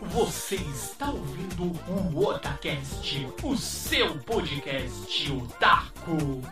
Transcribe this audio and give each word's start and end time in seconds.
Você 0.00 0.56
está 0.56 1.08
ouvindo 1.08 1.72
o 2.12 2.26
Otacast, 2.26 3.26
o 3.42 3.56
seu 3.56 4.18
podcast 4.18 5.32
otaku. 5.32 6.42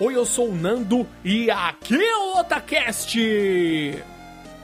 Oi, 0.00 0.16
eu 0.16 0.24
sou 0.24 0.48
o 0.48 0.54
Nando 0.54 1.06
e 1.22 1.50
aqui 1.50 2.02
é 2.02 2.16
o 2.16 2.38
Otacast! 2.38 3.18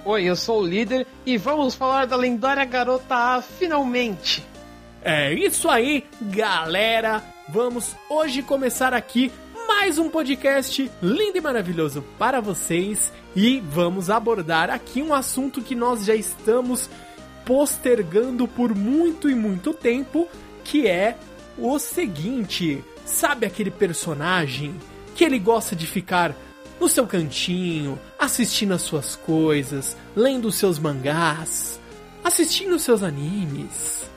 Oi, 0.05 0.25
eu 0.25 0.37
sou 0.37 0.63
o 0.63 0.67
líder 0.67 1.07
e 1.27 1.37
vamos 1.37 1.75
falar 1.75 2.07
da 2.07 2.17
lendária 2.17 2.65
garota 2.65 3.15
A 3.15 3.43
finalmente! 3.43 4.43
É 5.03 5.35
isso 5.35 5.69
aí, 5.69 6.07
galera! 6.23 7.23
Vamos 7.49 7.95
hoje 8.09 8.41
começar 8.43 8.95
aqui 8.95 9.31
mais 9.75 9.99
um 9.99 10.09
podcast 10.09 10.91
lindo 11.03 11.39
e 11.39 11.41
maravilhoso 11.41 12.05
para 12.19 12.41
vocês 12.41 13.11
e 13.35 13.59
vamos 13.59 14.11
abordar 14.11 14.71
aqui 14.71 15.03
um 15.03 15.15
assunto 15.15 15.63
que 15.63 15.75
nós 15.75 16.05
já 16.05 16.15
estamos 16.15 16.91
postergando 17.45 18.47
por 18.47 18.75
muito 18.75 19.31
e 19.31 19.35
muito 19.35 19.73
tempo, 19.73 20.29
que 20.63 20.87
é 20.87 21.17
o 21.59 21.79
seguinte: 21.79 22.85
sabe 23.05 23.47
aquele 23.47 23.71
personagem 23.71 24.75
que 25.17 25.25
ele 25.25 25.39
gosta 25.39 25.75
de 25.75 25.87
ficar 25.87 26.37
no 26.79 26.87
seu 26.87 27.07
cantinho, 27.07 27.99
assistindo 28.19 28.75
as 28.75 28.83
suas 28.83 29.17
coisas, 29.17 29.97
lendo 30.15 30.49
os 30.49 30.55
seus 30.55 30.79
mangás, 30.79 31.81
assistindo 32.23 32.77
os 32.77 32.83
seus 32.83 33.03
animes 33.03 34.09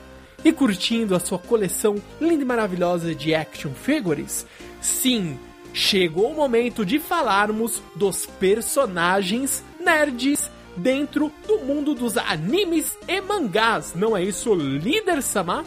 e 0.44 0.52
curtindo 0.52 1.16
a 1.16 1.18
sua 1.18 1.38
coleção 1.38 1.96
linda 2.20 2.42
e 2.42 2.46
maravilhosa 2.46 3.14
de 3.14 3.34
action 3.34 3.72
figures? 3.72 4.46
Sim, 4.86 5.36
chegou 5.74 6.30
o 6.30 6.36
momento 6.36 6.86
de 6.86 7.00
falarmos 7.00 7.82
dos 7.96 8.24
personagens 8.24 9.64
nerds 9.84 10.48
dentro 10.76 11.32
do 11.46 11.58
mundo 11.58 11.92
dos 11.92 12.16
animes 12.16 12.96
e 13.08 13.20
mangás. 13.20 13.94
Não 13.96 14.16
é 14.16 14.22
isso, 14.22 14.54
líder 14.54 15.22
Sama? 15.22 15.64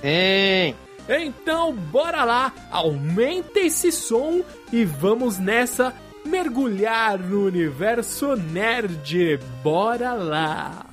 Sim. 0.00 0.76
Então, 1.08 1.72
bora 1.72 2.22
lá, 2.24 2.52
aumenta 2.70 3.58
esse 3.58 3.90
som 3.90 4.42
e 4.72 4.84
vamos 4.84 5.38
nessa 5.38 5.92
mergulhar 6.24 7.18
no 7.18 7.46
universo 7.46 8.36
nerd. 8.36 9.40
Bora 9.64 10.12
lá! 10.12 10.91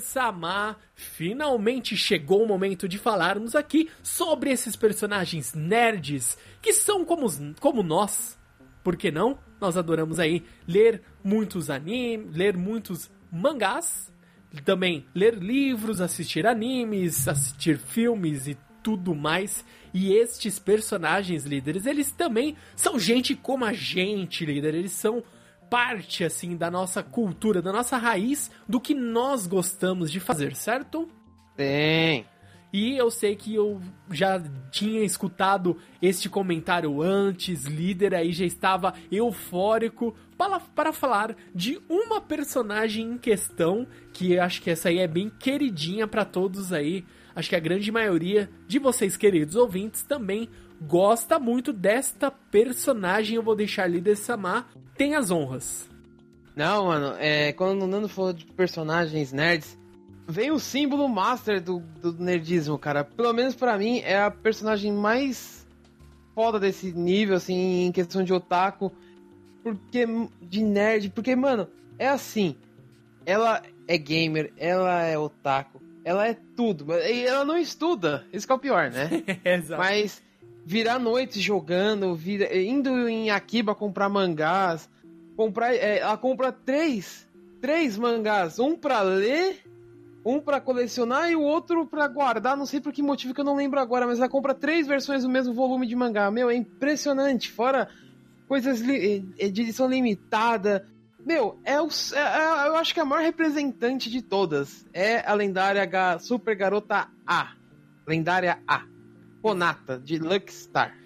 Samar, 0.00 0.78
finalmente 0.94 1.96
chegou 1.96 2.42
o 2.42 2.48
momento 2.48 2.88
de 2.88 2.98
falarmos 2.98 3.54
aqui 3.54 3.88
sobre 4.02 4.50
esses 4.50 4.74
personagens 4.76 5.54
nerds 5.54 6.36
que 6.60 6.72
são 6.72 7.04
como, 7.04 7.26
como 7.60 7.82
nós. 7.82 8.38
Por 8.82 8.96
que 8.96 9.10
não? 9.10 9.38
Nós 9.60 9.76
adoramos 9.76 10.18
aí 10.18 10.44
ler 10.66 11.02
muitos 11.22 11.68
animes, 11.68 12.34
ler 12.34 12.56
muitos 12.56 13.10
mangás, 13.30 14.10
também 14.64 15.06
ler 15.14 15.34
livros, 15.34 16.00
assistir 16.00 16.46
animes, 16.46 17.28
assistir 17.28 17.78
filmes 17.78 18.48
e 18.48 18.56
tudo 18.82 19.14
mais. 19.14 19.64
E 19.92 20.12
estes 20.14 20.58
personagens 20.58 21.44
líderes, 21.44 21.86
eles 21.86 22.10
também 22.10 22.56
são 22.74 22.98
gente 22.98 23.34
como 23.34 23.64
a 23.64 23.72
gente, 23.72 24.44
líder. 24.44 24.74
Eles 24.74 24.92
são 24.92 25.22
parte 25.70 26.24
assim 26.24 26.56
da 26.56 26.70
nossa 26.70 27.02
cultura, 27.02 27.62
da 27.62 27.72
nossa 27.72 27.96
raiz, 27.96 28.50
do 28.68 28.80
que 28.80 28.92
nós 28.92 29.46
gostamos 29.46 30.10
de 30.10 30.18
fazer, 30.18 30.56
certo? 30.56 31.08
Tem. 31.56 32.26
E 32.72 32.96
eu 32.96 33.10
sei 33.10 33.34
que 33.34 33.54
eu 33.54 33.80
já 34.10 34.40
tinha 34.70 35.02
escutado 35.02 35.76
este 36.00 36.28
comentário 36.28 37.02
antes, 37.02 37.64
líder 37.64 38.14
aí 38.14 38.32
já 38.32 38.44
estava 38.44 38.94
eufórico 39.10 40.14
para, 40.38 40.60
para 40.60 40.92
falar 40.92 41.36
de 41.52 41.80
uma 41.88 42.20
personagem 42.20 43.04
em 43.04 43.18
questão, 43.18 43.86
que 44.12 44.38
acho 44.38 44.62
que 44.62 44.70
essa 44.70 44.88
aí 44.88 44.98
é 44.98 45.08
bem 45.08 45.28
queridinha 45.28 46.06
para 46.06 46.24
todos 46.24 46.72
aí. 46.72 47.04
Acho 47.34 47.48
que 47.48 47.56
a 47.56 47.60
grande 47.60 47.90
maioria 47.90 48.48
de 48.68 48.78
vocês, 48.78 49.16
queridos 49.16 49.56
ouvintes, 49.56 50.02
também 50.02 50.48
gosta 50.80 51.38
muito 51.38 51.72
desta 51.72 52.30
personagem. 52.30 53.36
Eu 53.36 53.42
vou 53.42 53.54
deixar 53.54 53.86
líder 53.86 54.16
Samar. 54.16 54.68
Tem 54.96 55.14
as 55.14 55.30
honras. 55.30 55.88
Não, 56.56 56.86
mano, 56.86 57.14
é, 57.18 57.52
quando 57.52 57.82
o 57.82 57.86
Nando 57.86 58.08
falou 58.08 58.32
de 58.32 58.44
personagens 58.44 59.32
nerds, 59.32 59.78
vem 60.26 60.50
o 60.50 60.58
símbolo 60.58 61.08
master 61.08 61.62
do, 61.62 61.80
do 61.80 62.12
nerdismo, 62.12 62.78
cara. 62.78 63.04
Pelo 63.04 63.32
menos 63.32 63.54
para 63.54 63.78
mim, 63.78 64.00
é 64.00 64.20
a 64.20 64.30
personagem 64.30 64.92
mais 64.92 65.66
foda 66.34 66.58
desse 66.58 66.92
nível, 66.92 67.36
assim, 67.36 67.86
em 67.86 67.92
questão 67.92 68.22
de 68.22 68.32
otaku. 68.32 68.92
Porque. 69.62 70.06
De 70.42 70.62
nerd. 70.62 71.10
Porque, 71.10 71.36
mano, 71.36 71.68
é 71.98 72.08
assim. 72.08 72.56
Ela 73.24 73.62
é 73.86 73.98
gamer, 73.98 74.52
ela 74.56 75.02
é 75.02 75.18
otaku, 75.18 75.80
ela 76.04 76.26
é 76.26 76.36
tudo. 76.56 76.92
E 76.92 77.26
ela 77.26 77.44
não 77.44 77.56
estuda. 77.56 78.26
Isso 78.32 78.46
que 78.46 78.52
é 78.52 78.56
o 78.56 78.58
pior, 78.58 78.90
né? 78.90 79.08
Exato. 79.44 79.80
Mas 79.80 80.22
virar 80.64 80.98
noite 80.98 81.40
jogando, 81.40 82.14
vira, 82.14 82.56
indo 82.56 83.08
em 83.08 83.30
Akiba 83.30 83.74
comprar 83.74 84.08
mangás, 84.08 84.88
comprar, 85.36 85.74
é, 85.74 85.98
ela 85.98 86.16
compra 86.16 86.52
três, 86.52 87.26
três 87.60 87.96
mangás, 87.96 88.58
um 88.58 88.76
para 88.76 89.00
ler, 89.02 89.64
um 90.24 90.38
para 90.38 90.60
colecionar 90.60 91.30
e 91.30 91.36
o 91.36 91.42
outro 91.42 91.86
para 91.86 92.06
guardar, 92.06 92.56
não 92.56 92.66
sei 92.66 92.80
por 92.80 92.92
que 92.92 93.02
motivo 93.02 93.34
que 93.34 93.40
eu 93.40 93.44
não 93.44 93.56
lembro 93.56 93.80
agora, 93.80 94.06
mas 94.06 94.18
ela 94.18 94.28
compra 94.28 94.54
três 94.54 94.86
versões 94.86 95.22
do 95.22 95.28
mesmo 95.28 95.54
volume 95.54 95.86
de 95.86 95.96
mangá. 95.96 96.30
Meu, 96.30 96.50
é 96.50 96.54
impressionante, 96.54 97.50
fora 97.50 97.88
coisas 98.46 98.80
li, 98.80 99.20
de 99.20 99.62
edição 99.62 99.88
limitada. 99.88 100.86
Meu, 101.24 101.58
é, 101.64 101.80
o, 101.80 101.88
é, 102.14 102.18
é, 102.18 102.68
eu 102.68 102.76
acho 102.76 102.92
que 102.92 103.00
a 103.00 103.04
maior 103.04 103.22
representante 103.22 104.10
de 104.10 104.22
todas 104.22 104.86
é 104.92 105.26
a 105.26 105.34
lendária 105.34 105.82
H, 105.82 106.18
Super 106.18 106.56
Garota 106.56 107.08
A. 107.26 107.52
Lendária 108.06 108.58
A. 108.66 108.89
Konata, 109.42 109.98
de 109.98 110.18
Luckstar. 110.18 110.96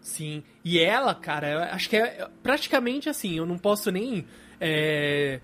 Sim, 0.00 0.42
e 0.64 0.78
ela, 0.80 1.14
cara, 1.14 1.72
acho 1.72 1.88
que 1.88 1.96
é 1.96 2.28
praticamente 2.42 3.08
assim, 3.08 3.36
eu 3.36 3.46
não 3.46 3.56
posso 3.56 3.90
nem 3.90 4.26
é, 4.60 5.40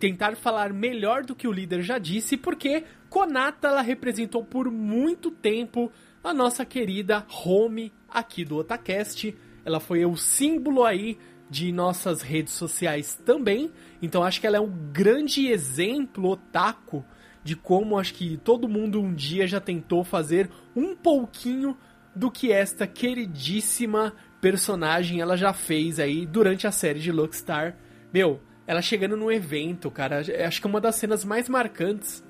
tentar 0.00 0.34
falar 0.36 0.72
melhor 0.72 1.24
do 1.24 1.36
que 1.36 1.46
o 1.46 1.52
líder 1.52 1.82
já 1.82 1.98
disse, 1.98 2.36
porque 2.36 2.84
Konata, 3.08 3.68
ela 3.68 3.80
representou 3.82 4.44
por 4.44 4.70
muito 4.70 5.30
tempo 5.30 5.92
a 6.22 6.34
nossa 6.34 6.64
querida 6.64 7.24
home 7.44 7.92
aqui 8.08 8.44
do 8.44 8.56
Otacast. 8.56 9.34
Ela 9.64 9.78
foi 9.78 10.04
o 10.04 10.16
símbolo 10.16 10.84
aí 10.84 11.18
de 11.48 11.70
nossas 11.72 12.22
redes 12.22 12.54
sociais 12.54 13.20
também, 13.24 13.70
então 14.00 14.22
acho 14.22 14.40
que 14.40 14.46
ela 14.46 14.56
é 14.56 14.60
um 14.60 14.90
grande 14.92 15.48
exemplo 15.48 16.30
otaku 16.30 17.04
de 17.42 17.56
como 17.56 17.98
acho 17.98 18.14
que 18.14 18.36
todo 18.36 18.68
mundo 18.68 19.00
um 19.00 19.12
dia 19.12 19.46
já 19.46 19.60
tentou 19.60 20.04
fazer 20.04 20.48
um 20.74 20.94
pouquinho 20.94 21.76
do 22.14 22.30
que 22.30 22.52
esta 22.52 22.86
queridíssima 22.86 24.12
personagem 24.40 25.20
ela 25.20 25.36
já 25.36 25.52
fez 25.52 26.00
aí 26.00 26.26
durante 26.26 26.66
a 26.66 26.72
série 26.72 26.98
de 26.98 27.12
Luckstar. 27.12 27.76
Meu, 28.12 28.40
ela 28.66 28.82
chegando 28.82 29.16
no 29.16 29.30
evento, 29.30 29.90
cara, 29.90 30.20
acho 30.46 30.60
que 30.60 30.66
é 30.66 30.70
uma 30.70 30.80
das 30.80 30.96
cenas 30.96 31.24
mais 31.24 31.48
marcantes. 31.48 32.24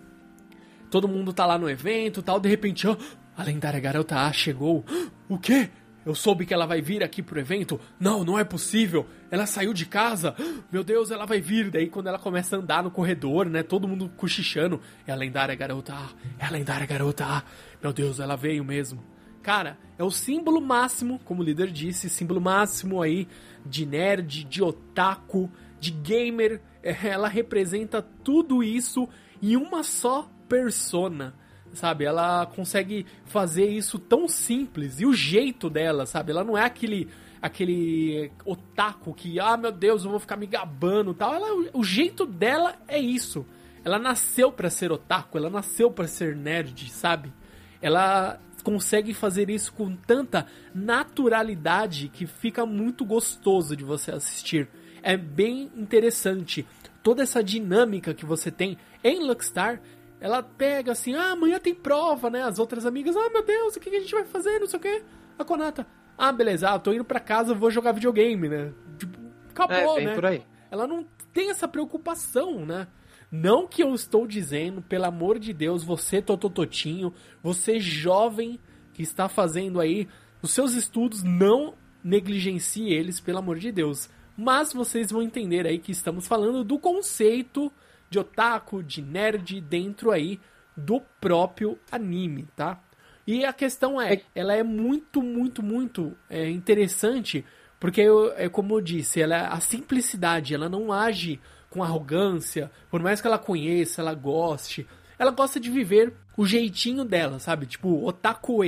Todo 0.90 1.08
mundo 1.08 1.32
tá 1.32 1.46
lá 1.46 1.56
no 1.56 1.70
evento, 1.70 2.22
tal, 2.22 2.40
de 2.40 2.48
repente, 2.48 2.86
ó, 2.86 2.96
a 3.36 3.42
lendária 3.42 3.80
garota 3.80 4.16
A 4.16 4.32
chegou. 4.32 4.84
O 5.28 5.38
quê? 5.38 5.70
Eu 6.04 6.12
soube 6.12 6.44
que 6.44 6.52
ela 6.52 6.66
vai 6.66 6.80
vir 6.80 7.04
aqui 7.04 7.22
pro 7.22 7.38
evento. 7.38 7.78
Não, 8.00 8.24
não 8.24 8.36
é 8.36 8.42
possível. 8.42 9.06
Ela 9.30 9.46
saiu 9.46 9.72
de 9.72 9.86
casa. 9.86 10.34
Meu 10.72 10.82
Deus, 10.82 11.10
ela 11.10 11.24
vai 11.24 11.40
vir. 11.40 11.70
Daí 11.70 11.88
quando 11.88 12.08
ela 12.08 12.18
começa 12.18 12.56
a 12.56 12.58
andar 12.58 12.82
no 12.82 12.90
corredor, 12.90 13.46
né? 13.46 13.62
Todo 13.62 13.86
mundo 13.86 14.10
cochichando. 14.16 14.80
É 15.06 15.12
a 15.12 15.14
lendária 15.14 15.54
garota. 15.54 15.94
É 16.36 16.46
a 16.46 16.50
lendária 16.50 16.84
garota. 16.86 17.44
Meu 17.82 17.92
Deus, 17.92 18.20
ela 18.20 18.36
veio 18.36 18.64
mesmo. 18.64 19.02
Cara, 19.42 19.78
é 19.98 20.04
o 20.04 20.10
símbolo 20.10 20.60
máximo, 20.60 21.18
como 21.24 21.40
o 21.40 21.44
líder 21.44 21.70
disse, 21.70 22.10
símbolo 22.10 22.40
máximo 22.40 23.00
aí 23.00 23.26
de 23.64 23.86
nerd, 23.86 24.44
de 24.44 24.62
otaku, 24.62 25.50
de 25.78 25.90
gamer. 25.90 26.60
Ela 26.82 27.28
representa 27.28 28.02
tudo 28.02 28.62
isso 28.62 29.08
em 29.42 29.56
uma 29.56 29.82
só 29.82 30.30
persona. 30.48 31.34
sabe? 31.72 32.04
Ela 32.04 32.46
consegue 32.46 33.06
fazer 33.24 33.66
isso 33.66 33.98
tão 33.98 34.28
simples 34.28 35.00
e 35.00 35.06
o 35.06 35.12
jeito 35.12 35.70
dela, 35.70 36.04
sabe? 36.04 36.32
Ela 36.32 36.44
não 36.44 36.56
é 36.56 36.64
aquele 36.64 37.08
aquele 37.40 38.30
otaku 38.44 39.14
que, 39.14 39.40
ah, 39.40 39.56
meu 39.56 39.72
Deus, 39.72 40.04
eu 40.04 40.10
vou 40.10 40.20
ficar 40.20 40.36
me 40.36 40.46
gabando, 40.46 41.14
tal. 41.14 41.34
Ela, 41.34 41.70
o 41.72 41.82
jeito 41.82 42.26
dela 42.26 42.76
é 42.86 42.98
isso. 42.98 43.46
Ela 43.82 43.98
nasceu 43.98 44.52
para 44.52 44.68
ser 44.68 44.92
otaku, 44.92 45.38
ela 45.38 45.48
nasceu 45.48 45.90
para 45.90 46.06
ser 46.06 46.36
nerd, 46.36 46.90
sabe? 46.90 47.32
Ela 47.80 48.38
consegue 48.62 49.14
fazer 49.14 49.48
isso 49.48 49.72
com 49.72 49.96
tanta 49.96 50.46
naturalidade 50.74 52.08
que 52.08 52.26
fica 52.26 52.66
muito 52.66 53.04
gostoso 53.04 53.74
de 53.74 53.84
você 53.84 54.10
assistir. 54.10 54.68
É 55.02 55.16
bem 55.16 55.70
interessante 55.74 56.66
toda 57.02 57.22
essa 57.22 57.42
dinâmica 57.42 58.12
que 58.12 58.26
você 58.26 58.50
tem 58.50 58.76
em 59.02 59.24
Luckstar 59.24 59.80
ela 60.20 60.42
pega 60.42 60.92
assim, 60.92 61.14
ah, 61.14 61.32
amanhã 61.32 61.58
tem 61.58 61.74
prova, 61.74 62.28
né? 62.28 62.42
As 62.42 62.58
outras 62.58 62.84
amigas, 62.84 63.16
ah, 63.16 63.30
meu 63.30 63.42
Deus, 63.42 63.74
o 63.74 63.80
que 63.80 63.88
a 63.88 64.00
gente 64.00 64.14
vai 64.14 64.24
fazer? 64.24 64.58
Não 64.58 64.66
sei 64.66 64.78
o 64.78 64.82
quê. 64.82 65.02
A 65.38 65.44
Konata, 65.44 65.86
ah, 66.18 66.30
beleza, 66.30 66.68
ah, 66.68 66.78
tô 66.78 66.92
indo 66.92 67.04
pra 67.04 67.18
casa, 67.18 67.54
vou 67.54 67.70
jogar 67.70 67.92
videogame, 67.92 68.46
né? 68.46 68.72
Tipo, 68.98 69.18
acabou, 69.48 69.98
é, 69.98 70.04
né? 70.04 70.42
Ela 70.70 70.86
não 70.86 71.06
tem 71.32 71.50
essa 71.50 71.66
preocupação, 71.66 72.66
né? 72.66 72.86
Não 73.30 73.66
que 73.66 73.82
eu 73.82 73.94
estou 73.94 74.26
dizendo, 74.26 74.82
pelo 74.82 75.04
amor 75.04 75.38
de 75.38 75.52
Deus, 75.52 75.84
você 75.84 76.20
totototinho, 76.20 77.14
você 77.42 77.78
jovem 77.78 78.58
que 78.92 79.02
está 79.02 79.28
fazendo 79.28 79.80
aí 79.80 80.08
os 80.42 80.50
seus 80.50 80.74
estudos, 80.74 81.22
não 81.22 81.74
negligencie 82.02 82.92
eles, 82.92 83.20
pelo 83.20 83.38
amor 83.38 83.58
de 83.58 83.70
Deus. 83.70 84.10
Mas 84.36 84.72
vocês 84.72 85.10
vão 85.10 85.22
entender 85.22 85.66
aí 85.66 85.78
que 85.78 85.92
estamos 85.92 86.26
falando 86.26 86.64
do 86.64 86.78
conceito 86.78 87.70
de 88.08 88.18
otaku, 88.18 88.82
de 88.82 89.02
nerd 89.02 89.60
dentro 89.60 90.10
aí 90.10 90.40
do 90.76 91.00
próprio 91.20 91.78
anime, 91.92 92.48
tá? 92.56 92.82
E 93.26 93.44
a 93.44 93.52
questão 93.52 94.00
é, 94.00 94.14
é. 94.14 94.22
ela 94.34 94.54
é 94.54 94.62
muito, 94.62 95.22
muito, 95.22 95.62
muito 95.62 96.16
é, 96.28 96.48
interessante, 96.50 97.44
porque 97.78 98.02
é 98.36 98.48
como 98.48 98.74
eu 98.74 98.80
disse, 98.80 99.20
ela 99.20 99.48
a 99.48 99.60
simplicidade, 99.60 100.54
ela 100.54 100.68
não 100.68 100.92
age 100.92 101.38
com 101.70 101.82
arrogância, 101.82 102.70
por 102.90 103.00
mais 103.00 103.20
que 103.20 103.26
ela 103.26 103.38
conheça, 103.38 104.00
ela 104.02 104.14
goste, 104.14 104.86
ela 105.18 105.30
gosta 105.30 105.60
de 105.60 105.70
viver 105.70 106.12
o 106.36 106.44
jeitinho 106.46 107.04
dela, 107.04 107.38
sabe? 107.38 107.66
Tipo, 107.66 108.04
otaku 108.04 108.62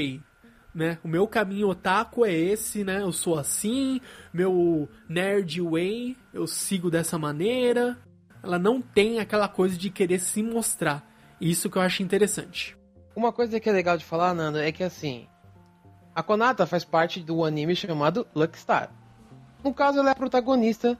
né? 0.74 0.98
O 1.04 1.08
meu 1.08 1.26
caminho 1.26 1.68
otaku 1.68 2.24
é 2.24 2.32
esse, 2.32 2.84
né? 2.84 3.02
Eu 3.02 3.12
sou 3.12 3.38
assim, 3.38 4.00
meu 4.32 4.88
nerd 5.08 5.60
way, 5.60 6.16
eu 6.32 6.46
sigo 6.46 6.90
dessa 6.90 7.18
maneira, 7.18 7.98
ela 8.42 8.58
não 8.58 8.80
tem 8.80 9.20
aquela 9.20 9.48
coisa 9.48 9.76
de 9.76 9.90
querer 9.90 10.18
se 10.18 10.42
mostrar. 10.42 11.06
Isso 11.40 11.68
que 11.68 11.76
eu 11.76 11.82
acho 11.82 12.02
interessante. 12.02 12.76
Uma 13.14 13.32
coisa 13.32 13.60
que 13.60 13.68
é 13.68 13.72
legal 13.72 13.98
de 13.98 14.04
falar, 14.04 14.34
Nando, 14.34 14.58
é 14.58 14.72
que 14.72 14.82
assim, 14.82 15.26
a 16.14 16.22
Konata 16.22 16.66
faz 16.66 16.84
parte 16.84 17.20
do 17.20 17.44
anime 17.44 17.76
chamado 17.76 18.26
Luckstar. 18.34 18.90
No 19.62 19.72
caso, 19.72 19.98
ela 19.98 20.10
é 20.10 20.12
a 20.12 20.16
protagonista 20.16 20.98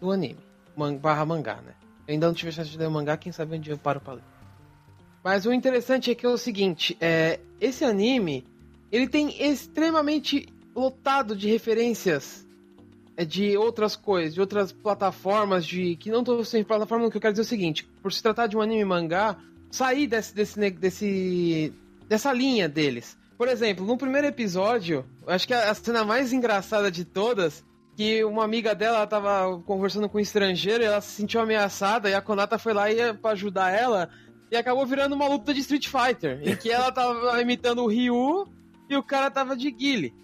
do 0.00 0.10
anime, 0.10 0.40
man 0.76 0.96
barra 0.96 1.24
mangá, 1.24 1.56
né? 1.56 1.74
Eu 2.06 2.14
ainda 2.14 2.26
não 2.26 2.34
tive 2.34 2.52
chance 2.52 2.70
de 2.70 2.78
ler 2.78 2.88
o 2.88 2.90
mangá, 2.90 3.16
quem 3.16 3.32
sabe 3.32 3.56
um 3.56 3.60
dia 3.60 3.72
eu 3.72 3.78
paro 3.78 4.00
pra 4.00 4.14
ler. 4.14 4.24
Mas 5.22 5.44
o 5.46 5.52
interessante 5.52 6.10
é 6.10 6.14
que 6.14 6.24
é 6.24 6.28
o 6.28 6.38
seguinte, 6.38 6.96
é, 7.00 7.40
esse 7.60 7.84
anime, 7.84 8.44
ele 8.90 9.06
tem 9.06 9.42
extremamente 9.42 10.48
lotado 10.74 11.36
de 11.36 11.48
referências 11.48 12.46
é 13.16 13.24
de 13.24 13.54
outras 13.54 13.96
coisas, 13.96 14.32
de 14.32 14.40
outras 14.40 14.72
plataformas, 14.72 15.66
de 15.66 15.94
que 15.96 16.10
não 16.10 16.20
estou 16.20 16.42
sem 16.42 16.64
plataforma, 16.64 17.10
que 17.10 17.18
eu 17.18 17.20
quero 17.20 17.34
dizer 17.34 17.42
é 17.42 17.44
o 17.44 17.48
seguinte, 17.48 17.86
por 18.02 18.10
se 18.10 18.22
tratar 18.22 18.46
de 18.46 18.56
um 18.56 18.62
anime 18.62 18.82
mangá, 18.82 19.36
sair 19.70 20.06
desse, 20.06 20.34
desse, 20.34 20.70
desse 20.70 21.72
dessa 22.08 22.32
linha 22.32 22.68
deles. 22.68 23.16
Por 23.38 23.46
exemplo, 23.46 23.86
no 23.86 23.96
primeiro 23.96 24.26
episódio, 24.26 25.04
acho 25.26 25.46
que 25.46 25.54
a 25.54 25.72
cena 25.74 26.04
mais 26.04 26.32
engraçada 26.32 26.90
de 26.90 27.04
todas, 27.04 27.64
que 28.00 28.24
uma 28.24 28.44
amiga 28.44 28.74
dela 28.74 29.04
estava 29.04 29.60
conversando 29.66 30.08
com 30.08 30.16
um 30.16 30.22
estrangeiro 30.22 30.82
e 30.82 30.86
ela 30.86 31.02
se 31.02 31.16
sentiu 31.16 31.38
ameaçada 31.38 32.08
e 32.08 32.14
a 32.14 32.22
Konata 32.22 32.58
foi 32.58 32.72
lá 32.72 32.84
para 33.20 33.32
ajudar 33.32 33.78
ela 33.78 34.08
e 34.50 34.56
acabou 34.56 34.86
virando 34.86 35.14
uma 35.14 35.28
luta 35.28 35.52
de 35.52 35.60
Street 35.60 35.86
Fighter, 35.86 36.40
em 36.42 36.56
que 36.56 36.70
ela 36.70 36.90
tava 36.90 37.38
imitando 37.42 37.82
o 37.82 37.86
Ryu 37.86 38.48
e 38.88 38.96
o 38.96 39.02
cara 39.02 39.30
tava 39.30 39.54
de 39.54 39.70
Guile. 39.70 40.14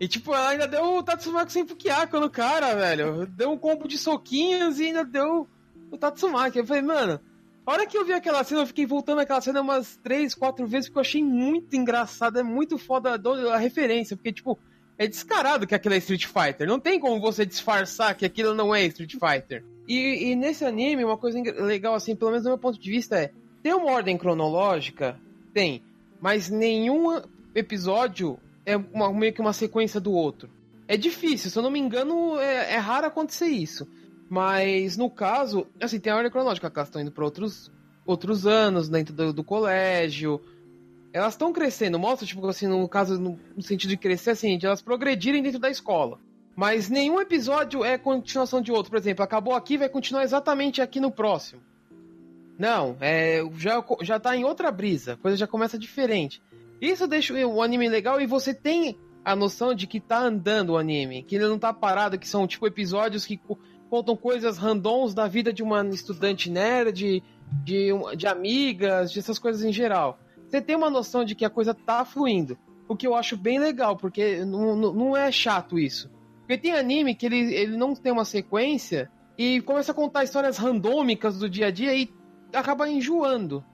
E, 0.00 0.08
tipo, 0.08 0.34
ela 0.34 0.48
ainda 0.48 0.66
deu 0.66 0.96
o 0.96 1.02
Tatsumaki 1.04 1.52
sem 1.52 1.64
Fukiako 1.64 2.18
no 2.18 2.28
cara, 2.28 2.74
velho. 2.74 3.24
Deu 3.28 3.52
um 3.52 3.56
combo 3.56 3.86
de 3.86 3.98
soquinhos 3.98 4.80
e 4.80 4.86
ainda 4.86 5.04
deu 5.04 5.48
o 5.92 5.96
Tatsumaki. 5.96 6.58
Eu 6.58 6.66
falei, 6.66 6.82
mano, 6.82 7.20
a 7.64 7.70
hora 7.70 7.86
que 7.86 7.96
eu 7.96 8.04
vi 8.04 8.14
aquela 8.14 8.42
cena, 8.42 8.62
eu 8.62 8.66
fiquei 8.66 8.84
voltando 8.84 9.20
aquela 9.20 9.40
cena 9.40 9.60
umas 9.60 9.96
três, 10.02 10.34
quatro 10.34 10.66
vezes, 10.66 10.88
porque 10.88 10.98
eu 10.98 11.02
achei 11.02 11.22
muito 11.22 11.76
engraçado. 11.76 12.40
É 12.40 12.42
muito 12.42 12.78
foda 12.78 13.14
a 13.54 13.58
referência, 13.58 14.16
porque, 14.16 14.32
tipo, 14.32 14.58
é 14.98 15.06
descarado 15.06 15.66
que 15.66 15.74
aquilo 15.74 15.94
é 15.94 15.98
Street 15.98 16.26
Fighter. 16.26 16.66
Não 16.66 16.78
tem 16.78 17.00
como 17.00 17.20
você 17.20 17.44
disfarçar 17.44 18.14
que 18.14 18.24
aquilo 18.24 18.54
não 18.54 18.74
é 18.74 18.84
Street 18.86 19.12
Fighter. 19.12 19.64
E, 19.88 20.30
e 20.30 20.36
nesse 20.36 20.64
anime, 20.64 21.04
uma 21.04 21.18
coisa 21.18 21.40
legal, 21.62 21.94
assim, 21.94 22.14
pelo 22.14 22.30
menos 22.30 22.44
do 22.44 22.50
meu 22.50 22.58
ponto 22.58 22.78
de 22.78 22.90
vista, 22.90 23.16
é: 23.16 23.32
tem 23.62 23.74
uma 23.74 23.90
ordem 23.90 24.16
cronológica? 24.16 25.18
Tem. 25.52 25.82
Mas 26.20 26.48
nenhum 26.48 27.20
episódio 27.54 28.38
é 28.64 28.76
uma, 28.76 29.12
meio 29.12 29.32
que 29.32 29.40
uma 29.40 29.52
sequência 29.52 30.00
do 30.00 30.12
outro. 30.12 30.48
É 30.86 30.96
difícil, 30.96 31.50
se 31.50 31.58
eu 31.58 31.62
não 31.62 31.70
me 31.70 31.78
engano, 31.78 32.38
é, 32.38 32.74
é 32.74 32.76
raro 32.76 33.06
acontecer 33.06 33.46
isso. 33.46 33.88
Mas 34.28 34.96
no 34.96 35.10
caso, 35.10 35.66
assim, 35.80 36.00
tem 36.00 36.12
a 36.12 36.16
ordem 36.16 36.30
cronológica, 36.30 36.72
elas 36.74 36.88
estão 36.88 37.02
indo 37.02 37.12
para 37.12 37.24
outros, 37.24 37.70
outros 38.06 38.46
anos 38.46 38.88
dentro 38.88 39.14
do, 39.14 39.32
do 39.32 39.44
colégio. 39.44 40.40
Elas 41.12 41.34
estão 41.34 41.52
crescendo, 41.52 41.98
mostra, 41.98 42.26
tipo 42.26 42.46
assim, 42.46 42.66
no 42.66 42.88
caso, 42.88 43.18
no, 43.18 43.38
sentido 43.62 43.90
de 43.90 43.96
crescer, 43.96 44.30
assim, 44.30 44.56
de 44.56 44.66
elas 44.66 44.80
progredirem 44.80 45.42
dentro 45.42 45.58
da 45.58 45.70
escola. 45.70 46.18
Mas 46.56 46.88
nenhum 46.88 47.20
episódio 47.20 47.84
é 47.84 47.98
continuação 47.98 48.60
de 48.60 48.72
outro. 48.72 48.90
Por 48.90 48.98
exemplo, 48.98 49.22
acabou 49.22 49.54
aqui, 49.54 49.76
vai 49.76 49.88
continuar 49.88 50.22
exatamente 50.22 50.80
aqui 50.80 51.00
no 51.00 51.10
próximo. 51.10 51.60
Não, 52.58 52.96
é, 53.00 53.42
já, 53.56 53.84
já 54.02 54.20
tá 54.20 54.36
em 54.36 54.44
outra 54.44 54.70
brisa, 54.70 55.14
a 55.14 55.16
coisa 55.16 55.36
já 55.36 55.46
começa 55.46 55.78
diferente. 55.78 56.42
Isso 56.80 57.06
deixa 57.06 57.34
o 57.46 57.62
anime 57.62 57.88
legal 57.88 58.20
e 58.20 58.26
você 58.26 58.52
tem 58.52 58.96
a 59.24 59.36
noção 59.36 59.74
de 59.74 59.86
que 59.86 60.00
tá 60.00 60.18
andando 60.18 60.70
o 60.70 60.78
anime, 60.78 61.22
que 61.22 61.36
ele 61.36 61.46
não 61.46 61.58
tá 61.58 61.72
parado, 61.72 62.18
que 62.18 62.28
são 62.28 62.46
tipo 62.46 62.66
episódios 62.66 63.24
que 63.24 63.40
contam 63.88 64.16
coisas 64.16 64.58
randoms 64.58 65.14
da 65.14 65.28
vida 65.28 65.52
de 65.52 65.62
uma 65.62 65.86
estudante 65.88 66.50
nerd, 66.50 66.92
de, 66.92 67.22
de, 67.64 67.90
de 68.16 68.26
amigas, 68.26 69.12
dessas 69.12 69.38
coisas 69.38 69.62
em 69.62 69.72
geral. 69.72 70.18
Você 70.52 70.60
tem 70.60 70.76
uma 70.76 70.90
noção 70.90 71.24
de 71.24 71.34
que 71.34 71.46
a 71.46 71.50
coisa 71.50 71.72
tá 71.72 72.04
fluindo. 72.04 72.58
O 72.86 72.94
que 72.94 73.06
eu 73.06 73.14
acho 73.14 73.38
bem 73.38 73.58
legal, 73.58 73.96
porque 73.96 74.44
não, 74.44 74.76
não 74.76 75.16
é 75.16 75.32
chato 75.32 75.78
isso. 75.78 76.10
Porque 76.40 76.58
tem 76.58 76.72
anime 76.72 77.14
que 77.14 77.24
ele, 77.24 77.54
ele 77.54 77.74
não 77.74 77.94
tem 77.94 78.12
uma 78.12 78.26
sequência 78.26 79.10
e 79.38 79.62
começa 79.62 79.92
a 79.92 79.94
contar 79.94 80.24
histórias 80.24 80.58
randômicas 80.58 81.38
do 81.38 81.48
dia 81.48 81.68
a 81.68 81.70
dia 81.70 81.96
e 81.96 82.12
acaba 82.52 82.86
enjoando. 82.86 83.64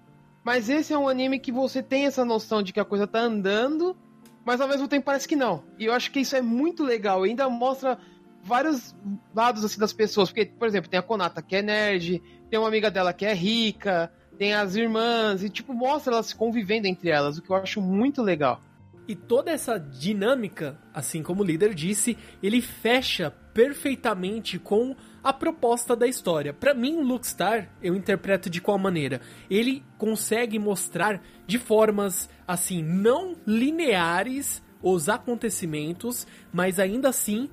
Mas 0.45 0.69
esse 0.69 0.93
é 0.93 0.99
um 0.99 1.09
anime 1.09 1.41
que 1.41 1.51
você 1.51 1.83
tem 1.83 2.07
essa 2.07 2.25
noção 2.25 2.63
de 2.63 2.73
que 2.73 2.79
a 2.79 2.85
coisa 2.85 3.09
tá 3.09 3.19
andando, 3.19 3.97
mas 4.45 4.61
ao 4.61 4.69
mesmo 4.69 4.87
tempo 4.87 5.07
parece 5.07 5.27
que 5.27 5.35
não. 5.35 5.65
E 5.81 5.87
eu 5.87 5.93
acho 5.93 6.13
que 6.13 6.21
isso 6.21 6.37
é 6.37 6.41
muito 6.41 6.85
legal. 6.85 7.27
E 7.27 7.31
ainda 7.31 7.49
mostra 7.49 7.99
vários 8.45 8.95
lados 9.35 9.65
assim 9.65 9.81
das 9.81 9.93
pessoas. 9.93 10.29
Porque, 10.29 10.45
por 10.47 10.69
exemplo, 10.69 10.89
tem 10.89 11.01
a 11.01 11.03
Konata 11.03 11.43
que 11.43 11.57
é 11.57 11.63
nerd, 11.63 12.23
tem 12.49 12.57
uma 12.57 12.69
amiga 12.69 12.89
dela 12.89 13.13
que 13.13 13.27
é 13.27 13.35
rica, 13.35 14.13
tem 14.39 14.55
as 14.55 14.77
irmãs, 14.77 15.43
e 15.43 15.51
tipo, 15.51 15.75
mostra 15.75 16.13
elas 16.13 16.33
convivendo 16.33 16.87
entre 16.87 17.11
elas, 17.11 17.39
o 17.39 17.43
que 17.43 17.51
eu 17.51 17.57
acho 17.57 17.83
muito 17.83 18.23
legal. 18.23 18.63
E 19.09 19.17
toda 19.17 19.51
essa 19.51 19.79
dinâmica, 19.79 20.79
assim 20.93 21.23
como 21.23 21.43
o 21.43 21.45
líder 21.45 21.75
disse, 21.75 22.17
ele 22.43 22.61
fecha 22.61 23.31
perfeitamente 23.55 24.59
com 24.59 24.95
a 25.25 25.33
proposta 25.33 25.97
da 25.97 26.07
história. 26.07 26.53
Para 26.53 26.75
mim, 26.75 26.97
o 26.97 27.03
Luckstar 27.03 27.71
eu 27.83 27.97
interpreto 27.97 28.49
de 28.49 28.61
qual 28.61 28.79
maneira? 28.79 29.21
Ele 29.51 29.83
consegue 29.97 30.59
mostrar 30.59 31.23
de 31.47 31.59
formas 31.59 32.29
assim 32.47 32.83
não 32.83 33.35
lineares 33.47 34.63
os 34.83 35.09
acontecimentos, 35.09 36.27
mas 36.53 36.79
ainda 36.79 37.09
assim 37.09 37.49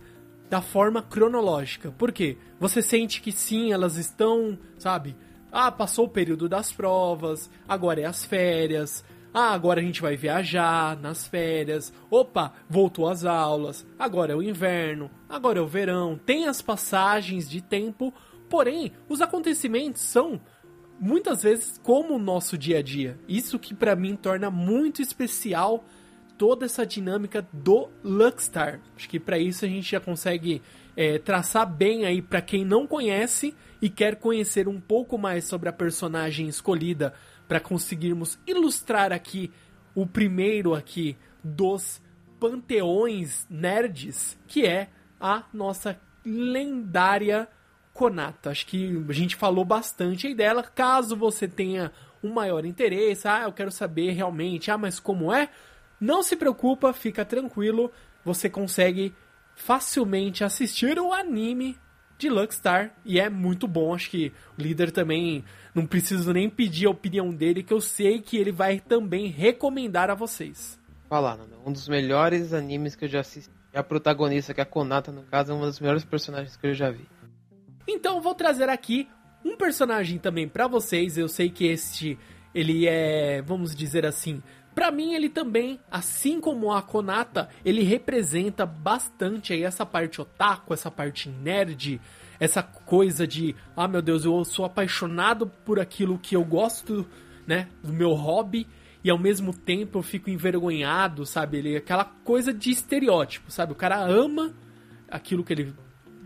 da 0.50 0.62
forma 0.62 1.02
cronológica. 1.02 1.92
Por 1.92 2.12
quê? 2.12 2.38
Você 2.60 2.82
sente 2.82 3.22
que 3.22 3.32
sim, 3.32 3.72
elas 3.72 3.98
estão, 3.98 4.60
sabe? 4.78 5.16
Ah, 5.58 5.72
passou 5.72 6.04
o 6.04 6.10
período 6.10 6.50
das 6.50 6.74
provas, 6.74 7.50
agora 7.66 8.02
é 8.02 8.06
as 8.06 8.26
férias, 8.26 9.06
ah, 9.34 9.54
agora 9.54 9.80
a 9.80 9.84
gente 9.84 10.02
vai 10.02 10.18
viajar 10.18 11.00
nas 11.00 11.28
férias. 11.28 11.94
Opa, 12.10 12.54
voltou 12.70 13.08
às 13.08 13.24
aulas. 13.24 13.86
Agora 14.00 14.32
é 14.32 14.36
o 14.36 14.42
inverno. 14.42 15.12
Agora 15.28 15.60
é 15.60 15.62
o 15.62 15.68
verão. 15.68 16.18
Tem 16.18 16.46
as 16.48 16.62
passagens 16.62 17.50
de 17.50 17.60
tempo. 17.62 18.14
Porém, 18.50 18.94
os 19.10 19.20
acontecimentos 19.20 20.04
são 20.04 20.40
muitas 20.98 21.44
vezes 21.44 21.78
como 21.84 22.16
o 22.16 22.20
nosso 22.20 22.58
dia 22.58 22.80
a 22.80 22.82
dia. 22.82 23.20
Isso 23.28 23.60
que 23.60 23.74
para 23.74 23.94
mim 23.94 24.16
torna 24.16 24.50
muito 24.50 25.02
especial 25.02 25.84
toda 26.38 26.66
essa 26.66 26.86
dinâmica 26.86 27.46
do 27.52 27.90
Luckstar. 28.04 28.80
Acho 28.96 29.10
que 29.10 29.20
para 29.20 29.38
isso 29.38 29.66
a 29.66 29.68
gente 29.68 29.92
já 29.92 30.00
consegue 30.00 30.62
é, 30.96 31.18
traçar 31.18 31.70
bem 31.70 32.06
aí 32.06 32.22
para 32.22 32.42
quem 32.42 32.64
não 32.64 32.88
conhece 32.88 33.54
e 33.82 33.90
quer 33.90 34.16
conhecer 34.16 34.68
um 34.68 34.80
pouco 34.80 35.18
mais 35.18 35.46
sobre 35.46 35.70
a 35.70 35.74
personagem 35.74 36.48
escolhida 36.48 37.14
para 37.48 37.60
conseguirmos 37.60 38.40
ilustrar 38.48 39.12
aqui 39.12 39.52
o 39.94 40.06
primeiro 40.06 40.74
aqui 40.74 41.18
dos 41.44 42.02
panteões 42.40 43.46
nerds, 43.50 44.38
que 44.48 44.66
é 44.66 44.90
a 45.20 45.44
nossa 45.54 46.00
lendária 46.26 47.48
Konata. 47.94 48.50
Acho 48.50 48.66
que 48.66 49.06
a 49.08 49.14
gente 49.14 49.36
falou 49.36 49.64
bastante 49.64 50.28
aí 50.28 50.36
dela. 50.36 50.62
Caso 50.62 51.16
você 51.16 51.48
tenha 51.48 51.92
um 52.22 52.34
maior 52.34 52.66
interesse, 52.66 53.28
ah, 53.28 53.44
eu 53.44 53.54
quero 53.54 53.72
saber 53.72 54.12
realmente, 54.12 54.70
ah, 54.70 54.78
mas 54.78 55.00
como 55.00 55.32
é? 55.32 55.50
Não 56.00 56.22
se 56.22 56.36
preocupa, 56.36 56.92
fica 56.92 57.24
tranquilo, 57.24 57.92
você 58.24 58.50
consegue 58.50 59.14
facilmente 59.56 60.44
assistir 60.44 61.00
o 61.00 61.14
anime 61.14 61.78
de 62.18 62.30
Luckstar 62.30 62.94
e 63.04 63.20
é 63.20 63.30
muito 63.30 63.68
bom. 63.68 63.94
Acho 63.94 64.10
que 64.10 64.32
o 64.58 64.62
líder 64.62 64.92
também 64.92 65.44
não 65.74 65.86
preciso 65.86 66.32
nem 66.34 66.50
pedir 66.50 66.88
a 66.88 66.92
opinião 66.92 67.34
dele, 67.34 67.64
que 67.64 67.74
eu 67.74 67.82
sei 67.82 68.22
que 68.22 68.38
ele 68.38 68.52
vai 68.52 68.80
também 68.80 69.28
recomendar 69.28 70.10
a 70.10 70.16
vocês. 70.16 70.80
Falar, 71.10 71.40
um 71.66 71.72
dos 71.72 71.88
melhores 71.88 72.54
animes 72.54 72.96
que 72.96 73.06
eu 73.06 73.10
já 73.10 73.20
assisti. 73.20 73.54
A 73.74 73.84
protagonista, 73.84 74.54
que 74.54 74.62
é 74.62 74.64
a 74.64 74.66
Konata, 74.66 75.12
no 75.12 75.24
caso, 75.24 75.52
é 75.52 75.56
uma 75.56 75.66
das 75.66 75.80
melhores 75.80 76.06
personagens 76.06 76.56
que 76.56 76.66
eu 76.66 76.74
já 76.74 76.90
vi. 76.90 77.06
Então 77.88 78.22
vou 78.22 78.34
trazer 78.34 78.70
aqui 78.70 79.08
um 79.44 79.58
personagem 79.58 80.18
também 80.18 80.48
para 80.48 80.68
vocês. 80.68 81.18
Eu 81.18 81.28
sei 81.28 81.50
que 81.50 81.66
este 81.66 82.18
ele 82.54 82.88
é, 82.88 83.42
vamos 83.42 83.76
dizer 83.76 84.06
assim, 84.06 84.42
para 84.76 84.92
mim 84.92 85.14
ele 85.14 85.30
também, 85.30 85.80
assim 85.90 86.42
como 86.42 86.72
a 86.72 86.82
Konata, 86.82 87.50
ele 87.64 87.82
representa 87.82 88.66
bastante 88.66 89.54
aí 89.54 89.64
essa 89.64 89.86
parte 89.86 90.20
otaku, 90.20 90.74
essa 90.74 90.92
parte 90.92 91.30
nerd, 91.30 92.02
essa 92.40 92.62
coisa 92.62 93.26
de, 93.26 93.56
ah 93.76 93.88
meu 93.88 94.02
Deus, 94.02 94.26
eu 94.26 94.44
sou 94.44 94.66
apaixonado 94.66 95.48
por 95.48 95.80
aquilo 95.80 96.20
que 96.20 96.36
eu 96.36 96.44
gosto, 96.44 97.08
né, 97.48 97.70
do 97.82 97.94
meu 97.94 98.12
hobby 98.12 98.68
e 99.02 99.10
ao 99.10 99.18
mesmo 99.18 99.54
tempo 99.54 100.00
eu 100.00 100.04
fico 100.04 100.30
envergonhado, 100.30 101.26
sabe? 101.26 101.60
Ele 101.60 101.78
aquela 101.78 102.04
coisa 102.04 102.52
de 102.52 102.72
estereótipo, 102.72 103.52
sabe? 103.52 103.72
O 103.72 103.76
cara 103.76 104.04
ama 104.04 104.54
aquilo 105.08 105.44
que 105.44 105.54
ele 105.54 105.74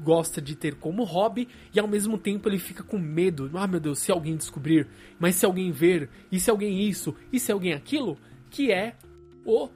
gosta 0.01 0.41
de 0.41 0.55
ter 0.55 0.75
como 0.75 1.03
hobby 1.03 1.47
e 1.73 1.79
ao 1.79 1.87
mesmo 1.87 2.17
tempo 2.17 2.47
ele 2.47 2.57
fica 2.57 2.81
com 2.81 2.97
medo. 2.97 3.51
Ah, 3.53 3.67
meu 3.67 3.81
Deus, 3.81 3.99
se 3.99 4.11
alguém 4.11 4.37
descobrir, 4.37 4.87
mas 5.19 5.35
se 5.35 5.45
alguém 5.45 5.71
ver, 5.71 6.09
e 6.31 6.39
se 6.39 6.49
alguém 6.49 6.87
isso, 6.87 7.13
e 7.31 7.39
se 7.39 7.51
alguém 7.51 7.73
aquilo, 7.73 8.17
que 8.49 8.71
é 8.71 8.95
o 9.45 9.69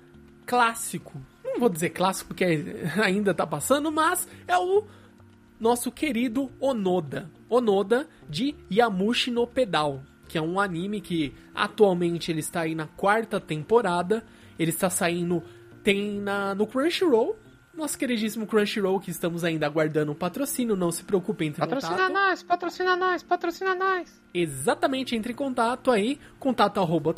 clássico. 0.46 1.22
Não 1.44 1.60
vou 1.60 1.70
dizer 1.70 1.90
clássico 1.90 2.30
porque 2.30 2.46
ainda 3.02 3.34
tá 3.34 3.46
passando, 3.46 3.92
mas 3.92 4.28
é 4.48 4.58
o 4.58 4.86
nosso 5.60 5.92
querido 5.92 6.52
Onoda. 6.60 7.30
Onoda 7.50 8.08
de 8.30 8.56
Yamushi 8.72 9.32
no 9.32 9.46
Pedal, 9.46 10.02
que 10.28 10.38
é 10.38 10.42
um 10.42 10.60
anime 10.60 11.00
que 11.00 11.34
atualmente 11.54 12.32
ele 12.32 12.40
está 12.40 12.62
aí 12.62 12.76
na 12.76 12.88
quarta 12.88 13.40
temporada. 13.40 14.26
Ele 14.58 14.72
está 14.72 14.90
saindo 14.90 15.44
tem 15.84 16.20
na 16.20 16.56
no 16.56 16.66
Crunchyroll 16.66 17.36
nosso 17.76 17.98
queridíssimo 17.98 18.46
Crunchyroll, 18.46 19.00
que 19.00 19.10
estamos 19.10 19.44
ainda 19.44 19.66
aguardando 19.66 20.12
um 20.12 20.16
patrocínio, 20.16 20.76
não 20.76 20.92
se 20.92 21.04
preocupe, 21.04 21.46
entre 21.46 21.60
patrocina 21.60 21.92
contato. 21.92 22.08
Patrocina 22.08 22.30
nós, 22.30 22.44
patrocina 22.44 22.96
nós, 22.96 23.24
patrocina 23.24 23.76
nós. 23.76 24.22
Exatamente, 24.34 25.16
entre 25.16 25.34
em 25.34 25.36
contato 25.36 25.90
aí, 25.90 26.20
contato 26.40 26.80
arroba 26.80 27.14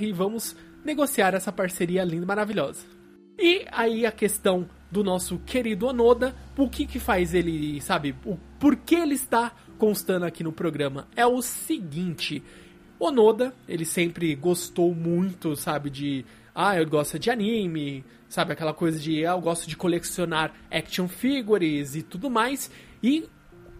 e 0.00 0.12
vamos 0.12 0.56
negociar 0.84 1.34
essa 1.34 1.52
parceria 1.52 2.02
linda 2.04 2.24
e 2.24 2.26
maravilhosa. 2.26 2.84
E 3.38 3.64
aí 3.70 4.04
a 4.04 4.12
questão 4.12 4.68
do 4.90 5.04
nosso 5.04 5.38
querido 5.38 5.86
Onoda, 5.86 6.34
o 6.58 6.68
que 6.68 6.86
que 6.86 6.98
faz 6.98 7.32
ele, 7.32 7.80
sabe, 7.80 8.14
o 8.24 8.36
porquê 8.58 8.96
ele 8.96 9.14
está 9.14 9.52
constando 9.78 10.26
aqui 10.26 10.42
no 10.42 10.52
programa, 10.52 11.06
é 11.14 11.26
o 11.26 11.40
seguinte... 11.40 12.42
Onoda, 13.02 13.54
ele 13.66 13.86
sempre 13.86 14.34
gostou 14.34 14.94
muito, 14.94 15.56
sabe, 15.56 15.88
de 15.88 16.22
ah, 16.68 16.76
eu 16.76 16.86
gosto 16.86 17.18
de 17.18 17.30
anime, 17.30 18.04
sabe? 18.28 18.52
Aquela 18.52 18.74
coisa 18.74 18.98
de, 18.98 19.24
ah, 19.24 19.32
eu 19.32 19.40
gosto 19.40 19.66
de 19.66 19.76
colecionar 19.76 20.52
action 20.70 21.08
figures 21.08 21.94
e 21.96 22.02
tudo 22.02 22.28
mais. 22.28 22.70
E 23.02 23.26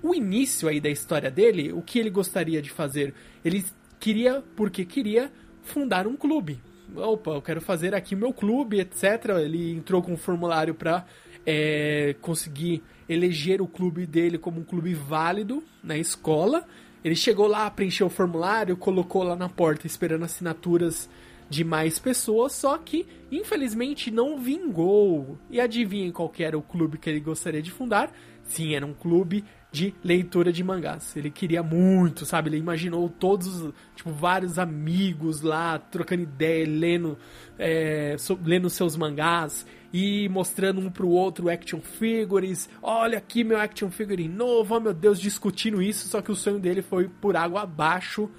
o 0.03 0.15
início 0.15 0.67
aí 0.67 0.81
da 0.81 0.89
história 0.89 1.31
dele, 1.31 1.73
o 1.73 1.83
que 1.83 1.99
ele 1.99 2.09
gostaria 2.09 2.63
de 2.63 2.71
fazer? 2.71 3.13
Ele 3.45 3.63
queria, 3.99 4.43
porque 4.57 4.87
queria, 4.87 5.31
fundar 5.63 6.07
um 6.07 6.17
clube. 6.17 6.59
Opa, 6.97 7.33
eu 7.33 7.43
quero 7.43 7.61
fazer 7.61 7.95
aqui 7.95 8.17
meu 8.17 8.33
clube, 8.33 8.81
etc. 8.81 9.05
Ele 9.43 9.73
entrou 9.73 10.03
com 10.03 10.15
um 10.15 10.17
formulário 10.17 10.75
para 10.75 11.05
é, 11.47 12.17
conseguir 12.23 12.83
eleger 13.09 13.61
o 13.61 13.67
clube 13.67 14.07
dele 14.07 14.39
como 14.39 14.61
um 14.61 14.65
clube 14.65 14.95
válido 14.95 15.63
na 15.85 15.99
escola. 15.99 16.67
Ele 17.05 17.15
chegou 17.15 17.47
lá, 17.47 17.71
preencheu 17.71 18.07
o 18.07 18.11
formulário, 18.11 18.77
colocou 18.77 19.23
lá 19.23 19.37
na 19.37 19.49
porta 19.49 19.87
esperando 19.87 20.25
assinaturas 20.25 21.09
de 21.51 21.65
mais 21.65 21.99
pessoas, 21.99 22.53
só 22.53 22.79
que 22.79 23.05
infelizmente 23.31 24.11
não 24.11 24.39
vingou. 24.39 25.37
E 25.51 25.61
adivinhem 25.61 26.13
qual 26.13 26.33
era 26.39 26.57
o 26.57 26.63
clube 26.63 26.97
que 26.97 27.11
ele 27.11 27.21
gostaria 27.21 27.61
de 27.61 27.73
fundar? 27.73 28.13
Sim, 28.45 28.75
era 28.75 28.87
um 28.87 28.95
clube 28.95 29.45
de 29.73 29.95
leitura 30.03 30.53
de 30.53 30.63
mangás. 30.65 31.17
Ele 31.17 31.31
queria 31.31 31.63
muito, 31.63 32.25
sabe? 32.25 32.49
Ele 32.49 32.57
imaginou 32.59 33.09
todos, 33.09 33.73
tipo, 33.95 34.11
vários 34.11 34.59
amigos 34.59 35.43
lá 35.43 35.79
trocando 35.79 36.23
ideia, 36.23 36.67
lendo, 36.67 37.19
é, 37.59 38.17
so, 38.19 38.39
lendo 38.45 38.71
seus 38.71 38.97
mangás 38.97 39.67
e 39.93 40.29
mostrando 40.29 40.81
um 40.81 40.91
pro 40.91 41.09
outro 41.09 41.49
action 41.49 41.81
figures. 41.81 42.69
Olha 42.83 43.19
aqui 43.19 43.43
meu 43.43 43.59
action 43.59 43.91
figure 43.91 44.27
novo, 44.29 44.77
oh 44.77 44.81
meu 44.81 44.95
Deus, 44.95 45.21
discutindo 45.21 45.83
isso. 45.83 46.09
Só 46.09 46.23
que 46.23 46.33
o 46.33 46.37
sonho 46.37 46.61
dele 46.61 46.83
foi 46.83 47.09
por 47.09 47.37
água 47.37 47.63
abaixo 47.63 48.31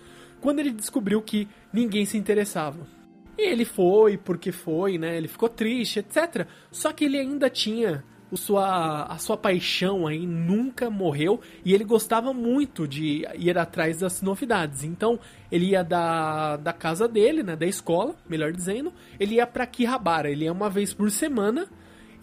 quando 0.42 0.60
ele 0.60 0.72
descobriu 0.72 1.22
que 1.22 1.48
ninguém 1.72 2.06
se 2.06 2.18
interessava. 2.18 3.01
E 3.38 3.50
ele 3.50 3.66
foi 3.66 4.18
porque 4.18 4.52
foi, 4.52 4.98
né? 4.98 5.18
Ele 5.18 5.28
ficou 5.28 5.50
triste, 5.50 6.00
etc. 6.00 6.48
Só 6.72 6.92
que 6.92 7.06
ele 7.06 7.18
ainda 7.18 7.50
tinha 7.50 8.04
o 8.32 8.38
sua, 8.38 9.04
a 9.04 9.18
sua 9.18 9.36
paixão 9.36 10.08
aí 10.08 10.26
nunca 10.26 10.90
morreu 10.90 11.42
e 11.66 11.74
ele 11.74 11.84
gostava 11.84 12.34
muito 12.34 12.88
de 12.88 13.28
ir 13.38 13.58
atrás 13.58 14.00
das 14.00 14.22
novidades. 14.22 14.84
Então, 14.84 15.20
ele 15.52 15.72
ia 15.72 15.84
da, 15.84 16.56
da 16.56 16.72
casa 16.72 17.08
dele, 17.08 17.44
né, 17.44 17.58
da 17.58 17.66
escola, 17.66 18.16
melhor 18.30 18.54
dizendo, 18.54 18.94
ele 19.20 19.36
ia 19.36 19.46
para 19.46 19.68
Kihabara, 19.68 20.32
ele 20.32 20.46
ia 20.46 20.52
uma 20.52 20.70
vez 20.70 20.94
por 20.94 21.12
semana 21.12 21.68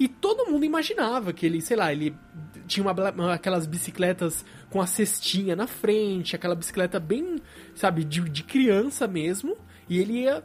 e 0.01 0.09
todo 0.09 0.51
mundo 0.51 0.65
imaginava 0.65 1.33
que 1.33 1.45
ele, 1.45 1.61
sei 1.61 1.77
lá, 1.77 1.93
ele 1.93 2.15
tinha 2.67 2.87
uma, 2.87 3.35
aquelas 3.35 3.67
bicicletas 3.67 4.45
com 4.71 4.81
a 4.81 4.87
cestinha 4.87 5.55
na 5.55 5.67
frente, 5.67 6.35
aquela 6.35 6.55
bicicleta 6.55 6.99
bem, 6.99 7.43
sabe, 7.75 8.05
de, 8.05 8.21
de 8.29 8.45
criança 8.45 9.07
mesmo, 9.07 9.57
e 9.89 9.99
ele 9.99 10.21
ia 10.23 10.43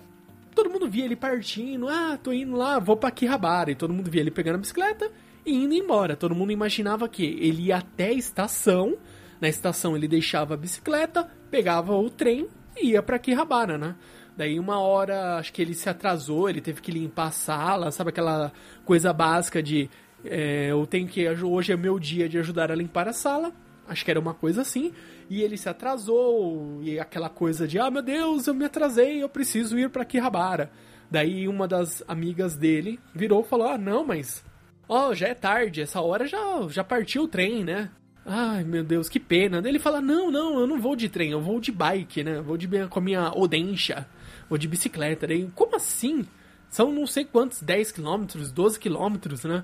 todo 0.54 0.70
mundo 0.70 0.90
via 0.90 1.06
ele 1.06 1.16
partindo, 1.16 1.88
ah, 1.88 2.18
tô 2.22 2.32
indo 2.32 2.56
lá, 2.56 2.80
vou 2.80 2.96
pra 2.96 3.12
Kihabara. 3.12 3.72
E 3.72 3.76
todo 3.76 3.94
mundo 3.94 4.10
via 4.10 4.22
ele 4.22 4.32
pegando 4.32 4.56
a 4.56 4.60
bicicleta 4.60 5.12
e 5.46 5.54
indo 5.54 5.74
embora. 5.74 6.16
Todo 6.16 6.36
mundo 6.36 6.52
imaginava 6.52 7.08
que 7.08 7.24
ele 7.24 7.64
ia 7.64 7.78
até 7.78 8.08
a 8.08 8.14
estação, 8.14 8.98
na 9.42 9.48
estação 9.50 9.96
ele 9.96 10.08
deixava 10.08 10.54
a 10.54 10.58
bicicleta, 10.58 11.30
pegava 11.52 11.96
o 11.96 12.10
trem 12.10 12.48
e 12.78 12.92
ia 12.92 13.04
pra 13.04 13.20
Kihabara, 13.20 13.78
né? 13.78 13.96
Daí 14.36 14.60
uma 14.60 14.80
hora, 14.80 15.38
acho 15.38 15.54
que 15.54 15.62
ele 15.62 15.76
se 15.76 15.88
atrasou, 15.88 16.50
ele 16.50 16.62
teve 16.62 16.82
que 16.82 16.92
limpar 16.92 17.28
a 17.28 17.32
sala, 17.32 17.92
sabe 17.92 18.10
aquela 18.10 18.52
coisa 18.84 19.14
básica 19.14 19.62
de 19.62 19.90
é, 20.26 20.72
eu 20.72 20.86
tenho 20.88 21.08
que 21.08 21.28
hoje 21.30 21.74
é 21.74 21.78
meu 21.78 22.00
dia 22.00 22.30
de 22.30 22.40
ajudar 22.40 22.72
a 22.72 22.76
limpar 22.76 23.08
a 23.08 23.14
sala. 23.14 23.52
Acho 23.88 24.06
que 24.06 24.12
era 24.12 24.20
uma 24.20 24.34
coisa 24.34 24.62
assim. 24.62 24.94
E 25.30 25.42
ele 25.42 25.58
se 25.58 25.68
atrasou, 25.70 26.80
e 26.84 27.00
aquela 27.00 27.30
coisa 27.30 27.68
de, 27.68 27.80
ah, 27.80 27.90
meu 27.90 28.02
Deus, 28.02 28.48
eu 28.48 28.54
me 28.54 28.66
atrasei, 28.66 29.22
eu 29.22 29.30
preciso 29.30 29.78
ir 29.78 29.90
para 29.90 30.06
Kihabara. 30.06 30.72
Daí 31.14 31.48
uma 31.48 31.68
das 31.68 32.04
amigas 32.08 32.56
dele 32.56 33.00
virou 33.14 33.42
e 33.42 33.48
falou: 33.48 33.68
Ah, 33.68 33.78
não, 33.78 34.04
mas. 34.04 34.44
Ó, 34.90 35.10
oh, 35.10 35.14
já 35.14 35.28
é 35.28 35.36
tarde, 35.36 35.82
essa 35.82 36.02
hora 36.02 36.26
já, 36.26 36.40
já 36.70 36.84
partiu 36.84 37.24
o 37.24 37.28
trem, 37.28 37.64
né? 37.64 37.92
Ai, 38.26 38.64
meu 38.64 38.84
Deus, 38.84 39.10
que 39.10 39.20
pena. 39.20 39.62
Daí 39.62 39.72
ele 39.72 39.80
fala: 39.80 40.02
Não, 40.02 40.32
não, 40.32 40.60
eu 40.60 40.66
não 40.66 40.82
vou 40.82 40.96
de 40.96 41.10
trem, 41.10 41.30
eu 41.30 41.40
vou 41.40 41.60
de 41.60 41.72
bike, 41.72 42.24
né? 42.24 42.42
Vou 42.42 42.58
de, 42.58 42.68
com 42.88 42.98
a 42.98 43.02
minha 43.02 43.32
Odensha, 43.32 44.08
vou 44.50 44.58
de 44.58 44.68
bicicleta. 44.68 45.28
Daí, 45.28 45.48
como 45.54 45.76
assim? 45.76 46.26
São 46.68 46.92
não 46.92 47.06
sei 47.06 47.26
quantos, 47.26 47.62
10 47.62 47.92
quilômetros, 47.92 48.52
12 48.52 48.80
quilômetros, 48.80 49.44
né? 49.44 49.64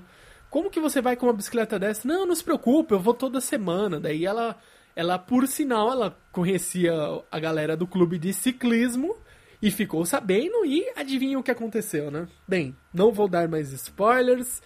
Como 0.50 0.70
que 0.70 0.80
você 0.80 1.00
vai 1.00 1.16
com 1.16 1.26
uma 1.26 1.32
bicicleta 1.32 1.78
dessa? 1.78 2.06
Não, 2.06 2.26
não 2.26 2.34
se 2.34 2.44
preocupe, 2.44 2.92
eu 2.92 3.00
vou 3.00 3.14
toda 3.14 3.40
semana. 3.40 4.00
Daí 4.00 4.26
ela 4.26 4.58
ela, 4.94 5.18
por 5.18 5.46
sinal, 5.46 5.90
ela 5.90 6.18
conhecia 6.32 6.92
a 7.30 7.38
galera 7.38 7.76
do 7.76 7.86
clube 7.86 8.18
de 8.18 8.32
ciclismo 8.32 9.16
e 9.62 9.70
ficou 9.70 10.04
sabendo 10.04 10.64
e 10.64 10.90
adivinha 10.96 11.38
o 11.38 11.42
que 11.42 11.50
aconteceu, 11.50 12.10
né? 12.10 12.26
Bem, 12.46 12.76
não 12.92 13.12
vou 13.12 13.28
dar 13.28 13.48
mais 13.48 13.72
spoilers, 13.72 14.60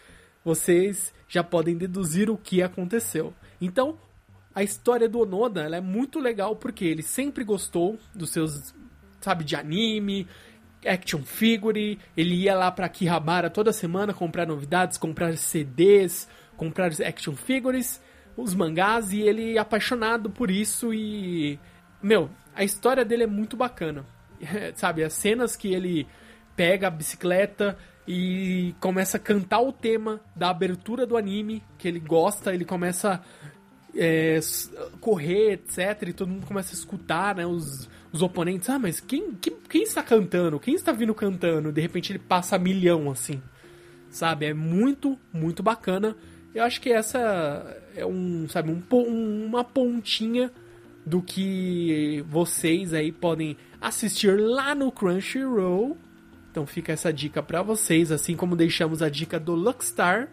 vocês 0.44 1.12
já 1.28 1.42
podem 1.42 1.76
deduzir 1.76 2.30
o 2.30 2.38
que 2.38 2.62
aconteceu. 2.62 3.34
Então, 3.60 3.98
a 4.54 4.62
história 4.62 5.08
do 5.08 5.20
Onoda 5.20 5.62
é 5.62 5.80
muito 5.80 6.18
legal 6.18 6.56
porque 6.56 6.84
ele 6.84 7.02
sempre 7.02 7.44
gostou 7.44 7.98
dos 8.14 8.30
seus, 8.30 8.74
sabe, 9.20 9.44
de 9.44 9.56
anime, 9.56 10.26
action 10.86 11.22
figure, 11.22 11.98
ele 12.16 12.34
ia 12.34 12.54
lá 12.54 12.70
para 12.70 12.88
Kihabara 12.88 13.50
toda 13.50 13.72
semana 13.72 14.12
comprar 14.14 14.46
novidades, 14.46 14.98
comprar 14.98 15.36
CDs, 15.36 16.28
comprar 16.56 16.90
action 17.02 17.34
figures 17.34 18.00
os 18.36 18.54
mangás 18.54 19.12
e 19.12 19.20
ele 19.20 19.56
é 19.56 19.58
apaixonado 19.58 20.30
por 20.30 20.50
isso 20.50 20.92
e. 20.92 21.58
Meu, 22.02 22.28
a 22.54 22.64
história 22.64 23.04
dele 23.04 23.24
é 23.24 23.26
muito 23.26 23.56
bacana. 23.56 24.04
Sabe, 24.74 25.04
as 25.04 25.14
cenas 25.14 25.56
que 25.56 25.72
ele 25.72 26.06
pega 26.56 26.88
a 26.88 26.90
bicicleta 26.90 27.76
e 28.06 28.74
começa 28.80 29.16
a 29.16 29.20
cantar 29.20 29.60
o 29.60 29.72
tema 29.72 30.20
da 30.36 30.50
abertura 30.50 31.06
do 31.06 31.16
anime, 31.16 31.62
que 31.78 31.88
ele 31.88 32.00
gosta, 32.00 32.52
ele 32.52 32.64
começa 32.64 33.22
é, 33.94 34.38
correr, 35.00 35.52
etc. 35.52 36.08
E 36.08 36.12
todo 36.12 36.28
mundo 36.28 36.46
começa 36.46 36.74
a 36.74 36.78
escutar, 36.78 37.36
né? 37.36 37.46
Os, 37.46 37.88
os 38.14 38.23
oponentes. 38.23 38.71
Ah, 38.71 38.78
mas 38.78 39.00
quem, 39.00 39.35
quem, 39.35 39.56
quem 39.68 39.83
está 39.83 40.00
cantando? 40.00 40.61
Quem 40.61 40.75
está 40.75 40.92
vindo 40.92 41.12
cantando? 41.12 41.73
De 41.73 41.80
repente 41.80 42.12
ele 42.12 42.21
passa 42.21 42.56
milhão, 42.56 43.11
assim. 43.11 43.42
Sabe? 44.09 44.47
É 44.47 44.54
muito, 44.54 45.18
muito 45.33 45.64
bacana. 45.64 46.16
Eu 46.54 46.62
acho 46.62 46.80
que 46.80 46.92
essa 46.92 47.18
é 47.97 48.06
um, 48.06 48.49
sabe, 48.49 48.71
um, 48.71 49.44
uma 49.44 49.64
pontinha 49.64 50.52
do 51.04 51.21
que 51.21 52.25
vocês 52.28 52.94
aí 52.94 53.11
podem 53.11 53.56
assistir 53.80 54.38
lá 54.38 54.76
no 54.76 54.92
Crunchyroll. 54.92 55.99
Então 56.52 56.64
fica 56.64 56.92
essa 56.92 57.12
dica 57.12 57.42
para 57.42 57.62
vocês, 57.62 58.12
assim 58.12 58.37
como 58.37 58.54
deixamos 58.54 59.02
a 59.02 59.09
dica 59.09 59.40
do 59.40 59.56
Luckstar. 59.56 60.28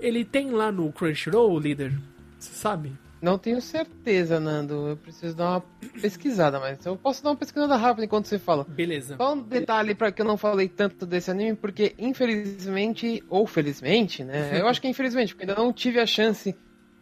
Ele 0.00 0.24
tem 0.24 0.50
lá 0.50 0.72
no 0.72 0.90
Crunchyroll, 0.90 1.58
líder? 1.60 1.92
Você 2.38 2.54
sabe? 2.54 2.94
Não 3.20 3.38
tenho 3.38 3.60
certeza, 3.60 4.38
Nando. 4.38 4.88
Eu 4.88 4.96
preciso 4.96 5.34
dar 5.34 5.50
uma 5.50 5.64
pesquisada, 6.00 6.60
mas 6.60 6.84
eu 6.84 6.96
posso 6.96 7.22
dar 7.22 7.30
uma 7.30 7.36
pesquisada 7.36 7.76
rápida 7.76 8.04
enquanto 8.04 8.26
você 8.26 8.38
fala. 8.38 8.64
Beleza. 8.64 9.16
Só 9.16 9.34
um 9.34 9.42
detalhe 9.42 9.94
para 9.94 10.12
que 10.12 10.20
eu 10.20 10.26
não 10.26 10.36
falei 10.36 10.68
tanto 10.68 11.06
desse 11.06 11.30
anime, 11.30 11.56
porque 11.56 11.94
infelizmente, 11.98 13.24
ou 13.28 13.46
felizmente, 13.46 14.22
né? 14.22 14.60
eu 14.60 14.68
acho 14.68 14.80
que 14.80 14.88
infelizmente, 14.88 15.34
porque 15.34 15.48
ainda 15.48 15.60
não 15.60 15.72
tive 15.72 15.98
a 15.98 16.06
chance 16.06 16.54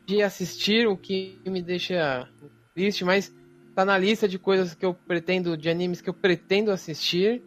de 0.07 0.23
assistir, 0.23 0.87
o 0.87 0.97
que 0.97 1.39
me 1.47 1.63
deixa 1.63 2.29
triste, 2.75 3.05
mas 3.05 3.35
tá 3.75 3.85
na 3.85 3.99
lista 3.99 4.29
de 4.29 4.39
coisas 4.39 4.75
que 4.75 4.85
eu 4.85 4.95
pretendo, 4.95 5.57
de 5.57 5.69
animes 5.69 6.01
que 6.01 6.09
eu 6.09 6.15
pretendo 6.15 6.71
assistir. 6.71 7.43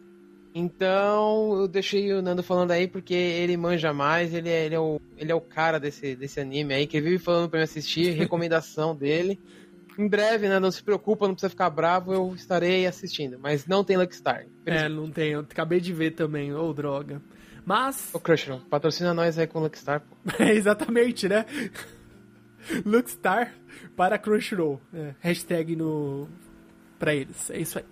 Então, 0.58 1.60
eu 1.60 1.68
deixei 1.68 2.12
o 2.12 2.20
Nando 2.20 2.42
falando 2.42 2.72
aí 2.72 2.88
porque 2.88 3.14
ele 3.14 3.56
manja 3.56 3.92
mais, 3.92 4.34
ele 4.34 4.48
é, 4.48 4.66
ele 4.66 4.74
é, 4.74 4.80
o, 4.80 5.00
ele 5.16 5.30
é 5.30 5.34
o 5.34 5.40
cara 5.40 5.78
desse, 5.78 6.16
desse 6.16 6.40
anime 6.40 6.74
aí, 6.74 6.84
que 6.84 7.00
vive 7.00 7.18
falando 7.20 7.48
pra 7.48 7.58
me 7.60 7.64
assistir, 7.64 8.10
recomendação 8.18 8.92
dele. 8.92 9.38
Em 9.96 10.08
breve, 10.08 10.48
né, 10.48 10.58
não 10.58 10.72
se 10.72 10.82
preocupa, 10.82 11.28
não 11.28 11.34
precisa 11.34 11.50
ficar 11.50 11.70
bravo, 11.70 12.12
eu 12.12 12.34
estarei 12.34 12.88
assistindo. 12.88 13.38
Mas 13.38 13.66
não 13.66 13.84
tem 13.84 13.96
Luckstar. 13.96 14.46
É, 14.66 14.88
não 14.88 15.08
tem, 15.08 15.30
eu 15.30 15.40
acabei 15.40 15.78
de 15.78 15.92
ver 15.92 16.10
também, 16.10 16.52
ô 16.52 16.68
oh, 16.68 16.74
droga. 16.74 17.22
Mas... 17.64 18.12
Ô 18.12 18.18
Crushron, 18.18 18.58
patrocina 18.68 19.14
nós 19.14 19.38
aí 19.38 19.46
com 19.46 19.60
Luckstar, 19.60 20.00
pô. 20.00 20.16
É, 20.42 20.54
exatamente, 20.54 21.28
né? 21.28 21.46
Luckstar 22.84 23.54
para 23.96 24.18
Crunchyroll. 24.18 24.80
É, 24.92 25.14
hashtag 25.20 25.76
no... 25.76 26.28
pra 26.98 27.14
eles, 27.14 27.48
é 27.50 27.60
isso 27.60 27.78
aí. 27.78 27.84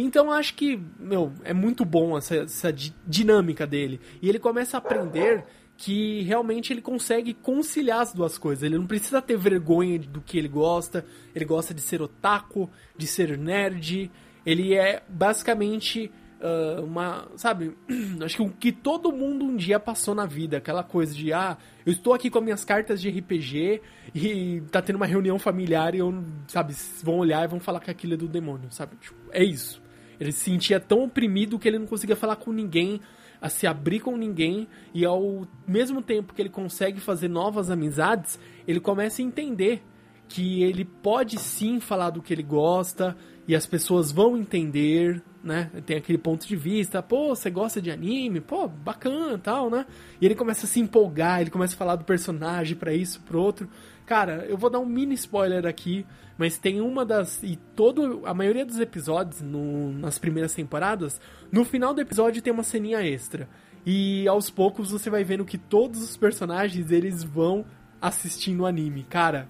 Então 0.00 0.30
acho 0.30 0.54
que, 0.54 0.80
meu, 0.98 1.32
é 1.44 1.52
muito 1.52 1.84
bom 1.84 2.16
essa, 2.16 2.36
essa 2.36 2.72
dinâmica 2.72 3.66
dele. 3.66 4.00
E 4.22 4.28
ele 4.28 4.38
começa 4.38 4.76
a 4.76 4.78
aprender 4.78 5.44
que 5.76 6.22
realmente 6.22 6.72
ele 6.72 6.82
consegue 6.82 7.32
conciliar 7.32 8.00
as 8.00 8.12
duas 8.12 8.36
coisas. 8.36 8.64
Ele 8.64 8.76
não 8.76 8.86
precisa 8.86 9.22
ter 9.22 9.36
vergonha 9.36 9.98
do 9.98 10.20
que 10.20 10.36
ele 10.36 10.48
gosta. 10.48 11.04
Ele 11.34 11.44
gosta 11.44 11.72
de 11.72 11.80
ser 11.80 12.02
otaku, 12.02 12.68
de 12.96 13.06
ser 13.06 13.38
nerd. 13.38 14.10
Ele 14.44 14.74
é 14.74 15.02
basicamente 15.08 16.10
uh, 16.40 16.84
uma. 16.84 17.28
Sabe? 17.36 17.76
Acho 18.24 18.36
que 18.36 18.42
o 18.42 18.50
que 18.50 18.72
todo 18.72 19.12
mundo 19.12 19.44
um 19.44 19.56
dia 19.56 19.78
passou 19.78 20.14
na 20.14 20.26
vida. 20.26 20.58
Aquela 20.58 20.82
coisa 20.82 21.14
de, 21.14 21.32
ah, 21.32 21.56
eu 21.86 21.92
estou 21.92 22.12
aqui 22.12 22.28
com 22.28 22.40
minhas 22.40 22.64
cartas 22.64 23.00
de 23.00 23.08
RPG 23.08 23.80
e 24.14 24.60
tá 24.72 24.82
tendo 24.82 24.96
uma 24.96 25.06
reunião 25.06 25.38
familiar 25.38 25.94
e 25.94 25.98
eu, 25.98 26.24
sabe, 26.48 26.74
vão 27.02 27.18
olhar 27.18 27.44
e 27.44 27.48
vão 27.48 27.60
falar 27.60 27.80
que 27.80 27.90
aquilo 27.90 28.14
é 28.14 28.16
do 28.16 28.28
demônio, 28.28 28.68
sabe? 28.70 28.96
Tipo, 28.96 29.16
é 29.30 29.44
isso. 29.44 29.80
Ele 30.20 30.32
se 30.32 30.44
sentia 30.44 30.80
tão 30.80 31.04
oprimido 31.04 31.58
que 31.58 31.68
ele 31.68 31.78
não 31.78 31.86
conseguia 31.86 32.16
falar 32.16 32.36
com 32.36 32.52
ninguém, 32.52 33.00
a 33.40 33.48
se 33.48 33.66
abrir 33.66 34.00
com 34.00 34.16
ninguém, 34.16 34.66
e 34.92 35.04
ao 35.04 35.46
mesmo 35.66 36.02
tempo 36.02 36.34
que 36.34 36.42
ele 36.42 36.48
consegue 36.48 37.00
fazer 37.00 37.28
novas 37.28 37.70
amizades, 37.70 38.38
ele 38.66 38.80
começa 38.80 39.22
a 39.22 39.24
entender 39.24 39.82
que 40.28 40.62
ele 40.62 40.84
pode 40.84 41.38
sim 41.38 41.80
falar 41.80 42.10
do 42.10 42.20
que 42.20 42.32
ele 42.32 42.42
gosta 42.42 43.16
e 43.46 43.56
as 43.56 43.64
pessoas 43.64 44.12
vão 44.12 44.36
entender, 44.36 45.22
né? 45.42 45.70
Tem 45.86 45.96
aquele 45.96 46.18
ponto 46.18 46.46
de 46.46 46.54
vista, 46.54 47.02
pô, 47.02 47.34
você 47.34 47.48
gosta 47.48 47.80
de 47.80 47.90
anime? 47.90 48.40
Pô, 48.40 48.68
bacana, 48.68 49.38
tal, 49.38 49.70
né? 49.70 49.86
E 50.20 50.26
ele 50.26 50.34
começa 50.34 50.66
a 50.66 50.68
se 50.68 50.80
empolgar, 50.80 51.40
ele 51.40 51.50
começa 51.50 51.74
a 51.74 51.78
falar 51.78 51.96
do 51.96 52.04
personagem 52.04 52.76
para 52.76 52.92
isso, 52.92 53.22
pro 53.22 53.40
outro. 53.40 53.66
Cara, 54.08 54.46
eu 54.48 54.56
vou 54.56 54.70
dar 54.70 54.78
um 54.78 54.86
mini 54.86 55.12
spoiler 55.12 55.66
aqui, 55.66 56.06
mas 56.38 56.56
tem 56.56 56.80
uma 56.80 57.04
das. 57.04 57.42
E 57.42 57.56
todo. 57.76 58.22
A 58.24 58.32
maioria 58.32 58.64
dos 58.64 58.80
episódios, 58.80 59.42
no, 59.42 59.92
nas 59.92 60.18
primeiras 60.18 60.54
temporadas, 60.54 61.20
no 61.52 61.62
final 61.62 61.92
do 61.92 62.00
episódio 62.00 62.40
tem 62.40 62.50
uma 62.50 62.62
ceninha 62.62 63.06
extra. 63.06 63.46
E 63.84 64.26
aos 64.26 64.48
poucos 64.48 64.92
você 64.92 65.10
vai 65.10 65.24
vendo 65.24 65.44
que 65.44 65.58
todos 65.58 66.02
os 66.02 66.16
personagens 66.16 66.90
eles 66.90 67.22
vão 67.22 67.66
assistindo 68.00 68.62
o 68.62 68.66
anime. 68.66 69.04
Cara, 69.10 69.46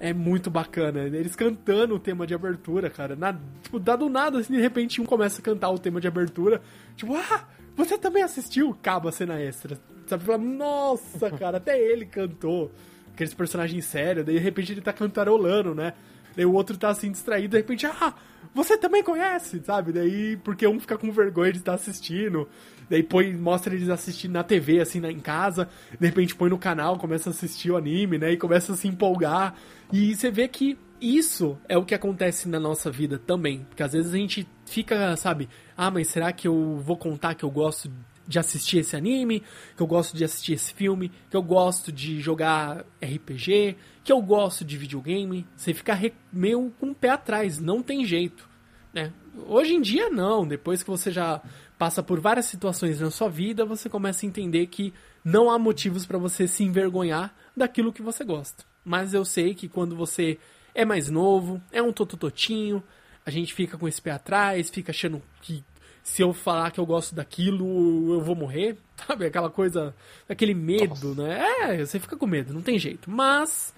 é 0.00 0.12
muito 0.12 0.50
bacana. 0.50 1.02
Eles 1.04 1.36
cantando 1.36 1.94
o 1.94 2.00
tema 2.00 2.26
de 2.26 2.34
abertura, 2.34 2.90
cara. 2.90 3.14
Na, 3.14 3.38
tipo, 3.62 3.78
dá 3.78 3.94
do 3.94 4.08
nada, 4.08 4.40
assim, 4.40 4.54
de 4.54 4.60
repente 4.60 5.00
um 5.00 5.06
começa 5.06 5.40
a 5.40 5.44
cantar 5.44 5.70
o 5.70 5.78
tema 5.78 6.00
de 6.00 6.08
abertura. 6.08 6.60
Tipo, 6.96 7.14
ah, 7.14 7.46
você 7.76 7.96
também 7.96 8.24
assistiu? 8.24 8.70
Acaba 8.70 9.10
a 9.10 9.12
cena 9.12 9.40
extra. 9.40 9.78
Sabe? 10.08 10.24
Fala, 10.24 10.38
nossa, 10.38 11.30
cara, 11.30 11.58
até 11.58 11.78
ele 11.78 12.06
cantou. 12.06 12.72
Aqueles 13.20 13.34
personagens 13.34 13.84
sérios, 13.84 14.24
daí 14.24 14.36
de 14.36 14.40
repente 14.40 14.72
ele 14.72 14.80
tá 14.80 14.94
cantarolando, 14.94 15.74
né? 15.74 15.92
Daí 16.34 16.46
o 16.46 16.54
outro 16.54 16.78
tá 16.78 16.88
assim 16.88 17.10
distraído, 17.12 17.50
de 17.50 17.58
repente, 17.58 17.84
ah, 17.84 18.14
você 18.54 18.78
também 18.78 19.02
conhece, 19.02 19.60
sabe? 19.62 19.92
Daí, 19.92 20.38
porque 20.38 20.66
um 20.66 20.80
fica 20.80 20.96
com 20.96 21.12
vergonha 21.12 21.52
de 21.52 21.58
estar 21.58 21.74
assistindo. 21.74 22.48
Daí 22.88 23.02
põe, 23.02 23.36
mostra 23.36 23.74
eles 23.74 23.90
assistindo 23.90 24.32
na 24.32 24.42
TV, 24.42 24.80
assim, 24.80 25.00
na, 25.00 25.12
em 25.12 25.20
casa. 25.20 25.68
De 25.98 26.06
repente 26.06 26.34
põe 26.34 26.48
no 26.48 26.56
canal, 26.56 26.96
começa 26.96 27.28
a 27.28 27.32
assistir 27.32 27.70
o 27.70 27.76
anime, 27.76 28.16
né? 28.16 28.32
E 28.32 28.38
começa 28.38 28.72
a 28.72 28.76
se 28.76 28.88
empolgar. 28.88 29.54
E 29.92 30.14
você 30.14 30.30
vê 30.30 30.48
que 30.48 30.78
isso 30.98 31.58
é 31.68 31.76
o 31.76 31.84
que 31.84 31.94
acontece 31.94 32.48
na 32.48 32.58
nossa 32.58 32.90
vida 32.90 33.18
também. 33.18 33.66
Porque 33.68 33.82
às 33.82 33.92
vezes 33.92 34.14
a 34.14 34.16
gente 34.16 34.48
fica, 34.64 35.14
sabe? 35.18 35.46
Ah, 35.76 35.90
mas 35.90 36.08
será 36.08 36.32
que 36.32 36.48
eu 36.48 36.80
vou 36.82 36.96
contar 36.96 37.34
que 37.34 37.44
eu 37.44 37.50
gosto 37.50 37.92
de 38.30 38.38
assistir 38.38 38.78
esse 38.78 38.94
anime, 38.94 39.42
que 39.76 39.82
eu 39.82 39.86
gosto 39.88 40.16
de 40.16 40.24
assistir 40.24 40.52
esse 40.52 40.72
filme, 40.72 41.10
que 41.28 41.36
eu 41.36 41.42
gosto 41.42 41.90
de 41.90 42.20
jogar 42.20 42.86
RPG, 43.02 43.76
que 44.04 44.12
eu 44.12 44.22
gosto 44.22 44.64
de 44.64 44.78
videogame. 44.78 45.44
Você 45.56 45.74
fica 45.74 45.98
meio 46.32 46.72
com 46.78 46.90
o 46.90 46.94
pé 46.94 47.10
atrás, 47.10 47.58
não 47.58 47.82
tem 47.82 48.04
jeito. 48.04 48.48
Né? 48.94 49.12
Hoje 49.48 49.74
em 49.74 49.80
dia, 49.80 50.08
não. 50.08 50.46
Depois 50.46 50.80
que 50.82 50.88
você 50.88 51.10
já 51.10 51.42
passa 51.76 52.04
por 52.04 52.20
várias 52.20 52.46
situações 52.46 53.00
na 53.00 53.10
sua 53.10 53.28
vida, 53.28 53.64
você 53.64 53.88
começa 53.88 54.24
a 54.24 54.28
entender 54.28 54.68
que 54.68 54.94
não 55.24 55.50
há 55.50 55.58
motivos 55.58 56.06
para 56.06 56.18
você 56.18 56.46
se 56.46 56.62
envergonhar 56.62 57.34
daquilo 57.56 57.92
que 57.92 58.00
você 58.00 58.24
gosta. 58.24 58.64
Mas 58.84 59.12
eu 59.12 59.24
sei 59.24 59.54
que 59.54 59.68
quando 59.68 59.96
você 59.96 60.38
é 60.72 60.84
mais 60.84 61.10
novo, 61.10 61.60
é 61.72 61.82
um 61.82 61.92
totototinho, 61.92 62.80
a 63.26 63.30
gente 63.30 63.52
fica 63.52 63.76
com 63.76 63.88
esse 63.88 64.00
pé 64.00 64.12
atrás, 64.12 64.70
fica 64.70 64.92
achando 64.92 65.20
que 65.42 65.64
se 66.10 66.22
eu 66.22 66.32
falar 66.32 66.72
que 66.72 66.80
eu 66.80 66.84
gosto 66.84 67.14
daquilo, 67.14 68.14
eu 68.14 68.20
vou 68.20 68.34
morrer, 68.34 68.76
sabe? 69.06 69.26
Aquela 69.26 69.48
coisa, 69.48 69.94
aquele 70.28 70.54
medo, 70.54 71.14
Nossa. 71.14 71.22
né? 71.22 71.40
É, 71.60 71.86
você 71.86 72.00
fica 72.00 72.16
com 72.16 72.26
medo, 72.26 72.52
não 72.52 72.62
tem 72.62 72.80
jeito. 72.80 73.08
Mas 73.08 73.72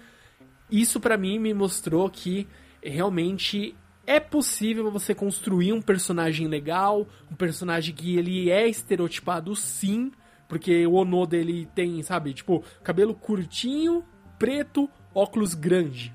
isso 0.69 0.99
para 0.99 1.15
mim 1.15 1.37
me 1.37 1.53
mostrou 1.53 2.09
que 2.09 2.47
realmente 2.81 3.75
é 4.07 4.19
possível 4.19 4.89
você 4.89 5.13
construir 5.13 5.73
um 5.73 5.81
personagem 5.81 6.47
legal, 6.47 7.07
um 7.31 7.35
personagem 7.35 7.93
que 7.93 8.17
ele 8.17 8.49
é 8.49 8.67
estereotipado 8.67 9.55
sim, 9.55 10.11
porque 10.49 10.87
o 10.87 10.93
Ono 10.93 11.27
dele 11.27 11.69
tem, 11.75 12.01
sabe, 12.01 12.33
tipo, 12.33 12.63
cabelo 12.83 13.13
curtinho, 13.13 14.03
preto, 14.39 14.89
óculos 15.13 15.53
grande. 15.53 16.11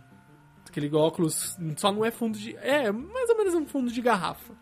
Aquele 0.69 0.93
óculos 0.95 1.57
só 1.77 1.93
não 1.93 2.05
é 2.05 2.11
fundo 2.11 2.37
de. 2.37 2.57
É, 2.57 2.91
mais 2.91 3.31
ou 3.31 3.39
menos 3.39 3.55
um 3.55 3.67
fundo 3.67 3.91
de 3.91 4.03
garrafa 4.03 4.53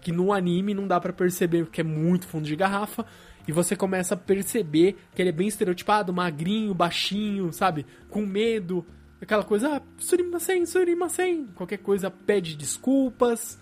que 0.00 0.12
no 0.12 0.32
anime 0.32 0.74
não 0.74 0.86
dá 0.86 1.00
para 1.00 1.12
perceber 1.12 1.64
porque 1.64 1.80
é 1.80 1.84
muito 1.84 2.26
fundo 2.26 2.44
de 2.44 2.56
garrafa. 2.56 3.04
E 3.46 3.52
você 3.52 3.74
começa 3.74 4.14
a 4.14 4.16
perceber 4.16 4.96
que 5.14 5.20
ele 5.20 5.30
é 5.30 5.32
bem 5.32 5.48
estereotipado, 5.48 6.12
magrinho, 6.12 6.74
baixinho, 6.74 7.52
sabe? 7.52 7.86
Com 8.08 8.24
medo. 8.24 8.86
Aquela 9.20 9.44
coisa, 9.44 9.76
ah, 9.76 9.82
surimasen, 9.98 10.66
surimasen. 10.66 11.48
Qualquer 11.54 11.78
coisa 11.78 12.10
pede 12.10 12.56
desculpas. 12.56 13.58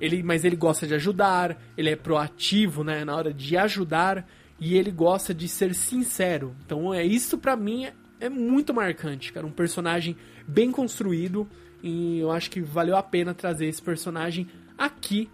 Ele, 0.00 0.22
mas 0.22 0.44
ele 0.44 0.56
gosta 0.56 0.86
de 0.86 0.94
ajudar, 0.94 1.60
ele 1.76 1.90
é 1.90 1.96
proativo, 1.96 2.82
né, 2.82 3.04
na 3.04 3.14
hora 3.14 3.34
de 3.34 3.56
ajudar 3.56 4.26
e 4.58 4.76
ele 4.76 4.90
gosta 4.90 5.34
de 5.34 5.46
ser 5.46 5.74
sincero. 5.74 6.54
Então 6.64 6.92
é 6.92 7.04
isso 7.04 7.36
para 7.36 7.54
mim 7.56 7.84
é, 7.84 7.94
é 8.18 8.28
muito 8.28 8.72
marcante, 8.72 9.32
cara, 9.32 9.46
um 9.46 9.52
personagem 9.52 10.16
bem 10.46 10.70
construído 10.70 11.46
e 11.82 12.18
eu 12.18 12.30
acho 12.30 12.50
que 12.50 12.60
valeu 12.60 12.96
a 12.96 13.02
pena 13.02 13.34
trazer 13.34 13.66
esse 13.66 13.80
personagem 13.82 14.46
aqui 14.76 15.28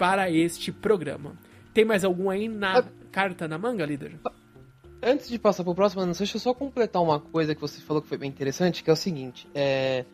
para 0.00 0.30
este 0.30 0.72
programa. 0.72 1.38
Tem 1.74 1.84
mais 1.84 2.04
algum 2.04 2.30
aí 2.30 2.48
na 2.48 2.78
ah, 2.78 2.84
carta 3.12 3.46
na 3.46 3.58
manga, 3.58 3.84
líder? 3.84 4.18
Antes 5.02 5.28
de 5.28 5.38
passar 5.38 5.62
pro 5.62 5.74
próximo, 5.74 6.06
não 6.06 6.12
deixa 6.12 6.38
eu 6.38 6.40
só 6.40 6.54
completar 6.54 7.02
uma 7.02 7.20
coisa 7.20 7.54
que 7.54 7.60
você 7.60 7.82
falou 7.82 8.00
que 8.00 8.08
foi 8.08 8.16
bem 8.16 8.30
interessante, 8.30 8.82
que 8.82 8.88
é 8.88 8.92
o 8.94 8.96
seguinte, 8.96 9.46
é... 9.54 10.06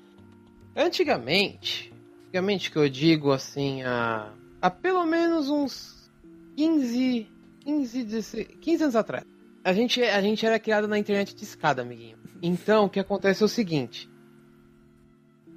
Antigamente, 0.75 1.95
antigamente 2.25 2.71
que 2.73 2.77
eu 2.77 2.89
digo 2.89 3.31
assim, 3.31 3.85
há, 3.85 4.33
há 4.61 4.71
pelo 4.71 5.07
menos 5.07 5.49
uns 5.49 6.11
15, 6.57 7.29
15, 7.61 8.05
16, 8.05 8.49
15 8.61 8.83
anos 8.83 8.97
atrás. 8.97 9.25
A 9.63 9.73
gente, 9.73 10.03
a 10.03 10.21
gente 10.21 10.45
era 10.45 10.59
criado 10.59 10.89
na 10.89 10.99
internet 10.99 11.33
de 11.33 11.45
escada, 11.45 11.83
amiguinho. 11.83 12.19
Então, 12.43 12.87
o 12.87 12.91
que 12.91 12.99
acontece 12.99 13.41
é 13.41 13.47
o 13.47 13.49
seguinte. 13.49 14.11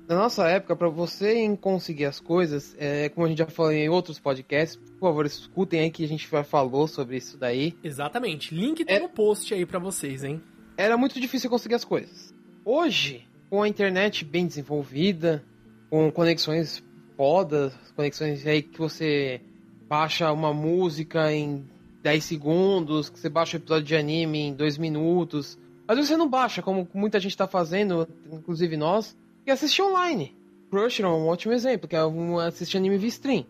Na 0.09 0.15
nossa 0.15 0.47
época, 0.49 0.75
para 0.75 0.89
você 0.89 1.55
conseguir 1.61 2.05
as 2.05 2.19
coisas, 2.19 2.75
é, 2.79 3.09
como 3.09 3.27
a 3.27 3.29
gente 3.29 3.37
já 3.37 3.45
falou 3.45 3.71
em 3.71 3.87
outros 3.89 4.19
podcasts, 4.19 4.75
por 4.75 5.09
favor, 5.09 5.23
escutem 5.23 5.81
aí 5.81 5.91
que 5.91 6.03
a 6.03 6.07
gente 6.07 6.27
já 6.27 6.43
falou 6.43 6.87
sobre 6.87 7.17
isso 7.17 7.37
daí. 7.37 7.77
Exatamente. 7.83 8.55
Link 8.55 8.83
tá 8.83 8.93
é... 8.93 8.99
no 8.99 9.07
post 9.07 9.53
aí 9.53 9.67
para 9.67 9.77
vocês, 9.77 10.23
hein? 10.23 10.41
Era 10.75 10.97
muito 10.97 11.19
difícil 11.21 11.47
conseguir 11.47 11.75
as 11.75 11.85
coisas. 11.85 12.33
Hoje, 12.65 13.27
com 13.51 13.61
a 13.61 13.67
internet 13.67 14.25
bem 14.25 14.47
desenvolvida, 14.47 15.43
com 15.91 16.11
conexões 16.11 16.83
fodas, 17.15 17.71
conexões 17.95 18.47
aí 18.47 18.63
que 18.63 18.79
você 18.79 19.39
baixa 19.87 20.31
uma 20.31 20.51
música 20.51 21.31
em 21.31 21.63
10 22.01 22.23
segundos, 22.23 23.11
que 23.11 23.19
você 23.19 23.29
baixa 23.29 23.57
um 23.57 23.59
episódio 23.59 23.85
de 23.85 23.95
anime 23.95 24.39
em 24.39 24.53
2 24.55 24.79
minutos. 24.79 25.55
Às 25.87 25.97
vezes 25.97 26.09
você 26.09 26.17
não 26.17 26.27
baixa, 26.27 26.63
como 26.63 26.87
muita 26.95 27.19
gente 27.19 27.33
está 27.33 27.47
fazendo, 27.47 28.07
inclusive 28.31 28.75
nós, 28.75 29.15
e 29.45 29.51
assistir 29.51 29.81
online. 29.81 30.37
Crunchyroll 30.69 31.19
é 31.19 31.21
um 31.23 31.27
ótimo 31.27 31.53
exemplo, 31.53 31.87
que 31.87 31.95
é 31.95 32.05
um 32.05 32.37
assistir 32.37 32.77
anime 32.77 32.97
via 32.97 33.09
stream. 33.09 33.45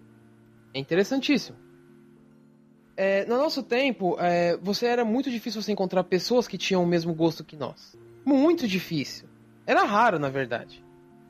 É 0.73 0.80
interessantíssimo. 0.80 1.58
É, 2.95 3.25
no 3.25 3.38
nosso 3.38 3.63
tempo, 3.63 4.17
é, 4.19 4.58
você 4.58 4.86
era 4.86 5.06
muito 5.06 5.32
difícil 5.32 5.62
você 5.62 5.71
encontrar 5.71 6.04
pessoas 6.04 6.47
que 6.47 6.58
tinham 6.58 6.84
o 6.84 6.88
mesmo 6.88 7.13
gosto 7.13 7.43
que 7.43 7.56
nós. 7.56 7.97
Muito 8.25 8.67
difícil. 8.67 9.28
Era 9.65 9.84
raro, 9.84 10.19
na 10.19 10.30
verdade. 10.30 10.84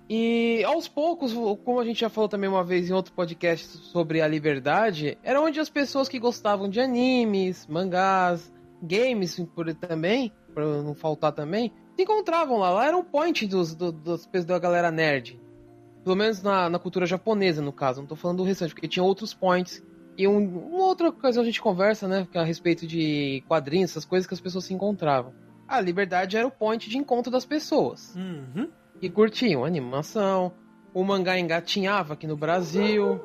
E 0.10 0.64
aos 0.64 0.88
poucos, 0.88 1.32
como 1.64 1.80
a 1.80 1.86
gente 1.86 2.00
já 2.00 2.10
falou 2.10 2.28
também 2.28 2.50
uma 2.50 2.64
vez 2.64 2.90
em 2.90 2.94
outro 2.94 3.14
podcast 3.14 3.78
sobre 3.78 4.22
a 4.22 4.28
liberdade, 4.28 5.16
era 5.22 5.40
onde 5.40 5.60
as 5.60 5.70
pessoas 5.70 6.10
que 6.10 6.18
gostavam 6.18 6.68
de 6.68 6.80
animes, 6.80 7.68
mangás, 7.68 8.52
games 8.82 9.40
por, 9.54 9.72
também, 9.76 10.34
para 10.52 10.82
não 10.82 10.96
faltar 10.96 11.32
também, 11.32 11.72
se 12.00 12.04
encontravam 12.04 12.58
lá. 12.58 12.70
Lá 12.72 12.88
era 12.88 12.98
um 12.98 13.04
point 13.04 13.46
dos, 13.46 13.76
dos, 13.76 13.94
dos 13.94 14.46
da 14.46 14.58
galera 14.58 14.90
nerd. 14.90 15.40
Pelo 16.04 16.16
menos 16.16 16.42
na, 16.42 16.70
na 16.70 16.80
cultura 16.80 17.06
japonesa, 17.06 17.62
no 17.62 17.74
caso. 17.74 18.02
Não 18.02 18.08
tô 18.08 18.16
falando 18.16 18.38
do 18.38 18.44
restante, 18.44 18.74
porque 18.74 18.88
tinha 18.88 19.04
outros 19.04 19.34
points. 19.34 19.84
E 20.18 20.28
um, 20.28 20.38
uma 20.38 20.86
outra 20.86 21.10
ocasião 21.10 21.42
a 21.42 21.46
gente 21.46 21.62
conversa, 21.62 22.08
né? 22.08 22.28
A 22.34 22.44
respeito 22.44 22.88
de 22.88 23.44
quadrinhos, 23.48 23.92
essas 23.92 24.06
coisas 24.06 24.28
que 24.28 24.34
as 24.34 24.42
pessoas 24.42 24.66
se 24.66 24.74
encontravam 24.74 25.34
a 25.70 25.80
liberdade 25.80 26.36
era 26.36 26.48
o 26.48 26.52
point 26.52 26.90
de 26.90 26.98
encontro 26.98 27.32
das 27.32 27.46
pessoas. 27.46 28.16
Uhum. 28.16 28.70
Que 29.00 29.08
curtiam 29.08 29.64
animação. 29.64 30.52
O 30.94 31.04
mangá 31.04 31.40
engatinhava 31.40 32.16
aqui 32.16 32.26
no 32.26 32.36
Brasil. 32.36 33.22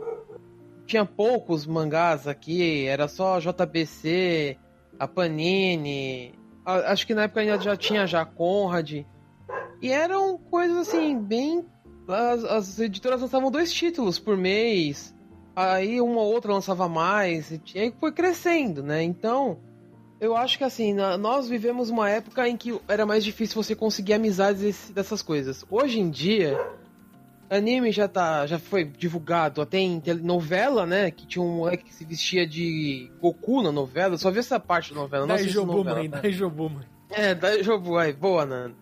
Tinha 0.84 1.06
poucos 1.06 1.66
mangás 1.66 2.28
aqui, 2.28 2.84
era 2.84 3.08
só 3.08 3.40
JBC, 3.40 4.58
a 4.98 5.08
Panini. 5.08 6.34
Acho 6.64 7.06
que 7.06 7.14
na 7.14 7.24
época 7.24 7.40
ainda 7.40 7.60
já 7.60 7.76
tinha 7.76 8.06
já 8.06 8.24
Conrad. 8.24 9.04
E 9.82 9.90
eram 9.90 10.38
coisas 10.38 10.76
assim, 10.88 11.18
bem. 11.18 11.64
As, 12.08 12.44
as 12.44 12.78
editoras 12.78 13.20
lançavam 13.20 13.50
dois 13.50 13.72
títulos 13.72 14.18
por 14.18 14.36
mês. 14.36 15.14
Aí 15.54 16.00
uma 16.00 16.20
ou 16.20 16.32
outra 16.32 16.52
lançava 16.52 16.88
mais. 16.88 17.50
E 17.50 17.78
aí 17.78 17.94
foi 18.00 18.12
crescendo, 18.12 18.82
né? 18.82 19.02
Então 19.02 19.58
eu 20.20 20.36
acho 20.36 20.56
que 20.56 20.64
assim, 20.64 20.94
nós 20.94 21.48
vivemos 21.48 21.90
uma 21.90 22.08
época 22.08 22.48
em 22.48 22.56
que 22.56 22.80
era 22.88 23.04
mais 23.04 23.22
difícil 23.22 23.62
você 23.62 23.74
conseguir 23.74 24.14
amizades 24.14 24.90
dessas 24.90 25.20
coisas. 25.20 25.64
Hoje 25.70 26.00
em 26.00 26.08
dia, 26.08 26.58
anime 27.48 27.92
já 27.92 28.08
tá, 28.08 28.46
já 28.46 28.58
foi 28.58 28.84
divulgado 28.84 29.60
até 29.60 29.78
em 29.78 30.02
novela, 30.22 30.86
né? 30.86 31.10
Que 31.10 31.26
tinha 31.26 31.42
um 31.42 31.56
moleque 31.56 31.84
que 31.84 31.94
se 31.94 32.04
vestia 32.04 32.46
de 32.46 33.10
Goku 33.20 33.62
na 33.62 33.72
novela. 33.72 34.16
Só 34.16 34.30
vi 34.30 34.38
essa 34.38 34.58
parte 34.58 34.94
da 34.94 35.00
novela. 35.00 35.26
Da 35.26 35.36
Jobu, 35.38 35.84
mãe, 35.84 36.08
da 36.08 36.30
Jobu, 36.30 36.70
mãe. 36.70 36.86
É, 37.10 37.34
da 37.34 37.62
Jobu, 37.62 37.96
aí, 37.96 38.12
boa, 38.12 38.44
Nando. 38.44 38.76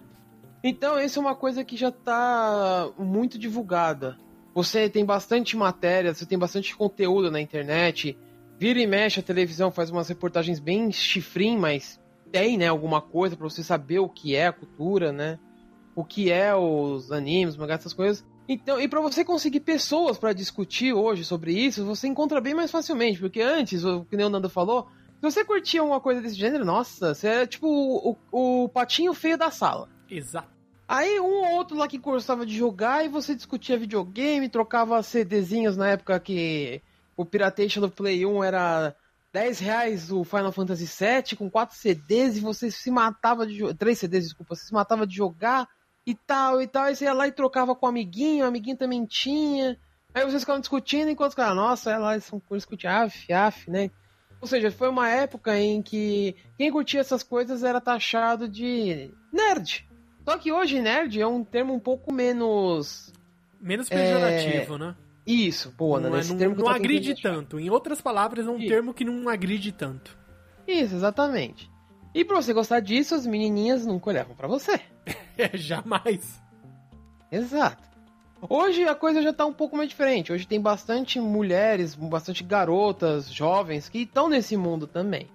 Então, 0.65 1.01
isso 1.01 1.19
é 1.19 1.23
uma 1.23 1.35
coisa 1.35 1.65
que 1.65 1.77
já 1.77 1.91
tá 1.91 2.89
muito 2.97 3.39
divulgada. 3.39 4.17
Você 4.55 4.89
tem 4.89 5.05
bastante 5.05 5.57
matéria, 5.57 6.15
você 6.15 6.25
tem 6.25 6.39
bastante 6.39 6.77
conteúdo 6.77 7.31
na 7.31 7.41
internet. 7.41 8.17
Vira 8.59 8.81
e 8.81 8.87
mexe 8.87 9.19
a 9.19 9.23
televisão, 9.23 9.73
faz 9.73 9.91
umas 9.91 10.09
reportagens 10.09 10.61
bem 10.61 10.93
chifrim, 10.93 11.59
mas 11.59 12.01
tem, 12.31 12.57
né, 12.57 12.69
alguma 12.69 13.01
coisa 13.01 13.37
para 13.37 13.49
você 13.49 13.63
saber 13.63 13.99
o 13.99 14.09
que 14.09 14.37
é 14.37 14.47
a 14.47 14.53
cultura, 14.53 15.11
né? 15.11 15.39
O 15.97 16.05
que 16.05 16.31
é 16.31 16.55
os 16.55 17.11
animes, 17.11 17.57
mangás, 17.57 17.81
essas 17.81 17.93
coisas. 17.93 18.25
Então, 18.49 18.81
e 18.81 18.89
para 18.89 19.01
você 19.01 19.25
conseguir 19.25 19.61
pessoas 19.61 20.19
para 20.19 20.33
discutir 20.33 20.93
hoje 20.93 21.25
sobre 21.25 21.53
isso, 21.53 21.85
você 21.85 22.09
encontra 22.09 22.41
bem 22.41 22.55
mais 22.55 22.71
facilmente, 22.71 23.21
porque 23.21 23.41
antes, 23.41 23.85
o 23.85 24.05
que 24.05 24.17
o 24.17 24.31
Nando 24.31 24.51
falou, 24.51 24.89
se 25.17 25.21
você 25.23 25.45
curtia 25.45 25.83
uma 25.83 26.01
coisa 26.01 26.21
desse 26.21 26.35
gênero, 26.35 26.65
nossa, 26.65 27.15
você 27.15 27.29
é 27.29 27.47
tipo 27.47 27.69
o, 27.69 28.17
o, 28.33 28.65
o 28.65 28.69
patinho 28.69 29.15
feio 29.15 29.39
da 29.39 29.51
sala. 29.51 29.89
Exato. 30.11 30.51
Aí 30.89 31.19
um 31.21 31.25
ou 31.25 31.53
outro 31.53 31.77
lá 31.77 31.89
que 31.89 31.97
gostava 31.97 32.45
de 32.45 32.57
jogar 32.57 33.05
e 33.05 33.09
você 33.09 33.35
discutia 33.35 33.79
videogame, 33.79 34.49
trocava 34.49 35.03
CDzinhos 35.03 35.77
na 35.77 35.89
época 35.89 36.19
que 36.21 36.83
o 37.17 37.25
Piratation 37.25 37.81
do 37.81 37.91
Play 37.91 38.27
1 38.27 38.45
era 38.45 38.95
10 39.33 39.59
reais 39.61 40.13
o 40.13 40.25
Final 40.25 40.53
Fantasy 40.53 40.85
VII 40.85 41.37
com 41.37 41.49
4 41.49 41.77
CDs 41.77 42.37
e 42.37 42.41
você 42.41 42.71
se 42.71 42.91
matava 42.91 43.47
de 43.47 43.73
3 43.75 43.99
CDs, 43.99 44.25
desculpa, 44.25 44.55
você 44.55 44.67
se 44.67 44.73
matava 44.75 45.07
de 45.07 45.17
jogar 45.17 45.67
e 46.07 46.15
tal 46.15 46.61
e 46.61 46.67
tal. 46.67 46.85
Aí 46.85 46.97
você 46.97 47.05
ia 47.05 47.13
lá 47.13 47.27
e 47.27 47.33
trocava 47.33 47.75
com 47.75 47.87
o 47.87 47.89
amiguinho, 47.89 48.45
o 48.45 48.49
amiguinho 48.49 48.77
também 48.77 49.05
tinha. 49.05 49.79
Aí 50.15 50.25
vocês 50.25 50.43
ficavam 50.43 50.61
discutindo 50.61 51.11
enquanto 51.11 51.31
os 51.31 51.35
caras, 51.35 51.57
nossa, 51.57 51.91
é 51.91 51.99
lá, 51.99 52.13
eles 52.13 52.25
são 52.25 52.41
discutir 52.51 52.87
af, 52.87 53.33
af, 53.33 53.71
né? 53.71 53.91
Ou 54.41 54.47
seja, 54.47 54.71
foi 54.71 54.89
uma 54.89 55.09
época 55.09 55.59
em 55.59 55.81
que 55.81 56.35
quem 56.59 56.71
curtia 56.71 57.01
essas 57.01 57.23
coisas 57.23 57.63
era 57.63 57.81
taxado 57.81 58.49
de 58.49 59.11
nerd. 59.33 59.89
Só 60.25 60.37
que 60.37 60.53
hoje 60.53 60.81
nerd 60.81 61.21
é 61.21 61.27
um 61.27 61.45
termo 61.45 61.73
um 61.73 61.81
pouco 61.81 62.13
menos. 62.13 63.13
Menos 63.61 63.89
pejorativo, 63.89 64.75
é... 64.75 64.79
né? 64.79 64.97
Isso, 65.25 65.71
boa, 65.71 66.01
não, 66.01 66.11
né? 66.11 66.21
Esse 66.21 66.33
não, 66.33 66.39
termo 66.39 66.57
que 66.57 66.63
não 66.63 66.69
agride 66.69 67.15
tanto. 67.21 67.61
Em 67.61 67.71
outras 67.71 68.01
palavras, 68.01 68.47
é 68.47 68.51
um 68.51 68.59
Isso. 68.59 68.69
termo 68.69 68.93
que 68.93 69.05
não 69.05 69.29
agride 69.29 69.71
tanto. 69.71 70.19
Isso, 70.67 70.97
exatamente. 70.97 71.71
E 72.15 72.25
pra 72.25 72.37
você 72.37 72.53
gostar 72.53 72.81
disso, 72.81 73.15
as 73.15 73.25
menininhas 73.25 73.87
nunca 73.87 74.11
olhavam 74.11 74.35
para 74.35 74.49
você. 74.49 74.81
é, 75.37 75.51
jamais. 75.57 76.41
Exato. 77.31 77.91
Hoje 78.49 78.85
a 78.85 78.95
coisa 78.95 79.23
já 79.23 79.33
tá 79.33 79.47
um 79.47 79.53
pouco 79.53 79.77
mais 79.77 79.89
diferente. 79.89 80.33
Hoje 80.33 80.47
tem 80.47 80.61
bastante 80.61 81.21
mulheres, 81.21 81.95
bastante 81.95 82.43
garotas, 82.43 83.33
jovens 83.33 83.89
que 83.89 84.01
estão 84.01 84.29
nesse 84.29 84.57
mundo 84.57 84.87
também. 84.87 85.29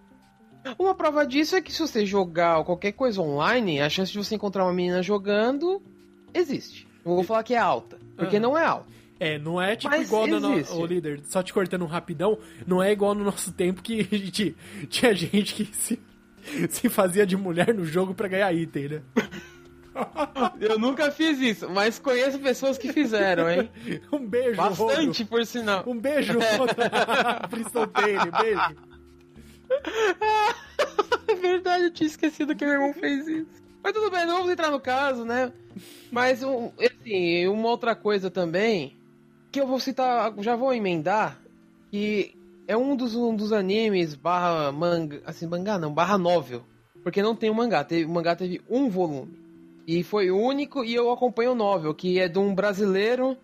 Uma 0.77 0.93
prova 0.93 1.25
disso 1.25 1.55
é 1.55 1.61
que 1.61 1.71
se 1.71 1.79
você 1.79 2.05
jogar 2.05 2.63
qualquer 2.65 2.91
coisa 2.91 3.21
online, 3.21 3.81
a 3.81 3.89
chance 3.89 4.11
de 4.11 4.17
você 4.17 4.35
encontrar 4.35 4.65
uma 4.65 4.73
menina 4.73 5.01
jogando 5.01 5.81
existe. 6.33 6.85
Eu 7.05 7.15
vou 7.15 7.23
falar 7.23 7.43
que 7.43 7.53
é 7.53 7.57
alta, 7.57 7.97
porque 8.17 8.35
uhum. 8.35 8.41
não 8.41 8.57
é 8.57 8.65
alta. 8.65 8.97
É, 9.19 9.39
não 9.39 9.61
é 9.61 9.75
tipo 9.75 9.89
Mas 9.89 10.07
igual 10.07 10.27
existe. 10.27 10.73
no, 10.73 10.81
o 10.81 10.85
líder, 10.85 11.21
só 11.23 11.41
te 11.41 11.53
cortando 11.53 11.83
um 11.83 11.87
rapidão, 11.87 12.37
não 12.67 12.83
é 12.83 12.91
igual 12.91 13.15
no 13.15 13.23
nosso 13.23 13.51
tempo 13.51 13.81
que 13.81 14.03
gente, 14.15 14.55
tinha 14.89 15.15
gente 15.15 15.55
que 15.55 15.75
se, 15.75 15.99
se 16.69 16.89
fazia 16.89 17.25
de 17.25 17.35
mulher 17.35 17.73
no 17.73 17.85
jogo 17.85 18.13
para 18.13 18.27
ganhar 18.27 18.53
item, 18.53 18.89
né? 18.89 19.01
Eu 20.59 20.77
nunca 20.79 21.11
fiz 21.11 21.39
isso, 21.39 21.69
mas 21.69 21.99
conheço 21.99 22.39
pessoas 22.39 22.77
que 22.77 22.91
fizeram, 22.91 23.49
hein? 23.49 23.69
Um 24.11 24.25
beijo, 24.25 24.55
Bastante, 24.55 25.25
por 25.25 25.45
sinal. 25.45 25.83
Um 25.87 25.97
beijo, 25.97 26.33
Bristol 27.49 27.87
Taylor, 27.87 28.31
beijo. 28.41 28.75
é 31.27 31.35
verdade, 31.35 31.83
eu 31.85 31.91
tinha 31.91 32.07
esquecido 32.07 32.55
que 32.55 32.65
meu 32.65 32.73
irmão 32.75 32.93
fez 32.93 33.27
isso. 33.27 33.63
Mas 33.83 33.93
tudo 33.93 34.11
bem, 34.11 34.25
não 34.25 34.37
vamos 34.37 34.51
entrar 34.51 34.71
no 34.71 34.79
caso, 34.79 35.23
né? 35.23 35.51
Mas, 36.11 36.43
assim, 36.43 37.47
uma 37.47 37.69
outra 37.69 37.95
coisa 37.95 38.29
também 38.29 38.97
que 39.51 39.61
eu 39.61 39.67
vou 39.67 39.79
citar, 39.79 40.33
já 40.39 40.55
vou 40.55 40.73
emendar, 40.73 41.39
que 41.89 42.35
é 42.67 42.75
um 42.75 42.95
dos, 42.95 43.15
um 43.15 43.35
dos 43.35 43.53
animes 43.53 44.13
barra 44.13 44.71
manga, 44.71 45.21
assim, 45.25 45.47
mangá 45.47 45.77
não, 45.77 45.93
barra 45.93 46.17
novel, 46.17 46.63
porque 47.01 47.21
não 47.21 47.35
tem 47.35 47.49
um 47.49 47.53
mangá, 47.53 47.83
teve, 47.83 48.05
o 48.05 48.09
mangá 48.09 48.35
teve 48.35 48.61
um 48.69 48.89
volume, 48.89 49.39
e 49.87 50.03
foi 50.03 50.29
único, 50.29 50.83
e 50.83 50.93
eu 50.93 51.09
acompanho 51.09 51.53
o 51.53 51.55
novel, 51.55 51.93
que 51.93 52.19
é 52.19 52.27
de 52.27 52.37
um 52.37 52.53
brasileiro 52.53 53.37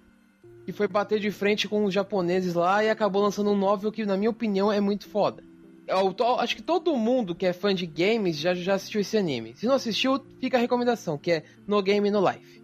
que 0.65 0.73
foi 0.73 0.89
bater 0.89 1.17
de 1.17 1.31
frente 1.31 1.69
com 1.69 1.85
os 1.85 1.93
japoneses 1.93 2.53
lá 2.53 2.83
e 2.83 2.89
acabou 2.89 3.21
lançando 3.21 3.49
um 3.49 3.57
novel 3.57 3.91
que, 3.93 4.05
na 4.05 4.17
minha 4.17 4.29
opinião, 4.29 4.69
é 4.69 4.81
muito 4.81 5.07
foda. 5.07 5.41
Eu, 5.87 6.13
tô, 6.13 6.35
acho 6.35 6.55
que 6.55 6.61
todo 6.61 6.95
mundo 6.97 7.33
que 7.33 7.45
é 7.45 7.53
fã 7.53 7.73
de 7.73 7.85
games 7.85 8.37
já, 8.37 8.53
já 8.53 8.73
assistiu 8.73 8.99
esse 8.99 9.17
anime. 9.17 9.53
Se 9.55 9.65
não 9.65 9.75
assistiu, 9.75 10.21
fica 10.39 10.57
a 10.57 10.59
recomendação, 10.59 11.17
que 11.17 11.31
é 11.31 11.43
No 11.65 11.81
Game 11.81 12.11
No 12.11 12.25
Life. 12.29 12.61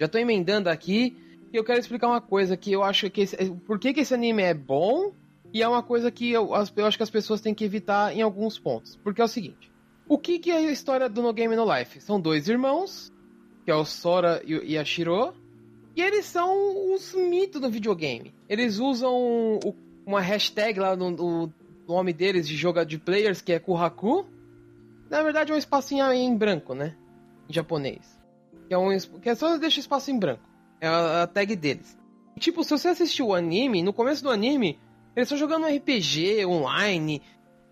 Já 0.00 0.08
tô 0.08 0.18
emendando 0.18 0.68
aqui, 0.68 1.16
e 1.52 1.56
eu 1.56 1.64
quero 1.64 1.78
explicar 1.78 2.08
uma 2.08 2.20
coisa 2.20 2.56
que 2.56 2.72
eu 2.72 2.82
acho 2.82 3.08
que. 3.10 3.22
Esse, 3.22 3.36
por 3.66 3.78
que, 3.78 3.92
que 3.92 4.00
esse 4.00 4.14
anime 4.14 4.42
é 4.42 4.54
bom? 4.54 5.12
E 5.52 5.62
é 5.62 5.68
uma 5.68 5.82
coisa 5.82 6.10
que 6.10 6.30
eu, 6.30 6.50
eu 6.76 6.86
acho 6.86 6.96
que 6.96 7.02
as 7.02 7.10
pessoas 7.10 7.40
têm 7.40 7.54
que 7.54 7.64
evitar 7.64 8.14
em 8.14 8.22
alguns 8.22 8.58
pontos. 8.58 8.96
Porque 9.02 9.20
é 9.20 9.24
o 9.24 9.28
seguinte: 9.28 9.67
o 10.08 10.18
que, 10.18 10.38
que 10.38 10.50
é 10.50 10.56
a 10.56 10.72
história 10.72 11.08
do 11.08 11.22
No 11.22 11.32
Game 11.32 11.54
No 11.54 11.66
Life? 11.72 12.00
São 12.00 12.18
dois 12.20 12.48
irmãos, 12.48 13.12
que 13.64 13.70
é 13.70 13.74
o 13.74 13.84
Sora 13.84 14.42
e 14.44 14.78
a 14.78 14.84
Shiro, 14.84 15.34
E 15.94 16.00
eles 16.00 16.24
são 16.24 16.94
os 16.94 17.12
mitos 17.14 17.60
do 17.60 17.70
videogame. 17.70 18.34
Eles 18.48 18.78
usam 18.78 19.60
uma 20.06 20.20
hashtag 20.20 20.80
lá 20.80 20.96
no, 20.96 21.10
no, 21.10 21.52
nome 21.86 22.12
deles 22.12 22.48
de 22.48 22.56
jogo 22.56 22.82
de 22.84 22.98
players, 22.98 23.42
que 23.42 23.52
é 23.52 23.58
Kuhaku. 23.58 24.26
Na 25.10 25.22
verdade 25.22 25.52
é 25.52 25.54
um 25.54 25.58
espacinho 25.58 26.10
em 26.12 26.34
branco, 26.34 26.74
né? 26.74 26.94
Em 27.48 27.52
japonês. 27.52 28.18
Que 28.66 28.74
é, 28.74 28.78
um, 28.78 28.96
que 29.20 29.28
é 29.28 29.34
só 29.34 29.56
deixa 29.58 29.80
espaço 29.80 30.10
em 30.10 30.18
branco. 30.18 30.42
É 30.80 30.86
a, 30.86 31.22
a 31.22 31.26
tag 31.26 31.54
deles. 31.56 31.98
E, 32.36 32.40
tipo, 32.40 32.62
se 32.64 32.70
você 32.70 32.88
assistiu 32.88 33.28
o 33.28 33.34
anime, 33.34 33.82
no 33.82 33.92
começo 33.92 34.22
do 34.22 34.30
anime, 34.30 34.78
eles 35.16 35.26
estão 35.26 35.36
jogando 35.36 35.64
um 35.64 35.76
RPG 35.76 36.46
online 36.46 37.20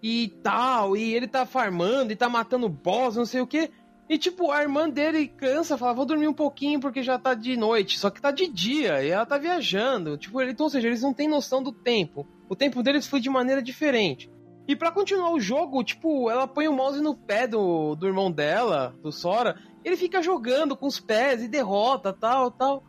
e 0.02 0.28
tal, 0.42 0.96
e 0.96 1.14
ele 1.14 1.26
tá 1.26 1.44
farmando 1.46 2.12
e 2.12 2.16
tá 2.16 2.28
matando 2.28 2.68
boss, 2.68 3.16
não 3.16 3.24
sei 3.24 3.40
o 3.40 3.46
que. 3.46 3.70
E 4.08 4.16
tipo, 4.16 4.52
a 4.52 4.62
irmã 4.62 4.88
dele 4.88 5.26
cansa, 5.26 5.76
fala, 5.76 5.94
vou 5.94 6.06
dormir 6.06 6.28
um 6.28 6.34
pouquinho 6.34 6.78
porque 6.78 7.02
já 7.02 7.18
tá 7.18 7.34
de 7.34 7.56
noite. 7.56 7.98
Só 7.98 8.08
que 8.08 8.20
tá 8.20 8.30
de 8.30 8.46
dia 8.46 9.02
e 9.02 9.10
ela 9.10 9.26
tá 9.26 9.36
viajando. 9.36 10.16
Tipo, 10.16 10.40
ele, 10.40 10.52
então, 10.52 10.66
ou 10.66 10.70
seja, 10.70 10.86
eles 10.86 11.02
não 11.02 11.12
têm 11.12 11.28
noção 11.28 11.60
do 11.60 11.72
tempo. 11.72 12.26
O 12.48 12.54
tempo 12.54 12.82
deles 12.82 13.06
foi 13.06 13.20
de 13.20 13.28
maneira 13.28 13.60
diferente. 13.60 14.30
E 14.68 14.76
para 14.76 14.92
continuar 14.92 15.32
o 15.32 15.40
jogo, 15.40 15.82
tipo, 15.82 16.30
ela 16.30 16.46
põe 16.46 16.68
o 16.68 16.72
mouse 16.72 17.00
no 17.00 17.16
pé 17.16 17.48
do, 17.48 17.96
do 17.96 18.06
irmão 18.06 18.30
dela, 18.30 18.94
do 19.02 19.10
Sora. 19.10 19.56
Ele 19.84 19.96
fica 19.96 20.22
jogando 20.22 20.76
com 20.76 20.86
os 20.86 21.00
pés 21.00 21.42
e 21.42 21.48
derrota, 21.48 22.12
tal, 22.12 22.50
tal. 22.50 22.84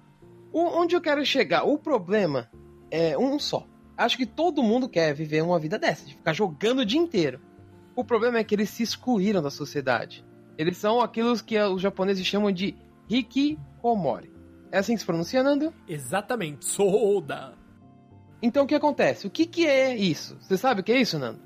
O, 0.51 0.61
onde 0.79 0.95
eu 0.95 1.01
quero 1.01 1.25
chegar? 1.25 1.63
O 1.63 1.79
problema 1.79 2.49
é 2.91 3.17
um 3.17 3.39
só. 3.39 3.65
Acho 3.97 4.17
que 4.17 4.25
todo 4.25 4.61
mundo 4.61 4.87
quer 4.87 5.13
viver 5.13 5.41
uma 5.41 5.59
vida 5.59 5.79
dessa, 5.79 6.05
de 6.05 6.13
ficar 6.13 6.33
jogando 6.33 6.79
o 6.79 6.85
dia 6.85 6.99
inteiro. 6.99 7.41
O 7.95 8.03
problema 8.03 8.37
é 8.37 8.43
que 8.43 8.53
eles 8.53 8.69
se 8.69 8.83
excluíram 8.83 9.41
da 9.41 9.49
sociedade. 9.49 10.23
Eles 10.55 10.77
são 10.77 11.01
aqueles 11.01 11.41
que 11.41 11.59
os 11.59 11.81
japoneses 11.81 12.25
chamam 12.25 12.51
de 12.51 12.75
hikikomori. 13.09 14.31
É 14.71 14.77
assim 14.77 14.93
que 14.93 14.99
se 14.99 15.05
pronuncia, 15.05 15.41
Nando? 15.41 15.73
Exatamente, 15.87 16.65
Soda. 16.65 17.55
Então 18.41 18.65
o 18.65 18.67
que 18.67 18.75
acontece? 18.75 19.25
O 19.25 19.31
que, 19.31 19.47
que 19.47 19.65
é 19.65 19.95
isso? 19.95 20.37
Você 20.41 20.57
sabe 20.57 20.81
o 20.81 20.83
que 20.83 20.91
é 20.91 21.01
isso, 21.01 21.17
Nando? 21.17 21.39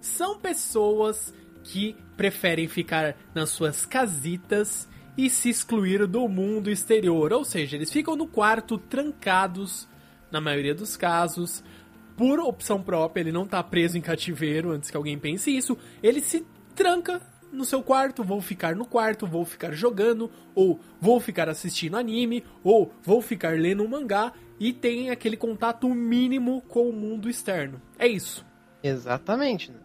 São 0.00 0.38
pessoas 0.38 1.32
que 1.62 1.96
preferem 2.16 2.66
ficar 2.68 3.16
nas 3.34 3.50
suas 3.50 3.86
casitas 3.86 4.88
e 5.16 5.30
se 5.30 5.48
excluir 5.48 6.06
do 6.06 6.28
mundo 6.28 6.70
exterior. 6.70 7.32
Ou 7.32 7.44
seja, 7.44 7.76
eles 7.76 7.92
ficam 7.92 8.16
no 8.16 8.26
quarto 8.26 8.76
trancados, 8.78 9.88
na 10.30 10.40
maioria 10.40 10.74
dos 10.74 10.96
casos, 10.96 11.62
por 12.16 12.40
opção 12.40 12.82
própria. 12.82 13.22
Ele 13.22 13.32
não 13.32 13.44
está 13.44 13.62
preso 13.62 13.98
em 13.98 14.00
cativeiro 14.00 14.70
antes 14.70 14.90
que 14.90 14.96
alguém 14.96 15.18
pense 15.18 15.54
isso. 15.54 15.76
Ele 16.02 16.20
se 16.20 16.44
tranca 16.74 17.20
no 17.52 17.64
seu 17.64 17.82
quarto, 17.82 18.24
vou 18.24 18.40
ficar 18.40 18.74
no 18.74 18.84
quarto, 18.84 19.26
vou 19.26 19.44
ficar 19.44 19.72
jogando, 19.72 20.30
ou 20.54 20.80
vou 21.00 21.20
ficar 21.20 21.48
assistindo 21.48 21.96
anime, 21.96 22.44
ou 22.62 22.92
vou 23.02 23.22
ficar 23.22 23.58
lendo 23.58 23.84
um 23.84 23.88
mangá 23.88 24.32
e 24.58 24.72
tem 24.72 25.10
aquele 25.10 25.36
contato 25.36 25.88
mínimo 25.88 26.60
com 26.62 26.88
o 26.88 26.92
mundo 26.92 27.28
externo. 27.28 27.80
É 27.98 28.06
isso. 28.06 28.44
Exatamente. 28.82 29.70
Né? 29.70 29.78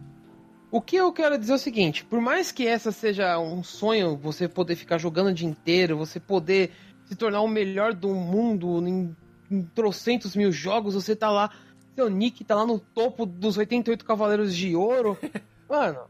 O 0.70 0.80
que 0.80 0.96
eu 0.96 1.12
quero 1.12 1.38
dizer 1.38 1.52
é 1.52 1.56
o 1.56 1.58
seguinte: 1.58 2.04
por 2.04 2.20
mais 2.20 2.52
que 2.52 2.66
essa 2.66 2.92
seja 2.92 3.38
um 3.38 3.62
sonho, 3.62 4.16
você 4.16 4.48
poder 4.48 4.76
ficar 4.76 4.98
jogando 4.98 5.28
o 5.28 5.34
dia 5.34 5.48
inteiro, 5.48 5.96
você 5.96 6.20
poder 6.20 6.72
se 7.04 7.16
tornar 7.16 7.40
o 7.40 7.48
melhor 7.48 7.92
do 7.92 8.14
mundo 8.14 8.86
em, 8.86 9.16
em 9.50 9.62
trocentos 9.62 10.36
mil 10.36 10.52
jogos, 10.52 10.94
você 10.94 11.16
tá 11.16 11.28
lá, 11.30 11.50
seu 11.94 12.08
nick 12.08 12.44
tá 12.44 12.54
lá 12.54 12.66
no 12.66 12.78
topo 12.78 13.26
dos 13.26 13.56
88 13.56 14.04
Cavaleiros 14.04 14.54
de 14.54 14.74
Ouro. 14.74 15.18
Mano, 15.68 16.00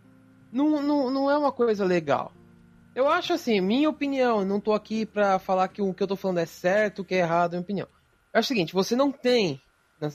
não, 0.53 0.83
não, 0.83 1.11
não 1.11 1.31
é 1.31 1.37
uma 1.37 1.53
coisa 1.53 1.85
legal. 1.85 2.33
Eu 2.95 3.09
acho 3.09 3.33
assim, 3.33 3.61
minha 3.61 3.89
opinião, 3.89 4.45
não 4.45 4.61
tô 4.61 4.73
aqui 4.73 5.07
pra 5.07 5.39
falar 5.39 5.69
que 5.69 5.81
o 5.81 5.95
que 5.95 6.03
eu 6.03 6.09
tô 6.09 6.17
falando 6.17 6.39
é 6.39 6.47
certo, 6.47 7.03
o 7.03 7.05
que 7.05 7.15
é 7.15 7.19
errado, 7.19 7.55
é 7.55 7.57
minha 7.57 7.63
opinião. 7.63 7.89
Acho 8.33 8.47
o 8.47 8.49
seguinte, 8.49 8.73
você 8.73 8.97
não 8.97 9.13
tem, 9.13 9.61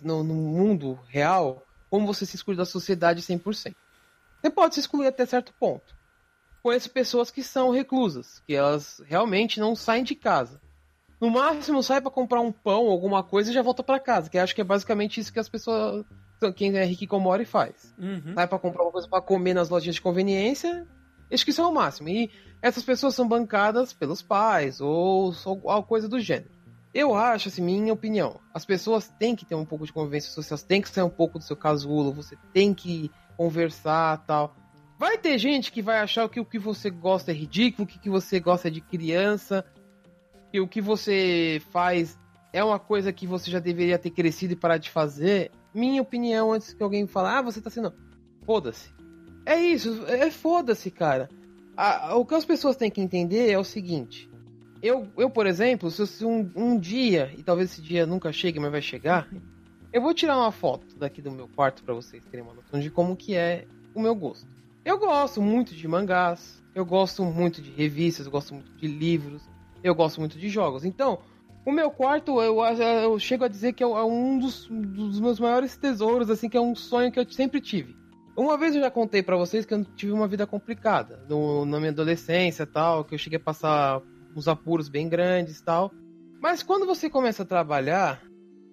no, 0.04 0.23
no 0.23 0.34
mundo 0.34 0.99
real, 1.08 1.63
como 1.89 2.06
você 2.06 2.25
se 2.25 2.36
excluir 2.36 2.58
da 2.58 2.65
sociedade 2.65 3.21
100%. 3.21 3.73
Você 4.41 4.49
pode 4.49 4.73
se 4.75 4.82
excluir 4.82 5.08
até 5.08 5.25
certo 5.25 5.54
ponto. 5.60 5.95
Conheço 6.62 6.89
pessoas 6.89 7.32
que 7.32 7.43
são 7.43 7.71
reclusas, 7.71 8.41
que 8.45 8.54
elas 8.54 9.01
realmente 9.06 9.60
não 9.60 9.75
saem 9.75 10.04
de 10.04 10.15
casa. 10.15 10.60
No 11.19 11.30
máximo 11.30 11.82
sai 11.82 12.01
para 12.01 12.12
comprar 12.12 12.41
um 12.41 12.51
pão, 12.51 12.89
alguma 12.89 13.23
coisa 13.23 13.49
e 13.49 13.54
já 13.54 13.62
volta 13.62 13.84
para 13.84 13.99
casa, 13.99 14.30
que 14.30 14.38
acho 14.38 14.54
que 14.54 14.62
é 14.62 14.65
basicamente 14.65 15.19
isso 15.19 15.32
que 15.32 15.39
as 15.39 15.49
pessoas 15.49 16.06
quem 16.56 16.75
é 16.78 16.84
Rikikomori 16.84 17.45
faz. 17.45 17.93
Uhum. 17.97 18.34
Sai 18.36 18.47
pra 18.47 18.60
comprar 18.60 18.84
uma 18.84 18.91
coisa 18.91 19.08
para 19.08 19.21
comer 19.21 19.54
nas 19.54 19.69
lojinhas 19.69 19.95
de 19.95 20.01
conveniência. 20.01 20.86
Acho 21.32 21.43
que 21.43 21.51
isso 21.51 21.62
é 21.62 21.65
o 21.65 21.73
máximo. 21.73 22.10
E 22.10 22.30
essas 22.62 22.84
pessoas 22.84 23.15
são 23.15 23.28
bancadas 23.28 23.93
pelos 23.93 24.21
pais 24.21 24.80
ou, 24.82 25.34
ou 25.45 25.84
coisa 25.84 26.08
do 26.08 26.19
gênero. 26.19 26.51
Eu 26.93 27.13
acho, 27.13 27.49
assim, 27.49 27.62
minha 27.62 27.91
opinião, 27.91 28.39
as 28.54 28.63
pessoas 28.63 29.10
têm 29.19 29.36
que 29.36 29.45
ter 29.45 29.56
um 29.56 29.65
pouco 29.65 29.86
de 29.86 29.91
convivência 29.91 30.32
social, 30.32 30.58
têm 30.60 30.82
que 30.82 30.89
sair 30.89 31.04
um 31.04 31.10
pouco 31.10 31.38
do 31.38 31.43
seu 31.43 31.56
casulo, 31.56 32.13
você 32.13 32.38
tem 32.54 32.73
que 32.73 33.12
conversar 33.36 34.23
tal. 34.25 34.56
Vai 34.97 35.17
ter 35.17 35.38
gente 35.38 35.73
que 35.73 35.82
vai 35.82 35.99
achar 35.99 36.30
que 36.30 36.39
o 36.39 36.45
que 36.45 36.58
você 36.58 36.89
gosta 36.89 37.32
é 37.32 37.34
ridículo, 37.34 37.84
o 37.84 37.88
que, 37.88 37.99
que 37.99 38.10
você 38.10 38.39
gosta 38.39 38.69
é 38.69 38.71
de 38.71 38.80
criança, 38.80 39.65
que 40.55 40.61
o 40.61 40.67
que 40.69 40.79
você 40.79 41.61
faz 41.69 42.17
é 42.53 42.63
uma 42.63 42.79
coisa 42.79 43.11
que 43.11 43.27
você 43.27 43.51
já 43.51 43.59
deveria 43.59 43.99
ter 43.99 44.09
crescido 44.09 44.53
e 44.53 44.55
parar 44.55 44.77
de 44.77 44.89
fazer 44.89 45.51
minha 45.73 46.01
opinião 46.01 46.53
antes 46.53 46.73
que 46.73 46.81
alguém 46.81 47.05
fale, 47.05 47.27
ah, 47.27 47.41
você 47.41 47.59
tá 47.59 47.69
sendo. 47.69 47.93
Foda-se. 48.45 48.89
É 49.45 49.59
isso, 49.59 50.05
é 50.07 50.31
foda-se, 50.31 50.89
cara. 50.89 51.27
O 52.15 52.25
que 52.25 52.35
as 52.35 52.45
pessoas 52.45 52.77
têm 52.77 52.89
que 52.89 53.01
entender 53.01 53.49
é 53.49 53.59
o 53.59 53.65
seguinte. 53.65 54.29
Eu, 54.81 55.09
eu 55.17 55.29
por 55.29 55.45
exemplo, 55.45 55.91
se 55.91 56.23
um, 56.23 56.49
um 56.55 56.79
dia, 56.79 57.33
e 57.37 57.43
talvez 57.43 57.73
esse 57.73 57.81
dia 57.81 58.05
nunca 58.05 58.31
chegue, 58.31 58.57
mas 58.57 58.71
vai 58.71 58.81
chegar, 58.81 59.27
eu 59.91 60.01
vou 60.01 60.13
tirar 60.13 60.37
uma 60.37 60.53
foto 60.53 60.95
daqui 60.95 61.21
do 61.21 61.31
meu 61.31 61.49
quarto 61.49 61.83
para 61.83 61.93
vocês 61.93 62.23
terem 62.31 62.45
uma 62.45 62.53
noção 62.53 62.79
de 62.79 62.89
como 62.89 63.17
que 63.17 63.35
é 63.35 63.67
o 63.93 63.99
meu 63.99 64.15
gosto. 64.15 64.47
Eu 64.85 64.97
gosto 64.97 65.41
muito 65.41 65.75
de 65.75 65.85
mangás, 65.85 66.63
eu 66.73 66.85
gosto 66.85 67.25
muito 67.25 67.61
de 67.61 67.71
revistas, 67.71 68.25
eu 68.25 68.31
gosto 68.31 68.53
muito 68.53 68.71
de 68.77 68.87
livros, 68.87 69.43
eu 69.85 69.93
gosto 69.93 70.19
muito 70.19 70.37
de 70.37 70.49
jogos. 70.49 70.83
Então, 70.83 71.19
o 71.63 71.71
meu 71.71 71.91
quarto, 71.91 72.41
eu, 72.41 72.59
eu 72.59 73.19
chego 73.19 73.43
a 73.45 73.47
dizer 73.47 73.73
que 73.73 73.83
é 73.83 73.87
um 73.87 74.39
dos, 74.39 74.67
dos, 74.67 75.19
meus 75.19 75.39
maiores 75.39 75.77
tesouros, 75.77 76.29
assim, 76.29 76.49
que 76.49 76.57
é 76.57 76.61
um 76.61 76.75
sonho 76.75 77.11
que 77.11 77.19
eu 77.19 77.29
sempre 77.29 77.61
tive. 77.61 77.95
Uma 78.35 78.57
vez 78.57 78.75
eu 78.75 78.81
já 78.81 78.91
contei 78.91 79.21
para 79.21 79.37
vocês 79.37 79.63
que 79.63 79.73
eu 79.73 79.85
tive 79.95 80.11
uma 80.11 80.27
vida 80.27 80.45
complicada 80.45 81.23
no, 81.29 81.65
na 81.65 81.79
minha 81.79 81.91
adolescência 81.91 82.65
tal, 82.65 83.05
que 83.05 83.13
eu 83.13 83.19
cheguei 83.19 83.37
a 83.37 83.43
passar 83.43 84.01
uns 84.35 84.47
apuros 84.47 84.89
bem 84.89 85.07
grandes 85.07 85.61
tal. 85.61 85.91
Mas 86.41 86.63
quando 86.63 86.85
você 86.85 87.09
começa 87.09 87.43
a 87.43 87.45
trabalhar, 87.45 88.21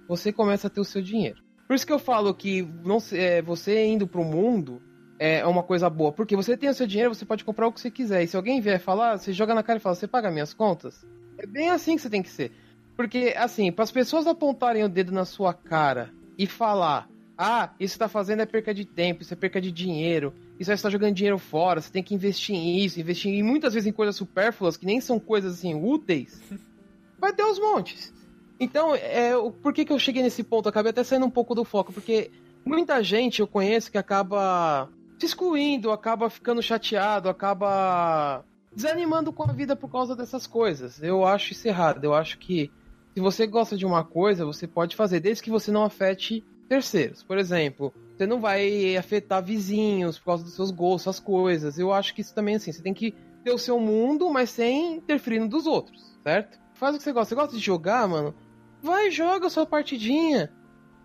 você 0.08 0.32
começa 0.32 0.66
a 0.66 0.70
ter 0.70 0.80
o 0.80 0.84
seu 0.84 1.00
dinheiro. 1.00 1.42
Por 1.68 1.74
isso 1.74 1.86
que 1.86 1.92
eu 1.92 1.98
falo 1.98 2.34
que 2.34 2.62
não, 2.84 2.98
é, 3.12 3.40
você 3.40 3.86
indo 3.86 4.06
pro 4.06 4.24
mundo 4.24 4.82
é 5.22 5.46
uma 5.46 5.62
coisa 5.62 5.88
boa. 5.88 6.12
Porque 6.12 6.34
você 6.34 6.56
tem 6.56 6.68
o 6.68 6.74
seu 6.74 6.86
dinheiro, 6.86 7.14
você 7.14 7.24
pode 7.24 7.44
comprar 7.44 7.66
o 7.66 7.72
que 7.72 7.80
você 7.80 7.90
quiser. 7.90 8.22
E 8.22 8.26
se 8.26 8.36
alguém 8.36 8.60
vier 8.60 8.80
falar, 8.80 9.18
você 9.18 9.32
joga 9.32 9.54
na 9.54 9.62
cara 9.62 9.78
e 9.78 9.80
fala, 9.80 9.94
você 9.94 10.08
paga 10.08 10.30
minhas 10.30 10.52
contas? 10.52 11.04
É 11.38 11.46
bem 11.46 11.70
assim 11.70 11.96
que 11.96 12.02
você 12.02 12.10
tem 12.10 12.22
que 12.22 12.30
ser. 12.30 12.52
Porque, 12.96 13.34
assim, 13.36 13.72
para 13.72 13.84
as 13.84 13.90
pessoas 13.90 14.26
apontarem 14.26 14.84
o 14.84 14.88
dedo 14.88 15.12
na 15.12 15.24
sua 15.24 15.54
cara 15.54 16.10
e 16.36 16.46
falar: 16.46 17.08
ah, 17.36 17.70
isso 17.80 17.94
está 17.94 18.08
fazendo 18.08 18.42
é 18.42 18.46
perca 18.46 18.74
de 18.74 18.84
tempo, 18.84 19.22
isso 19.22 19.32
é 19.32 19.36
perca 19.36 19.60
de 19.60 19.72
dinheiro, 19.72 20.34
isso 20.58 20.68
vai 20.68 20.74
estar 20.74 20.90
jogando 20.90 21.14
dinheiro 21.14 21.38
fora, 21.38 21.80
você 21.80 21.90
tem 21.90 22.02
que 22.02 22.14
investir 22.14 22.54
em 22.54 22.84
isso, 22.84 23.00
investir 23.00 23.32
em 23.32 23.42
muitas 23.42 23.74
vezes 23.74 23.86
em 23.86 23.92
coisas 23.92 24.14
supérfluas 24.14 24.76
que 24.76 24.86
nem 24.86 25.00
são 25.00 25.18
coisas 25.18 25.54
assim 25.54 25.74
úteis, 25.74 26.40
vai 27.18 27.32
ter 27.32 27.44
os 27.44 27.58
montes. 27.58 28.12
Então, 28.60 28.94
é, 28.94 29.32
por 29.62 29.72
que, 29.72 29.84
que 29.84 29.92
eu 29.92 29.98
cheguei 29.98 30.22
nesse 30.22 30.44
ponto? 30.44 30.68
Acabei 30.68 30.90
até 30.90 31.02
saindo 31.02 31.26
um 31.26 31.30
pouco 31.30 31.54
do 31.54 31.64
foco, 31.64 31.92
porque 31.92 32.30
muita 32.64 33.02
gente 33.02 33.40
eu 33.40 33.46
conheço 33.46 33.90
que 33.90 33.98
acaba 33.98 34.88
se 35.22 35.26
excluindo, 35.26 35.92
acaba 35.92 36.28
ficando 36.28 36.60
chateado, 36.60 37.28
acaba 37.28 38.44
desanimando 38.74 39.32
com 39.32 39.44
a 39.44 39.52
vida 39.52 39.76
por 39.76 39.88
causa 39.88 40.16
dessas 40.16 40.48
coisas. 40.48 41.00
Eu 41.00 41.24
acho 41.24 41.52
isso 41.52 41.68
errado. 41.68 42.02
Eu 42.02 42.12
acho 42.12 42.38
que 42.38 42.72
se 43.14 43.20
você 43.20 43.46
gosta 43.46 43.76
de 43.76 43.86
uma 43.86 44.02
coisa, 44.02 44.44
você 44.44 44.66
pode 44.66 44.96
fazer, 44.96 45.20
desde 45.20 45.44
que 45.44 45.50
você 45.50 45.70
não 45.70 45.84
afete 45.84 46.44
terceiros. 46.68 47.22
Por 47.22 47.38
exemplo, 47.38 47.94
você 48.16 48.26
não 48.26 48.40
vai 48.40 48.96
afetar 48.96 49.44
vizinhos 49.44 50.18
por 50.18 50.24
causa 50.24 50.42
dos 50.42 50.54
seus 50.54 50.72
gostos, 50.72 51.08
as 51.08 51.20
coisas. 51.20 51.78
Eu 51.78 51.92
acho 51.92 52.14
que 52.14 52.20
isso 52.20 52.34
também, 52.34 52.56
assim, 52.56 52.72
você 52.72 52.82
tem 52.82 52.94
que 52.94 53.14
ter 53.44 53.52
o 53.52 53.58
seu 53.58 53.78
mundo, 53.78 54.28
mas 54.28 54.50
sem 54.50 54.96
interferir 54.96 55.38
no 55.38 55.48
dos 55.48 55.66
outros, 55.66 56.18
certo? 56.24 56.58
Faz 56.74 56.96
o 56.96 56.98
que 56.98 57.04
você 57.04 57.12
gosta. 57.12 57.28
Você 57.28 57.40
gosta 57.40 57.56
de 57.56 57.62
jogar, 57.62 58.08
mano? 58.08 58.34
Vai, 58.82 59.08
joga 59.12 59.46
a 59.46 59.50
sua 59.50 59.66
partidinha. 59.66 60.50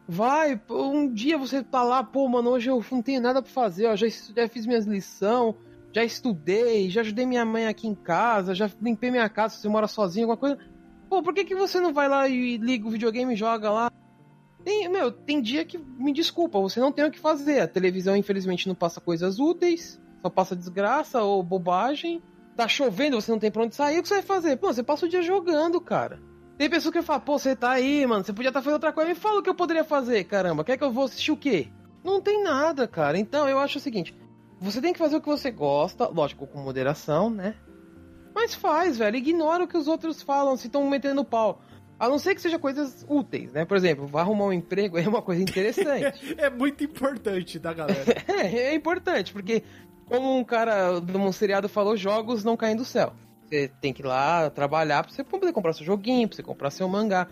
Vai, 0.07 0.59
um 0.69 1.11
dia 1.11 1.37
você 1.37 1.61
tá 1.61 1.83
lá, 1.83 2.03
pô, 2.03 2.27
mano, 2.27 2.51
hoje 2.51 2.69
eu 2.69 2.83
não 2.91 3.01
tenho 3.01 3.21
nada 3.21 3.41
pra 3.41 3.51
fazer, 3.51 3.87
ó, 3.87 3.95
já, 3.95 4.07
já 4.07 4.47
fiz 4.47 4.65
minhas 4.65 4.85
lições, 4.85 5.55
já 5.91 6.03
estudei, 6.03 6.89
já 6.89 7.01
ajudei 7.01 7.25
minha 7.25 7.43
mãe 7.43 7.67
aqui 7.67 7.87
em 7.87 7.95
casa, 7.95 8.55
já 8.55 8.69
limpei 8.81 9.11
minha 9.11 9.27
casa 9.27 9.55
se 9.55 9.61
você 9.61 9.67
mora 9.67 9.87
sozinho, 9.87 10.23
alguma 10.23 10.37
coisa 10.37 10.57
Pô, 11.09 11.23
por 11.23 11.33
que, 11.33 11.45
que 11.45 11.55
você 11.55 11.79
não 11.79 11.93
vai 11.93 12.09
lá 12.09 12.27
e 12.27 12.57
liga 12.57 12.87
o 12.87 12.91
videogame 12.91 13.33
e 13.33 13.37
joga 13.37 13.71
lá? 13.71 13.91
Tem, 14.63 14.89
meu, 14.89 15.11
tem 15.11 15.41
dia 15.41 15.63
que, 15.63 15.77
me 15.77 16.11
desculpa, 16.11 16.59
você 16.59 16.79
não 16.79 16.91
tem 16.91 17.05
o 17.05 17.11
que 17.11 17.19
fazer. 17.19 17.61
A 17.61 17.67
televisão, 17.67 18.15
infelizmente, 18.15 18.67
não 18.67 18.75
passa 18.75 18.99
coisas 18.99 19.39
úteis, 19.39 19.99
só 20.21 20.29
passa 20.29 20.55
desgraça 20.55 21.21
ou 21.21 21.41
bobagem. 21.41 22.21
Tá 22.55 22.67
chovendo, 22.67 23.21
você 23.21 23.31
não 23.31 23.39
tem 23.39 23.51
pra 23.51 23.63
onde 23.63 23.75
sair, 23.75 23.99
o 23.99 24.01
que 24.01 24.07
você 24.09 24.15
vai 24.15 24.23
fazer? 24.23 24.57
Pô, 24.57 24.73
você 24.73 24.83
passa 24.83 25.05
o 25.05 25.09
dia 25.09 25.21
jogando, 25.21 25.79
cara. 25.79 26.19
Tem 26.57 26.69
pessoa 26.69 26.91
que 26.91 27.01
fala, 27.03 27.19
pô, 27.19 27.37
você 27.37 27.55
tá 27.55 27.71
aí, 27.71 28.05
mano, 28.07 28.23
você 28.23 28.33
podia 28.33 28.49
estar 28.49 28.59
tá 28.59 28.63
fazendo 28.63 28.75
outra 28.75 28.91
coisa. 28.91 29.09
Me 29.09 29.15
fala 29.15 29.39
o 29.39 29.43
que 29.43 29.49
eu 29.49 29.55
poderia 29.55 29.83
fazer, 29.83 30.23
caramba. 30.23 30.63
Quer 30.63 30.77
que 30.77 30.83
eu 30.83 30.91
vou 30.91 31.05
assistir 31.05 31.31
o 31.31 31.37
quê? 31.37 31.67
Não 32.03 32.19
tem 32.19 32.43
nada, 32.43 32.87
cara. 32.87 33.17
Então 33.17 33.47
eu 33.47 33.59
acho 33.59 33.77
o 33.77 33.81
seguinte: 33.81 34.15
você 34.59 34.81
tem 34.81 34.91
que 34.91 34.99
fazer 34.99 35.17
o 35.17 35.21
que 35.21 35.27
você 35.27 35.51
gosta, 35.51 36.07
lógico, 36.07 36.47
com 36.47 36.59
moderação, 36.59 37.29
né? 37.29 37.55
Mas 38.33 38.55
faz, 38.55 38.97
velho. 38.97 39.17
Ignora 39.17 39.65
o 39.65 39.67
que 39.67 39.77
os 39.77 39.87
outros 39.87 40.21
falam, 40.21 40.57
se 40.57 40.67
estão 40.67 40.87
metendo 40.89 41.23
pau. 41.23 41.61
A 41.99 42.07
não 42.07 42.19
ser 42.19 42.35
que 42.35 42.41
seja 42.41 42.59
coisas 42.59 43.05
úteis, 43.09 43.51
né? 43.51 43.65
Por 43.65 43.77
exemplo, 43.77 44.07
vai 44.07 44.21
arrumar 44.21 44.45
um 44.45 44.53
emprego 44.53 44.97
é 44.97 45.07
uma 45.07 45.21
coisa 45.21 45.41
interessante. 45.41 46.35
é 46.37 46.49
muito 46.49 46.83
importante, 46.83 47.59
tá, 47.59 47.73
galera? 47.73 48.15
é, 48.27 48.69
é 48.69 48.75
importante, 48.75 49.33
porque, 49.33 49.63
como 50.05 50.37
um 50.37 50.43
cara 50.43 50.99
de 50.99 51.17
um 51.17 51.31
seriado 51.31 51.67
falou, 51.67 51.97
jogos 51.97 52.43
não 52.43 52.55
caem 52.55 52.75
do 52.75 52.85
céu. 52.85 53.13
Você 53.47 53.71
tem 53.79 53.93
que 53.93 54.01
ir 54.01 54.05
lá 54.05 54.49
trabalhar 54.49 55.03
pra 55.03 55.11
você 55.11 55.23
poder 55.23 55.53
comprar 55.53 55.73
seu 55.73 55.85
joguinho, 55.85 56.27
pra 56.27 56.35
você 56.35 56.43
comprar 56.43 56.69
seu 56.69 56.87
mangá. 56.87 57.27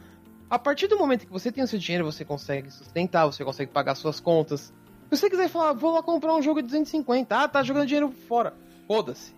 A 0.49 0.57
partir 0.57 0.87
do 0.87 0.97
momento 0.97 1.25
que 1.25 1.31
você 1.31 1.51
tem 1.51 1.63
o 1.63 1.67
seu 1.67 1.77
dinheiro, 1.77 2.05
você 2.05 2.23
consegue 2.23 2.71
sustentar, 2.71 3.25
você 3.25 3.43
consegue 3.43 3.71
pagar 3.71 3.95
suas 3.95 4.19
contas. 4.19 4.73
Se 5.09 5.17
você 5.17 5.29
quiser 5.29 5.49
falar, 5.49 5.73
vou 5.73 5.93
lá 5.93 6.01
comprar 6.01 6.33
um 6.33 6.41
jogo 6.41 6.61
de 6.61 6.67
250, 6.67 7.35
ah, 7.35 7.47
tá 7.47 7.63
jogando 7.63 7.85
dinheiro 7.85 8.11
fora. 8.11 8.53
Foda-se. 8.87 9.33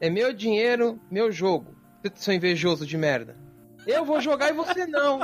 É 0.00 0.10
meu 0.10 0.32
dinheiro, 0.32 1.00
meu 1.10 1.32
jogo. 1.32 1.74
Seu 2.14 2.34
invejoso 2.34 2.86
de 2.86 2.96
merda. 2.96 3.36
Eu 3.86 4.04
vou 4.04 4.20
jogar 4.20 4.50
e 4.50 4.52
você 4.52 4.86
não. 4.86 5.20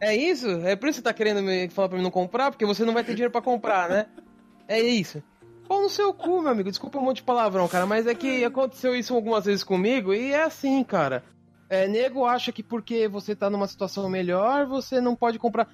É 0.00 0.14
isso? 0.14 0.48
É 0.64 0.76
por 0.76 0.88
isso 0.88 1.00
que 1.00 1.08
você 1.08 1.12
tá 1.12 1.12
querendo 1.12 1.42
me 1.42 1.68
falar 1.68 1.88
pra 1.88 1.98
mim 1.98 2.04
não 2.04 2.10
comprar? 2.10 2.50
Porque 2.50 2.64
você 2.64 2.84
não 2.84 2.94
vai 2.94 3.02
ter 3.02 3.12
dinheiro 3.14 3.32
para 3.32 3.42
comprar, 3.42 3.88
né? 3.88 4.06
É 4.68 4.80
isso. 4.80 5.22
Pau 5.68 5.82
no 5.82 5.90
seu 5.90 6.14
cu, 6.14 6.40
meu 6.40 6.50
amigo. 6.50 6.70
Desculpa 6.70 6.98
um 6.98 7.02
monte 7.02 7.16
de 7.16 7.24
palavrão, 7.24 7.68
cara. 7.68 7.84
Mas 7.84 8.06
é 8.06 8.14
que 8.14 8.42
aconteceu 8.42 8.96
isso 8.96 9.14
algumas 9.14 9.44
vezes 9.44 9.62
comigo 9.62 10.14
e 10.14 10.32
é 10.32 10.42
assim, 10.42 10.82
cara. 10.82 11.22
É, 11.68 11.86
nego 11.86 12.24
acha 12.24 12.50
que 12.50 12.62
porque 12.62 13.06
você 13.06 13.36
tá 13.36 13.50
numa 13.50 13.68
situação 13.68 14.08
melhor, 14.08 14.66
você 14.66 14.98
não 14.98 15.14
pode 15.14 15.38
comprar. 15.38 15.68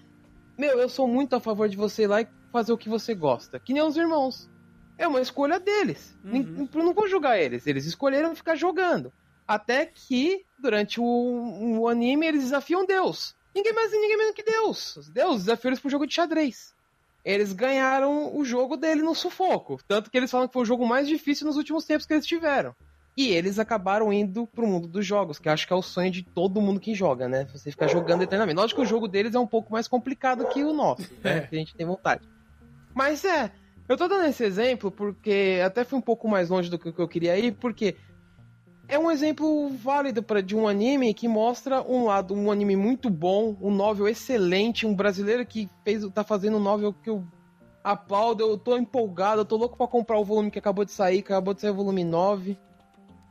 Meu, 0.58 0.80
eu 0.80 0.88
sou 0.88 1.06
muito 1.06 1.36
a 1.36 1.40
favor 1.40 1.68
de 1.68 1.76
você 1.76 2.02
ir 2.02 2.06
lá 2.08 2.20
e 2.20 2.28
fazer 2.50 2.72
o 2.72 2.78
que 2.78 2.88
você 2.88 3.14
gosta. 3.14 3.60
Que 3.60 3.72
nem 3.72 3.82
os 3.82 3.96
irmãos. 3.96 4.50
É 4.98 5.06
uma 5.06 5.20
escolha 5.20 5.60
deles. 5.60 6.16
Uhum. 6.24 6.68
Não, 6.72 6.84
não 6.86 6.92
vou 6.92 7.08
julgar 7.08 7.38
eles. 7.38 7.64
Eles 7.66 7.86
escolheram 7.86 8.34
ficar 8.34 8.56
jogando. 8.56 9.12
Até 9.46 9.86
que, 9.86 10.44
durante 10.58 11.00
o, 11.00 11.78
o 11.80 11.88
anime, 11.88 12.26
eles 12.26 12.44
desafiam 12.44 12.84
Deus. 12.84 13.36
Ninguém 13.54 13.72
mais 13.72 13.92
ninguém 13.92 14.16
menos 14.16 14.34
que 14.34 14.42
Deus. 14.42 15.10
Deus 15.12 15.44
desafiou 15.44 15.70
eles 15.70 15.80
pro 15.80 15.90
jogo 15.90 16.06
de 16.06 16.14
xadrez. 16.14 16.73
Eles 17.24 17.52
ganharam 17.52 18.36
o 18.36 18.44
jogo 18.44 18.76
dele 18.76 19.02
no 19.02 19.14
sufoco. 19.14 19.78
Tanto 19.88 20.10
que 20.10 20.16
eles 20.16 20.30
falam 20.30 20.46
que 20.46 20.52
foi 20.52 20.62
o 20.62 20.66
jogo 20.66 20.86
mais 20.86 21.08
difícil 21.08 21.46
nos 21.46 21.56
últimos 21.56 21.84
tempos 21.84 22.06
que 22.06 22.12
eles 22.12 22.26
tiveram. 22.26 22.74
E 23.16 23.28
eles 23.28 23.58
acabaram 23.58 24.12
indo 24.12 24.46
pro 24.46 24.66
mundo 24.66 24.88
dos 24.88 25.06
jogos, 25.06 25.38
que 25.38 25.48
acho 25.48 25.66
que 25.66 25.72
é 25.72 25.76
o 25.76 25.82
sonho 25.82 26.10
de 26.10 26.22
todo 26.22 26.60
mundo 26.60 26.80
que 26.80 26.94
joga, 26.94 27.28
né? 27.28 27.46
Você 27.52 27.70
ficar 27.70 27.86
jogando 27.86 28.22
eternamente. 28.22 28.56
Lógico 28.56 28.80
que 28.80 28.86
o 28.86 28.90
jogo 28.90 29.06
deles 29.06 29.34
é 29.34 29.38
um 29.38 29.46
pouco 29.46 29.72
mais 29.72 29.86
complicado 29.86 30.46
que 30.48 30.64
o 30.64 30.72
nosso, 30.72 31.08
né? 31.22 31.42
Que 31.42 31.54
a 31.54 31.58
gente 31.58 31.74
tem 31.74 31.86
vontade. 31.86 32.28
Mas 32.92 33.24
é, 33.24 33.52
eu 33.88 33.96
tô 33.96 34.08
dando 34.08 34.26
esse 34.26 34.44
exemplo 34.44 34.90
porque 34.90 35.60
até 35.64 35.84
fui 35.84 35.98
um 35.98 36.02
pouco 36.02 36.28
mais 36.28 36.48
longe 36.50 36.68
do 36.68 36.78
que 36.78 36.92
eu 36.98 37.08
queria 37.08 37.38
ir, 37.38 37.52
porque 37.52 37.96
é 38.94 38.98
um 38.98 39.10
exemplo 39.10 39.68
válido 39.70 40.22
para 40.22 40.40
de 40.40 40.56
um 40.56 40.68
anime 40.68 41.12
que 41.12 41.26
mostra 41.26 41.82
um 41.82 42.04
lado, 42.04 42.32
um 42.32 42.50
anime 42.50 42.76
muito 42.76 43.10
bom, 43.10 43.56
um 43.60 43.70
novel 43.70 44.06
excelente, 44.06 44.86
um 44.86 44.94
brasileiro 44.94 45.44
que 45.44 45.68
fez, 45.82 46.08
tá 46.10 46.22
fazendo 46.22 46.58
um 46.58 46.60
novel 46.60 46.92
que 46.92 47.10
eu 47.10 47.26
aplaudo, 47.82 48.42
eu 48.44 48.56
tô 48.56 48.76
empolgado, 48.76 49.40
eu 49.40 49.44
tô 49.44 49.56
louco 49.56 49.76
para 49.76 49.88
comprar 49.88 50.18
o 50.18 50.24
volume 50.24 50.50
que 50.50 50.58
acabou 50.58 50.84
de 50.84 50.92
sair, 50.92 51.22
que 51.22 51.32
acabou 51.32 51.52
de 51.52 51.60
sair 51.60 51.70
o 51.70 51.74
volume 51.74 52.04
9. 52.04 52.56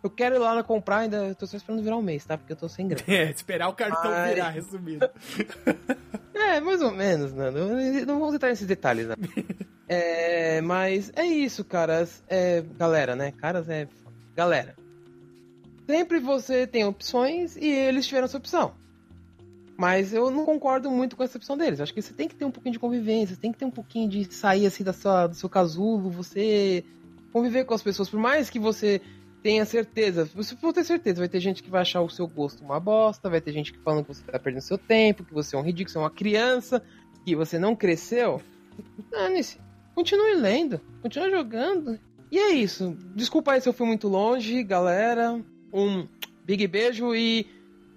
Eu 0.03 0.09
quero 0.09 0.35
ir 0.35 0.39
lá 0.39 0.53
na 0.53 0.63
comprar, 0.63 0.97
ainda 0.97 1.27
eu 1.27 1.35
tô 1.35 1.47
só 1.47 1.55
esperando 1.55 1.81
virar 1.81 1.95
um 1.95 2.01
mês, 2.01 2.25
tá? 2.25 2.37
Porque 2.37 2.51
eu 2.51 2.57
tô 2.57 2.67
sem 2.67 2.89
grana. 2.89 3.05
É, 3.07 3.31
esperar 3.31 3.69
o 3.69 3.73
cartão 3.73 4.11
Ai. 4.11 4.33
virar, 4.33 4.49
resumido. 4.49 5.09
é, 6.35 6.59
mais 6.59 6.81
ou 6.81 6.91
menos, 6.91 7.31
Nando. 7.31 7.69
Não 8.05 8.19
vamos 8.19 8.35
entrar 8.35 8.49
nesses 8.49 8.67
detalhes, 8.67 9.07
né? 9.07 9.15
é, 9.87 10.59
mas 10.59 11.09
é 11.15 11.23
isso, 11.23 11.63
caras. 11.63 12.21
É, 12.27 12.61
galera, 12.77 13.15
né? 13.15 13.31
Caras 13.31 13.69
é. 13.69 13.87
Galera. 14.35 14.82
Sempre 15.85 16.19
você 16.19 16.65
tem 16.65 16.85
opções 16.85 17.55
e 17.57 17.67
eles 17.67 18.05
tiveram 18.05 18.25
essa 18.25 18.37
opção. 18.37 18.73
Mas 19.77 20.13
eu 20.13 20.29
não 20.29 20.45
concordo 20.45 20.89
muito 20.89 21.15
com 21.15 21.23
essa 21.23 21.37
opção 21.37 21.57
deles. 21.57 21.81
Acho 21.81 21.93
que 21.93 22.01
você 22.01 22.13
tem 22.13 22.27
que 22.27 22.35
ter 22.35 22.45
um 22.45 22.51
pouquinho 22.51 22.73
de 22.73 22.79
convivência, 22.79 23.35
tem 23.35 23.51
que 23.51 23.57
ter 23.57 23.65
um 23.65 23.71
pouquinho 23.71 24.09
de 24.09 24.33
sair 24.33 24.65
assim 24.65 24.83
da 24.83 24.93
sua, 24.93 25.27
do 25.27 25.35
seu 25.35 25.49
casulo, 25.49 26.09
você 26.09 26.83
conviver 27.31 27.65
com 27.65 27.73
as 27.73 27.81
pessoas. 27.81 28.09
Por 28.09 28.19
mais 28.19 28.49
que 28.49 28.59
você 28.59 29.01
tenha 29.43 29.65
certeza. 29.65 30.29
Você 30.33 30.55
for 30.55 30.71
ter 30.71 30.85
certeza, 30.85 31.19
vai 31.19 31.27
ter 31.27 31.41
gente 31.41 31.61
que 31.61 31.69
vai 31.69 31.81
achar 31.81 32.01
o 32.01 32.09
seu 32.09 32.25
gosto 32.25 32.63
uma 32.63 32.79
bosta, 32.79 33.29
vai 33.29 33.41
ter 33.41 33.51
gente 33.51 33.73
que 33.73 33.79
falando 33.79 34.05
que 34.05 34.15
você 34.15 34.23
tá 34.23 34.39
perdendo 34.39 34.61
seu 34.61 34.77
tempo, 34.77 35.25
que 35.25 35.33
você 35.33 35.55
é 35.55 35.59
um 35.59 35.63
ridículo, 35.63 35.91
você 35.91 35.97
é 35.97 36.01
uma 36.01 36.09
criança, 36.09 36.81
que 37.25 37.35
você 37.35 37.59
não 37.59 37.75
cresceu. 37.75 38.41
Dane-se. 39.11 39.59
Continue 39.93 40.35
lendo, 40.35 40.79
continue 41.01 41.29
jogando. 41.29 41.99
E 42.31 42.39
é 42.39 42.51
isso. 42.51 42.97
Desculpa 43.13 43.51
aí 43.51 43.61
se 43.61 43.67
eu 43.67 43.73
fui 43.73 43.85
muito 43.85 44.07
longe, 44.07 44.63
galera. 44.63 45.39
Um 45.73 46.07
big 46.45 46.67
beijo 46.67 47.15
e 47.15 47.47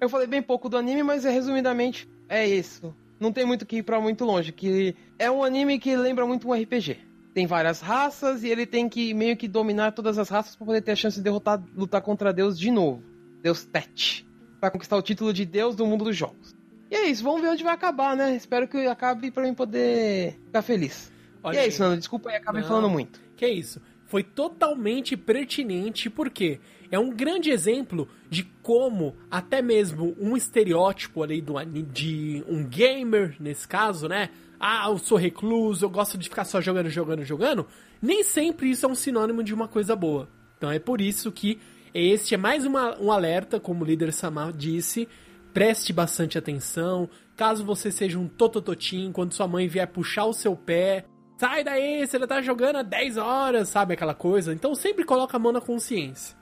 eu 0.00 0.08
falei 0.08 0.26
bem 0.26 0.42
pouco 0.42 0.68
do 0.68 0.76
anime, 0.76 1.02
mas 1.02 1.24
é, 1.24 1.30
resumidamente 1.30 2.08
é 2.28 2.46
isso. 2.46 2.94
Não 3.20 3.32
tem 3.32 3.44
muito 3.44 3.66
que 3.66 3.76
ir 3.76 3.82
para 3.82 4.00
muito 4.00 4.24
longe, 4.24 4.52
que 4.52 4.94
é 5.18 5.30
um 5.30 5.44
anime 5.44 5.78
que 5.78 5.96
lembra 5.96 6.26
muito 6.26 6.48
um 6.48 6.52
RPG 6.52 7.06
tem 7.36 7.46
várias 7.46 7.82
raças 7.82 8.42
e 8.42 8.48
ele 8.48 8.64
tem 8.64 8.88
que 8.88 9.12
meio 9.12 9.36
que 9.36 9.46
dominar 9.46 9.92
todas 9.92 10.16
as 10.16 10.30
raças 10.30 10.56
para 10.56 10.64
poder 10.64 10.80
ter 10.80 10.92
a 10.92 10.96
chance 10.96 11.18
de 11.18 11.22
derrotar, 11.22 11.62
lutar 11.76 12.00
contra 12.00 12.32
Deus 12.32 12.58
de 12.58 12.70
novo. 12.70 13.02
Deus 13.42 13.62
Tet. 13.62 14.26
Para 14.58 14.70
conquistar 14.70 14.96
o 14.96 15.02
título 15.02 15.34
de 15.34 15.44
Deus 15.44 15.76
do 15.76 15.84
mundo 15.84 16.06
dos 16.06 16.16
jogos. 16.16 16.56
E 16.90 16.94
é 16.94 17.10
isso, 17.10 17.22
vamos 17.22 17.42
ver 17.42 17.48
onde 17.48 17.62
vai 17.62 17.74
acabar, 17.74 18.16
né? 18.16 18.34
Espero 18.34 18.66
que 18.66 18.86
acabe 18.86 19.30
para 19.30 19.42
mim 19.42 19.52
poder 19.52 20.40
ficar 20.46 20.62
feliz. 20.62 21.12
Olha 21.42 21.56
e 21.56 21.58
é 21.58 21.62
aí. 21.64 21.68
isso, 21.68 21.82
Nando. 21.82 21.98
Desculpa 21.98 22.30
aí, 22.30 22.36
acabei 22.36 22.62
Não, 22.62 22.68
falando 22.68 22.88
muito. 22.88 23.20
Que 23.36 23.44
é 23.44 23.50
isso. 23.50 23.82
Foi 24.06 24.22
totalmente 24.22 25.14
pertinente, 25.14 26.08
porque 26.08 26.58
é 26.90 26.98
um 26.98 27.10
grande 27.10 27.50
exemplo 27.50 28.08
de 28.28 28.44
como 28.62 29.16
até 29.30 29.60
mesmo 29.62 30.16
um 30.20 30.36
estereótipo 30.36 31.22
ali 31.22 31.40
do, 31.40 31.54
de 31.64 32.44
um 32.48 32.64
gamer, 32.64 33.36
nesse 33.40 33.66
caso, 33.66 34.08
né? 34.08 34.30
ah, 34.58 34.86
eu 34.88 34.98
sou 34.98 35.18
recluso, 35.18 35.84
eu 35.84 35.90
gosto 35.90 36.16
de 36.16 36.28
ficar 36.28 36.44
só 36.44 36.60
jogando, 36.60 36.88
jogando, 36.88 37.24
jogando, 37.24 37.66
nem 38.00 38.22
sempre 38.22 38.70
isso 38.70 38.86
é 38.86 38.88
um 38.88 38.94
sinônimo 38.94 39.42
de 39.42 39.54
uma 39.54 39.68
coisa 39.68 39.94
boa. 39.94 40.28
Então 40.56 40.70
é 40.70 40.78
por 40.78 41.00
isso 41.00 41.30
que 41.30 41.58
este 41.94 42.34
é 42.34 42.38
mais 42.38 42.64
uma, 42.64 42.98
um 43.00 43.10
alerta, 43.12 43.60
como 43.60 43.84
o 43.84 43.86
líder 43.86 44.12
Samar 44.12 44.52
disse, 44.52 45.08
preste 45.52 45.92
bastante 45.92 46.38
atenção. 46.38 47.08
Caso 47.36 47.64
você 47.64 47.90
seja 47.90 48.18
um 48.18 48.28
totototim, 48.28 49.12
quando 49.12 49.34
sua 49.34 49.46
mãe 49.46 49.68
vier 49.68 49.86
puxar 49.86 50.24
o 50.24 50.32
seu 50.32 50.56
pé, 50.56 51.04
sai 51.38 51.62
daí, 51.62 52.06
você 52.06 52.18
já 52.18 52.26
tá 52.26 52.40
jogando 52.40 52.76
há 52.76 52.82
10 52.82 53.16
horas, 53.18 53.68
sabe 53.68 53.94
aquela 53.94 54.14
coisa? 54.14 54.52
Então 54.52 54.74
sempre 54.74 55.04
coloca 55.04 55.36
a 55.36 55.40
mão 55.40 55.52
na 55.52 55.60
consciência 55.60 56.36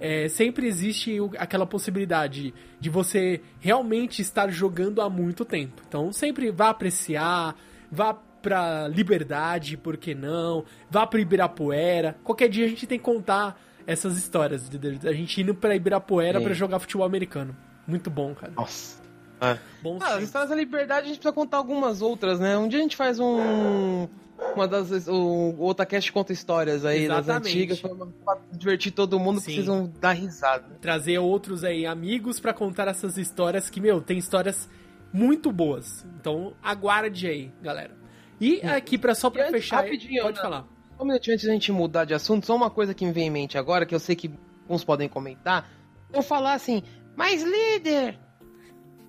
é, 0.00 0.28
sempre 0.28 0.66
existe 0.66 1.18
aquela 1.38 1.66
possibilidade 1.66 2.54
de 2.80 2.88
você 2.88 3.42
realmente 3.60 4.22
estar 4.22 4.50
jogando 4.50 5.02
há 5.02 5.10
muito 5.10 5.44
tempo. 5.44 5.82
Então 5.86 6.10
sempre 6.10 6.50
vá 6.50 6.70
apreciar, 6.70 7.54
vá 7.92 8.14
pra 8.14 8.88
Liberdade, 8.88 9.76
por 9.76 9.98
que 9.98 10.14
não? 10.14 10.64
Vá 10.90 11.06
pro 11.06 11.20
Ibirapuera. 11.20 12.16
Qualquer 12.24 12.48
dia 12.48 12.64
a 12.64 12.68
gente 12.68 12.86
tem 12.86 12.98
que 12.98 13.04
contar 13.04 13.60
essas 13.86 14.16
histórias. 14.16 14.70
A 15.04 15.12
gente 15.12 15.40
indo 15.42 15.54
pra 15.54 15.76
Ibirapuera 15.76 16.40
para 16.40 16.54
jogar 16.54 16.78
futebol 16.78 17.06
americano. 17.06 17.54
Muito 17.86 18.08
bom, 18.10 18.34
cara. 18.34 18.52
Nossa. 18.56 19.09
É. 19.40 19.58
Bom 19.82 19.98
ah, 20.00 20.16
as 20.16 20.24
histórias 20.24 20.50
da 20.50 20.56
liberdade 20.56 21.06
a 21.06 21.08
gente 21.08 21.18
precisa 21.18 21.32
contar 21.32 21.56
algumas 21.56 22.02
outras, 22.02 22.38
né? 22.38 22.56
Um 22.58 22.68
dia 22.68 22.78
a 22.78 22.82
gente 22.82 22.96
faz 22.96 23.18
um, 23.18 24.06
uma 24.54 24.68
das. 24.68 25.08
O, 25.08 25.54
o 25.58 25.66
Otacast 25.66 26.12
conta 26.12 26.32
histórias 26.32 26.84
aí 26.84 27.04
Exatamente. 27.04 27.26
das 27.26 27.36
antigas 27.36 27.80
pra, 27.80 27.90
pra, 27.94 28.38
divertir 28.52 28.92
todo 28.92 29.18
mundo, 29.18 29.40
Sim. 29.40 29.46
precisam 29.46 29.92
dar 30.00 30.12
risada. 30.12 30.76
Trazer 30.80 31.18
outros 31.18 31.64
aí, 31.64 31.86
amigos, 31.86 32.38
para 32.38 32.52
contar 32.52 32.88
essas 32.88 33.16
histórias 33.16 33.70
que, 33.70 33.80
meu, 33.80 34.00
tem 34.00 34.18
histórias 34.18 34.68
muito 35.12 35.50
boas. 35.50 36.06
Então, 36.20 36.54
aguarde 36.62 37.26
aí, 37.26 37.52
galera. 37.62 37.96
E 38.40 38.60
aqui, 38.62 38.96
pra, 38.96 39.14
só 39.14 39.30
pra 39.30 39.42
antes, 39.42 39.52
fechar. 39.52 39.82
Rapidinho, 39.82 40.22
pode 40.22 40.40
falar. 40.40 40.66
Um 40.98 41.04
minutinho 41.04 41.34
antes 41.34 41.46
da 41.46 41.52
gente 41.52 41.72
mudar 41.72 42.04
de 42.04 42.12
assunto, 42.12 42.46
só 42.46 42.54
uma 42.54 42.70
coisa 42.70 42.92
que 42.92 43.06
me 43.06 43.12
vem 43.12 43.26
em 43.26 43.30
mente 43.30 43.56
agora, 43.56 43.86
que 43.86 43.94
eu 43.94 44.00
sei 44.00 44.14
que 44.14 44.30
uns 44.68 44.84
podem 44.84 45.08
comentar. 45.08 45.70
Vou 46.10 46.22
falar 46.22 46.54
assim, 46.54 46.82
mas 47.16 47.42
líder, 47.42 48.18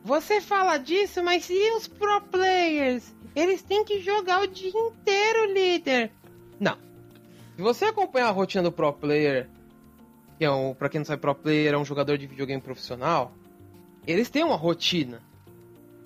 você 0.04 0.42
fala 0.42 0.78
disso, 0.78 1.24
mas 1.24 1.50
e 1.50 1.72
os 1.78 1.88
pro 1.88 2.22
players? 2.22 3.14
Eles 3.36 3.62
têm 3.62 3.84
que 3.86 4.00
jogar 4.00 4.42
o 4.42 4.48
dia 4.48 4.72
inteiro, 4.74 5.54
líder. 5.54 6.12
Não. 6.60 6.78
Se 7.56 7.62
você 7.62 7.86
acompanhar 7.86 8.28
a 8.28 8.32
rotina 8.32 8.64
do 8.64 8.72
pro 8.72 8.92
player, 8.92 9.50
que 10.38 10.46
é 10.46 10.52
um, 10.52 10.74
pra 10.74 10.90
quem 10.90 11.00
não 11.00 11.06
sabe, 11.06 11.22
pro 11.22 11.36
player 11.36 11.74
é 11.74 11.78
um 11.78 11.86
jogador 11.86 12.18
de 12.18 12.28
videogame 12.28 12.62
profissional, 12.62 13.34
eles 14.06 14.30
têm 14.30 14.44
uma 14.44 14.56
rotina. 14.56 15.22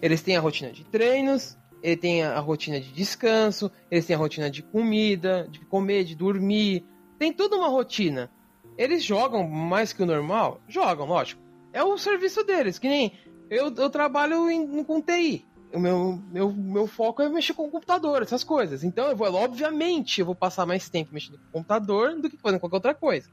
Eles 0.01 0.21
têm 0.21 0.35
a 0.35 0.41
rotina 0.41 0.71
de 0.71 0.83
treinos, 0.83 1.57
ele 1.81 1.95
tem 1.95 2.23
a 2.23 2.39
rotina 2.39 2.79
de 2.79 2.91
descanso, 2.91 3.71
eles 3.89 4.05
têm 4.05 4.15
a 4.15 4.19
rotina 4.19 4.49
de 4.49 4.61
comida, 4.61 5.47
de 5.49 5.59
comer, 5.61 6.03
de 6.03 6.15
dormir. 6.15 6.83
Tem 7.17 7.31
toda 7.31 7.55
uma 7.55 7.69
rotina. 7.69 8.29
Eles 8.77 9.03
jogam 9.03 9.47
mais 9.47 9.93
que 9.93 10.03
o 10.03 10.05
normal? 10.05 10.59
Jogam, 10.67 11.05
lógico. 11.05 11.41
É 11.71 11.83
o 11.83 11.97
serviço 11.97 12.43
deles, 12.43 12.77
que 12.77 12.89
nem 12.89 13.13
Eu, 13.49 13.73
eu 13.75 13.89
trabalho 13.89 14.49
em, 14.49 14.83
com 14.83 15.01
TI. 15.01 15.45
O 15.73 15.79
meu, 15.79 16.19
meu, 16.31 16.51
meu 16.53 16.87
foco 16.87 17.21
é 17.21 17.29
mexer 17.29 17.53
com 17.53 17.67
o 17.67 17.71
computador, 17.71 18.21
essas 18.21 18.43
coisas. 18.43 18.83
Então, 18.83 19.07
eu 19.09 19.15
vou, 19.15 19.33
obviamente, 19.33 20.19
eu 20.19 20.25
vou 20.25 20.35
passar 20.35 20.65
mais 20.65 20.89
tempo 20.89 21.13
mexendo 21.13 21.37
com 21.37 21.43
o 21.43 21.51
computador 21.51 22.15
do 22.15 22.29
que 22.29 22.37
fazendo 22.37 22.59
qualquer 22.59 22.77
outra 22.77 22.95
coisa. 22.95 23.29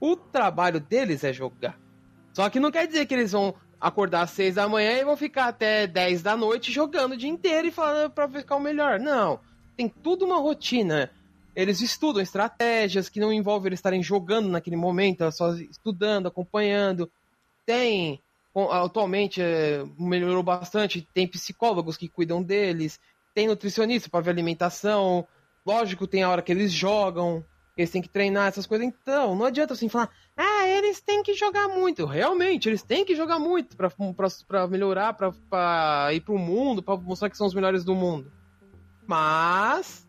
O 0.00 0.16
trabalho 0.16 0.80
deles 0.80 1.24
é 1.24 1.32
jogar. 1.32 1.78
Só 2.32 2.48
que 2.48 2.60
não 2.60 2.70
quer 2.70 2.86
dizer 2.86 3.06
que 3.06 3.14
eles 3.14 3.32
vão 3.32 3.54
acordar 3.80 4.22
às 4.22 4.30
seis 4.30 4.54
da 4.54 4.68
manhã 4.68 4.92
e 4.92 5.04
vão 5.04 5.16
ficar 5.16 5.48
até 5.48 5.86
10 5.86 6.22
da 6.22 6.36
noite 6.36 6.72
jogando 6.72 7.12
o 7.12 7.16
dia 7.16 7.28
inteiro 7.28 7.68
e 7.68 7.72
falando 7.72 8.10
para 8.10 8.28
ficar 8.28 8.56
o 8.56 8.60
melhor. 8.60 8.98
Não. 8.98 9.40
Tem 9.76 9.88
tudo 9.88 10.24
uma 10.24 10.38
rotina. 10.38 11.10
Eles 11.54 11.80
estudam 11.80 12.22
estratégias 12.22 13.08
que 13.08 13.20
não 13.20 13.32
envolvem 13.32 13.68
eles 13.68 13.78
estarem 13.78 14.02
jogando 14.02 14.48
naquele 14.48 14.76
momento, 14.76 15.30
só 15.32 15.52
estudando, 15.54 16.28
acompanhando. 16.28 17.10
Tem, 17.66 18.20
atualmente 18.70 19.40
é, 19.40 19.84
melhorou 19.98 20.42
bastante, 20.42 21.06
tem 21.14 21.26
psicólogos 21.26 21.96
que 21.96 22.08
cuidam 22.08 22.42
deles, 22.42 22.98
tem 23.34 23.46
nutricionista 23.46 24.08
para 24.08 24.20
ver 24.20 24.30
alimentação. 24.30 25.26
Lógico, 25.64 26.06
tem 26.06 26.22
a 26.22 26.30
hora 26.30 26.42
que 26.42 26.50
eles 26.50 26.72
jogam, 26.72 27.44
eles 27.76 27.90
têm 27.90 28.02
que 28.02 28.08
treinar 28.08 28.48
essas 28.48 28.66
coisas. 28.66 28.86
Então, 28.86 29.36
não 29.36 29.46
adianta 29.46 29.74
assim 29.74 29.88
falar, 29.88 30.10
ah, 30.36 30.66
eles 30.66 31.00
têm 31.00 31.22
que 31.22 31.34
jogar 31.34 31.68
muito. 31.68 32.04
Realmente, 32.04 32.68
eles 32.68 32.82
têm 32.82 33.04
que 33.04 33.14
jogar 33.14 33.38
muito 33.38 33.76
para 33.76 34.66
melhorar, 34.66 35.14
para 35.14 36.12
ir 36.12 36.20
para 36.20 36.34
o 36.34 36.38
mundo, 36.38 36.82
para 36.82 36.96
mostrar 36.96 37.30
que 37.30 37.36
são 37.36 37.46
os 37.46 37.54
melhores 37.54 37.84
do 37.84 37.94
mundo. 37.94 38.32
Mas, 39.06 40.06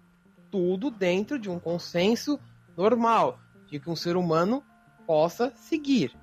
tudo 0.50 0.90
dentro 0.90 1.38
de 1.38 1.50
um 1.50 1.60
consenso 1.60 2.40
normal, 2.76 3.40
de 3.68 3.80
que 3.80 3.90
um 3.90 3.96
ser 3.96 4.18
humano 4.18 4.64
possa 5.06 5.54
seguir. 5.56 6.16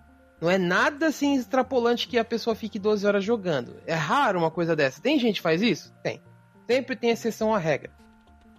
Não 0.46 0.52
é 0.52 0.58
nada 0.58 1.08
assim 1.08 1.34
extrapolante 1.34 2.06
que 2.06 2.16
a 2.16 2.24
pessoa 2.24 2.54
fique 2.54 2.78
12 2.78 3.04
horas 3.04 3.24
jogando. 3.24 3.82
É 3.84 3.94
raro 3.94 4.38
uma 4.38 4.48
coisa 4.48 4.76
dessa. 4.76 5.02
Tem 5.02 5.18
gente 5.18 5.36
que 5.36 5.42
faz 5.42 5.60
isso? 5.60 5.92
Tem. 6.04 6.22
Sempre 6.68 6.94
tem 6.94 7.10
exceção 7.10 7.52
à 7.52 7.58
regra. 7.58 7.90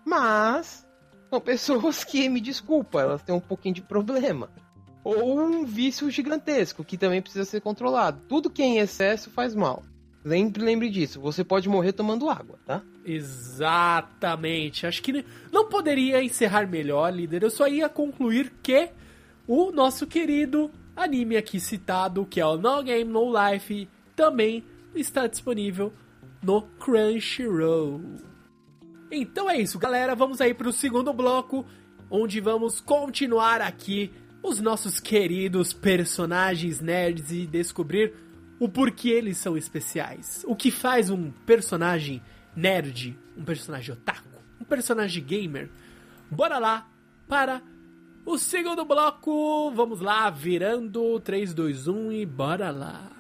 Mas 0.04 0.86
são 1.30 1.40
pessoas 1.40 2.04
que, 2.04 2.28
me 2.28 2.42
desculpa, 2.42 3.00
elas 3.00 3.24
têm 3.24 3.34
um 3.34 3.40
pouquinho 3.40 3.76
de 3.76 3.82
problema. 3.82 4.50
Ou 5.02 5.40
um 5.40 5.64
vício 5.64 6.12
gigantesco, 6.12 6.84
que 6.84 6.98
também 6.98 7.22
precisa 7.22 7.46
ser 7.46 7.62
controlado. 7.62 8.22
Tudo 8.28 8.50
que 8.50 8.62
é 8.62 8.66
em 8.66 8.80
excesso 8.80 9.30
faz 9.30 9.56
mal. 9.56 9.82
Lembre, 10.26 10.62
lembre 10.62 10.90
disso, 10.90 11.22
você 11.22 11.42
pode 11.42 11.70
morrer 11.70 11.94
tomando 11.94 12.30
água, 12.30 12.60
tá? 12.66 12.82
Exatamente. 13.06 14.86
Acho 14.86 15.02
que 15.02 15.24
não 15.54 15.70
poderia 15.70 16.22
encerrar 16.22 16.68
melhor, 16.68 17.14
líder. 17.14 17.44
Eu 17.44 17.50
só 17.50 17.66
ia 17.66 17.88
concluir 17.88 18.52
que 18.62 18.90
o 19.48 19.72
nosso 19.72 20.06
querido 20.06 20.70
anime 20.98 21.38
aqui 21.38 21.60
citado, 21.60 22.26
que 22.26 22.42
é 22.42 22.46
o 22.46 22.58
No 22.58 22.82
Game 22.82 23.10
No 23.10 23.32
Life, 23.32 23.88
também 24.16 24.66
está 24.96 25.28
disponível 25.28 25.94
no 26.42 26.64
Crunchyroll. 26.80 28.02
Então 29.12 29.50
é 29.50 29.58
isso, 29.58 29.78
galera. 29.78 30.16
Vamos 30.16 30.42
aí 30.42 30.54
para 30.54 30.68
o 30.68 30.74
segundo 30.74 31.14
bloco, 31.14 31.66
onde 32.10 32.42
vamos 32.42 32.82
continuar 32.82 33.62
aqui 33.62 34.12
os 34.42 34.60
nossos 34.60 35.00
queridos 35.00 35.72
personagens 35.72 36.82
nerds 36.82 37.32
e 37.32 37.46
descobrir 37.46 38.14
o 38.60 38.68
porquê 38.68 39.10
eles 39.10 39.38
são 39.38 39.56
especiais. 39.56 40.44
O 40.48 40.56
que 40.56 40.72
faz 40.72 41.10
um 41.10 41.32
personagem 41.46 42.22
nerd, 42.56 43.18
um 43.38 43.44
personagem 43.44 43.94
otaku, 43.94 44.42
um 44.60 44.66
personagem 44.66 45.24
gamer. 45.24 45.70
Bora 46.30 46.58
lá 46.58 46.90
para 47.28 47.62
o 48.28 48.38
segundo 48.38 48.84
bloco. 48.84 49.72
Vamos 49.72 50.02
lá, 50.02 50.30
virando 50.30 51.18
3, 51.22 51.54
2, 51.54 51.88
1 51.88 52.12
e 52.12 52.26
bora 52.26 52.70
lá. 52.72 53.12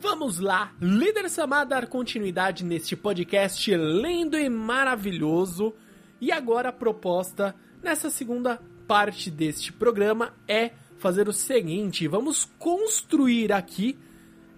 Vamos 0.00 0.38
lá, 0.38 0.72
líder 0.80 1.28
Samar 1.28 1.66
dar 1.66 1.86
continuidade 1.86 2.64
neste 2.64 2.96
podcast 2.96 3.70
lindo 3.74 4.38
e 4.38 4.48
maravilhoso. 4.48 5.74
E 6.20 6.32
agora 6.32 6.70
a 6.70 6.72
proposta 6.72 7.54
nessa 7.82 8.10
segunda 8.10 8.60
parte 8.86 9.30
deste 9.30 9.72
programa 9.72 10.34
é 10.46 10.72
fazer 10.98 11.28
o 11.28 11.32
seguinte: 11.32 12.08
vamos 12.08 12.44
construir 12.58 13.52
aqui. 13.52 13.98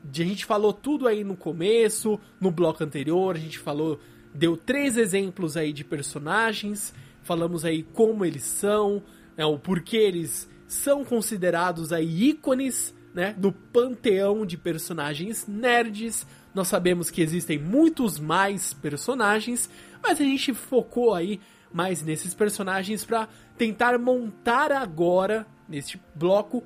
A 0.03 0.17
gente 0.17 0.47
falou 0.47 0.73
tudo 0.73 1.07
aí 1.07 1.23
no 1.23 1.37
começo, 1.37 2.19
no 2.41 2.51
bloco 2.51 2.83
anterior, 2.83 3.37
a 3.37 3.39
gente 3.39 3.59
falou, 3.59 4.01
deu 4.35 4.57
três 4.57 4.97
exemplos 4.97 5.59
aí 5.59 5.75
de 5.75 5.85
personagens, 5.85 6.95
falamos 7.23 7.67
aí 7.67 7.83
como 7.83 8.25
eles 8.25 8.45
são, 8.45 9.03
né, 9.37 9.45
o 9.45 9.59
porquê 9.59 9.99
eles 9.99 10.49
são 10.67 11.05
considerados 11.05 11.93
aí 11.93 12.31
ícones 12.31 12.95
né, 13.13 13.35
do 13.37 13.53
panteão 13.53 14.47
de 14.47 14.57
personagens 14.57 15.47
nerds. 15.47 16.27
Nós 16.55 16.69
sabemos 16.69 17.11
que 17.11 17.21
existem 17.21 17.59
muitos 17.59 18.19
mais 18.19 18.73
personagens, 18.73 19.69
mas 20.03 20.21
a 20.21 20.25
gente 20.25 20.53
focou 20.55 21.15
aí 21.15 21.41
mais 21.73 22.03
nesses 22.03 22.35
personagens 22.35 23.05
para 23.05 23.29
tentar 23.57 23.99
montar 23.99 24.73
agora 24.73 25.47
neste 25.69 26.01
bloco 26.15 26.65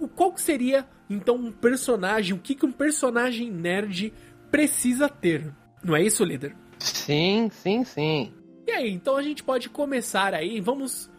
o 0.00 0.08
qual 0.08 0.36
seria 0.36 0.86
então 1.08 1.36
um 1.36 1.52
personagem, 1.52 2.34
o 2.34 2.38
que, 2.38 2.54
que 2.54 2.66
um 2.66 2.72
personagem 2.72 3.50
nerd 3.50 4.12
precisa 4.50 5.08
ter. 5.08 5.54
Não 5.82 5.94
é 5.94 6.02
isso, 6.02 6.24
líder? 6.24 6.56
Sim, 6.78 7.48
sim, 7.52 7.84
sim. 7.84 8.32
E 8.66 8.70
aí, 8.72 8.90
então 8.90 9.16
a 9.16 9.22
gente 9.22 9.44
pode 9.44 9.68
começar 9.68 10.34
aí, 10.34 10.60
vamos 10.60 11.10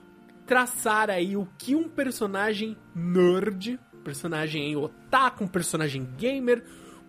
traçar 0.45 1.09
aí 1.09 1.37
o 1.37 1.47
que 1.57 1.75
um 1.75 1.87
personagem 1.87 2.75
nerd 2.93 3.79
personagem 4.05 4.75
otaku, 4.75 5.43
um 5.43 5.47
personagem 5.47 6.07
gamer, 6.15 6.63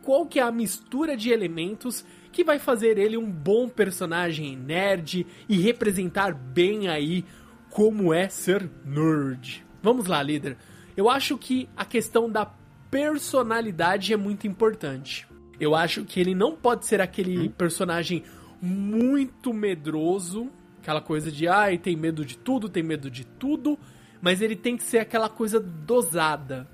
qual 0.06 0.24
que 0.24 0.38
é 0.38 0.42
a 0.44 0.52
mistura 0.52 1.16
de 1.16 1.30
elementos 1.30 2.04
que 2.30 2.44
vai 2.44 2.60
fazer 2.60 2.96
ele 2.96 3.16
um 3.16 3.28
bom 3.28 3.68
personagem 3.68 4.56
nerd 4.56 5.26
e 5.48 5.56
representar 5.60 6.32
bem 6.32 6.86
aí 6.86 7.24
como 7.70 8.14
é 8.14 8.28
ser 8.28 8.70
nerd. 8.84 9.66
Vamos 9.82 10.06
lá, 10.06 10.22
líder. 10.22 10.56
Eu 10.96 11.10
acho 11.10 11.36
que 11.36 11.68
a 11.76 11.84
questão 11.84 12.30
da 12.30 12.46
personalidade 12.88 14.12
é 14.12 14.16
muito 14.16 14.46
importante. 14.46 15.26
Eu 15.58 15.74
acho 15.74 16.04
que 16.04 16.20
ele 16.20 16.36
não 16.36 16.54
pode 16.54 16.86
ser 16.86 17.00
aquele 17.00 17.48
hum? 17.48 17.50
personagem 17.50 18.22
muito 18.62 19.52
medroso, 19.52 20.52
aquela 20.80 21.00
coisa 21.00 21.32
de 21.32 21.48
ai, 21.48 21.78
tem 21.78 21.96
medo 21.96 22.24
de 22.24 22.38
tudo, 22.38 22.68
tem 22.68 22.82
medo 22.82 23.10
de 23.10 23.24
tudo, 23.24 23.76
mas 24.22 24.40
ele 24.40 24.54
tem 24.54 24.76
que 24.76 24.84
ser 24.84 24.98
aquela 24.98 25.28
coisa 25.28 25.58
dosada 25.58 26.68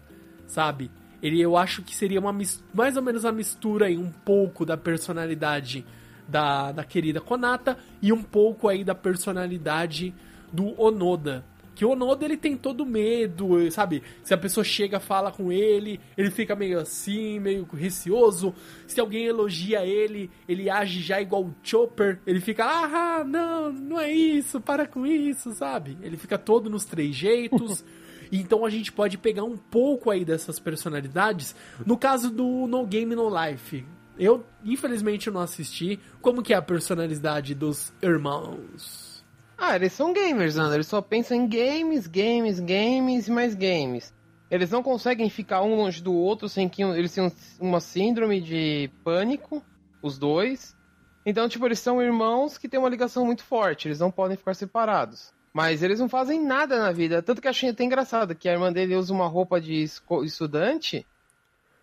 sabe? 0.53 0.91
Ele, 1.23 1.41
eu 1.41 1.57
acho 1.57 1.83
que 1.83 1.95
seria 1.95 2.19
uma 2.19 2.37
mais 2.75 2.97
ou 2.97 3.03
menos 3.03 3.25
a 3.25 3.31
mistura 3.31 3.87
aí, 3.87 3.97
um 3.97 4.11
pouco 4.11 4.67
da 4.67 4.77
personalidade 4.77 5.85
da, 6.27 6.73
da 6.73 6.85
querida 6.85 7.21
Konata 7.21 7.79
e 8.01 8.13
um 8.13 8.23
pouco 8.23 8.69
aí 8.69 8.83
da 8.83 8.95
personalidade 8.95 10.15
do 10.53 10.81
Onoda. 10.81 11.45
Que 11.75 11.87
o 11.87 11.91
Onoda 11.91 12.25
ele 12.25 12.37
tem 12.37 12.57
todo 12.57 12.85
medo, 12.85 13.71
sabe? 13.71 14.03
Se 14.23 14.35
a 14.35 14.39
pessoa 14.39 14.63
chega, 14.63 15.01
fala 15.01 15.33
com 15.33 15.51
ele, 15.51 15.99
ele 16.19 16.31
fica 16.31 16.55
meio 16.55 16.79
assim, 16.79 17.41
meio 17.41 17.67
receoso. 17.73 18.55
Se 18.87 19.01
alguém 19.01 19.25
elogia 19.25 19.85
ele, 19.85 20.31
ele 20.47 20.69
age 20.69 21.01
já 21.01 21.21
igual 21.21 21.45
o 21.45 21.55
Chopper. 21.63 22.21
Ele 22.27 22.41
fica, 22.41 22.65
ah, 22.67 23.25
não, 23.25 23.73
não 23.73 24.01
é 24.01 24.13
isso, 24.13 24.61
para 24.61 24.87
com 24.87 25.07
isso, 25.07 25.53
sabe? 25.53 25.97
Ele 26.03 26.19
fica 26.19 26.37
todo 26.37 26.69
nos 26.69 26.85
três 26.85 27.15
jeitos. 27.15 27.83
Então 28.33 28.65
a 28.65 28.71
gente 28.71 28.91
pode 28.91 29.19
pegar 29.19 29.45
um 29.45 29.59
pouco 29.59 30.11
aí 30.11 30.25
dessas 30.25 30.59
personalidades. 30.59 31.55
No 31.85 31.99
caso 31.99 32.31
do 32.31 32.67
No 32.67 32.87
Game 32.87 33.15
No 33.15 33.29
Life, 33.29 33.85
eu 34.19 34.45
infelizmente 34.65 35.31
não 35.31 35.43
assisti. 35.43 36.01
Como 36.23 36.43
que 36.43 36.55
é 36.55 36.57
a 36.57 36.63
personalidade 36.63 37.55
dos 37.55 37.93
irmãos? 38.01 39.23
Ah, 39.59 39.77
eles 39.77 39.93
são 39.93 40.13
gamers, 40.13 40.57
André. 40.57 40.77
Eles 40.77 40.87
só 40.87 41.03
pensam 41.03 41.37
em 41.37 41.47
games, 41.47 42.07
games, 42.07 42.59
games 42.59 43.29
e 43.29 43.31
mais 43.31 43.55
games. 43.55 44.15
Eles 44.51 44.71
não 44.71 44.83
conseguem 44.83 45.31
ficar 45.31 45.63
um 45.63 45.77
longe 45.77 46.03
do 46.03 46.13
outro 46.13 46.49
sem 46.49 46.69
que 46.69 46.83
eles 46.83 47.15
tenham 47.15 47.31
uma 47.61 47.81
síndrome 47.81 48.41
de 48.41 48.91
pânico, 49.05 49.63
os 50.03 50.19
dois. 50.19 50.77
Então, 51.25 51.49
tipo, 51.49 51.65
eles 51.67 51.79
são 51.79 52.03
irmãos 52.03 52.59
que 52.59 52.69
têm 52.69 52.81
uma 52.81 52.89
ligação 52.89 53.25
muito 53.25 53.45
forte. 53.45 53.89
Eles 53.89 54.01
não 54.01 54.11
podem 54.11 54.37
ficar 54.37 54.55
separados. 54.55 55.33
Mas 55.53 55.83
eles 55.83 56.01
não 56.01 56.09
fazem 56.09 56.43
nada 56.43 56.79
na 56.79 56.93
vida. 56.93 57.23
Tanto 57.23 57.43
que 57.43 57.49
achei 57.49 57.71
até 57.71 57.85
engraçado 57.85 58.35
que 58.35 58.49
a 58.49 58.53
irmã 58.53 58.73
dele 58.73 58.97
usa 58.97 59.13
uma 59.13 59.27
roupa 59.27 59.61
de 59.61 59.83
estudante. 60.25 61.07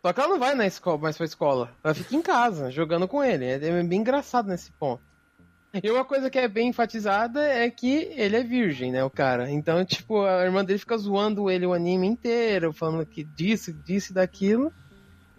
Só 0.01 0.11
que 0.13 0.19
ela 0.19 0.29
não 0.29 0.39
vai 0.39 0.55
na 0.55 0.65
escola, 0.65 0.97
mais 0.97 1.17
pra 1.17 1.25
escola. 1.25 1.71
Ela 1.83 1.93
fica 1.93 2.15
em 2.15 2.21
casa, 2.21 2.71
jogando 2.71 3.07
com 3.07 3.23
ele. 3.23 3.45
É 3.45 3.83
bem 3.83 3.99
engraçado 3.99 4.47
nesse 4.47 4.71
ponto. 4.71 5.03
E 5.83 5.91
uma 5.91 6.03
coisa 6.03 6.31
que 6.31 6.39
é 6.39 6.47
bem 6.47 6.69
enfatizada 6.69 7.45
é 7.45 7.69
que 7.69 8.11
ele 8.15 8.35
é 8.35 8.43
virgem, 8.43 8.91
né, 8.91 9.03
o 9.03 9.09
cara. 9.09 9.51
Então, 9.51 9.85
tipo, 9.85 10.23
a 10.25 10.43
irmã 10.43 10.65
dele 10.65 10.79
fica 10.79 10.97
zoando 10.97 11.47
ele 11.47 11.65
o 11.65 11.73
anime 11.73 12.07
inteiro, 12.07 12.73
falando 12.73 13.05
que 13.05 13.23
disse, 13.23 13.71
disse 13.71 14.11
daquilo 14.11 14.73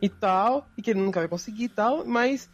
e 0.00 0.08
tal, 0.08 0.68
e 0.76 0.82
que 0.82 0.90
ele 0.90 1.00
nunca 1.00 1.18
vai 1.18 1.28
conseguir 1.28 1.64
e 1.64 1.68
tal, 1.68 2.04
mas 2.04 2.48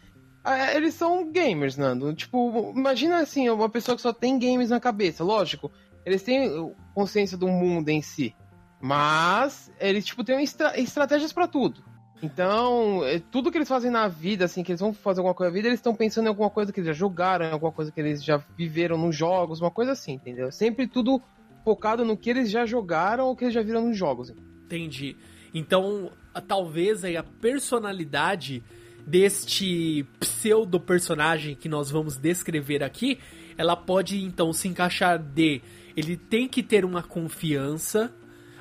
eles 0.75 0.95
são 0.95 1.31
gamers, 1.31 1.77
Nando. 1.77 2.15
Tipo, 2.15 2.73
imagina 2.75 3.19
assim, 3.19 3.49
uma 3.49 3.69
pessoa 3.69 3.97
que 3.97 4.03
só 4.03 4.13
tem 4.13 4.39
games 4.39 4.71
na 4.71 4.79
cabeça, 4.81 5.25
lógico. 5.25 5.71
Eles 6.05 6.23
têm 6.23 6.73
consciência 6.95 7.37
do 7.37 7.49
mundo 7.49 7.89
em 7.89 8.01
si. 8.01 8.35
Mas 8.81 9.73
eles, 9.81 10.05
tipo, 10.05 10.23
têm 10.23 10.43
estra 10.43 10.79
estratégias 10.79 11.33
para 11.33 11.49
tudo. 11.49 11.83
Então, 12.23 13.05
é, 13.05 13.19
tudo 13.19 13.51
que 13.51 13.59
eles 13.59 13.69
fazem 13.69 13.91
na 13.91 14.09
vida, 14.09 14.45
assim, 14.45 14.63
que 14.63 14.73
eles 14.73 14.81
vão 14.81 14.93
fazer 14.93 15.21
alguma 15.21 15.35
coisa 15.35 15.51
na 15.51 15.55
vida, 15.55 15.69
eles 15.69 15.81
estão 15.81 15.95
pensando 15.95 16.27
em 16.27 16.29
alguma 16.29 16.49
coisa 16.49 16.73
que 16.73 16.81
eles 16.81 16.89
já 16.89 16.93
jogaram, 16.93 17.47
em 17.47 17.53
alguma 17.53 17.73
coisa 17.73 17.93
que 17.93 18.01
eles 18.01 18.25
já 18.25 18.39
viveram 18.57 18.97
nos 18.97 19.15
jogos, 19.15 19.61
uma 19.61 19.71
coisa 19.71 19.93
assim, 19.93 20.13
entendeu? 20.13 20.51
Sempre 20.51 20.87
tudo 20.87 21.21
focado 21.65 22.05
no 22.05 22.17
que 22.17 22.31
eles 22.31 22.51
já 22.51 22.65
jogaram 22.65 23.27
ou 23.27 23.37
que 23.37 23.45
eles 23.45 23.55
já 23.55 23.63
viram 23.63 23.87
nos 23.87 23.97
jogos. 23.97 24.33
Entendi. 24.65 25.17
Então, 25.53 26.11
talvez 26.47 27.05
aí 27.05 27.17
a 27.17 27.23
personalidade 27.23 28.63
deste 29.07 30.05
pseudo 30.19 30.81
personagem 30.81 31.55
que 31.55 31.69
nós 31.69 31.91
vamos 31.91 32.17
descrever 32.17 32.83
aqui, 32.83 33.19
ela 33.57 33.77
pode 33.77 34.23
então 34.23 34.53
se 34.53 34.67
encaixar 34.67 35.19
de 35.19 35.63
ele 35.97 36.17
tem 36.17 36.49
que 36.49 36.63
ter 36.63 36.85
uma 36.85 37.03
confiança, 37.03 38.13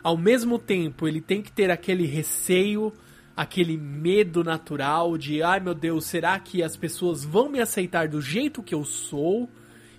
ao 0.03 0.15
mesmo 0.15 0.59
tempo 0.59 1.07
ele 1.07 1.19
tem 1.19 1.41
que 1.41 1.51
ter 1.51 1.71
aquele 1.71 2.05
receio, 2.05 2.93
aquele 3.35 3.75
medo 3.75 4.43
natural 4.43 5.17
de, 5.17 5.41
ai 5.41 5.59
meu 5.59 5.73
Deus, 5.73 6.05
será 6.05 6.39
que 6.39 6.63
as 6.63 6.77
pessoas 6.77 7.25
vão 7.25 7.49
me 7.49 7.59
aceitar 7.59 8.07
do 8.07 8.21
jeito 8.21 8.63
que 8.63 8.73
eu 8.73 8.85
sou? 8.85 9.49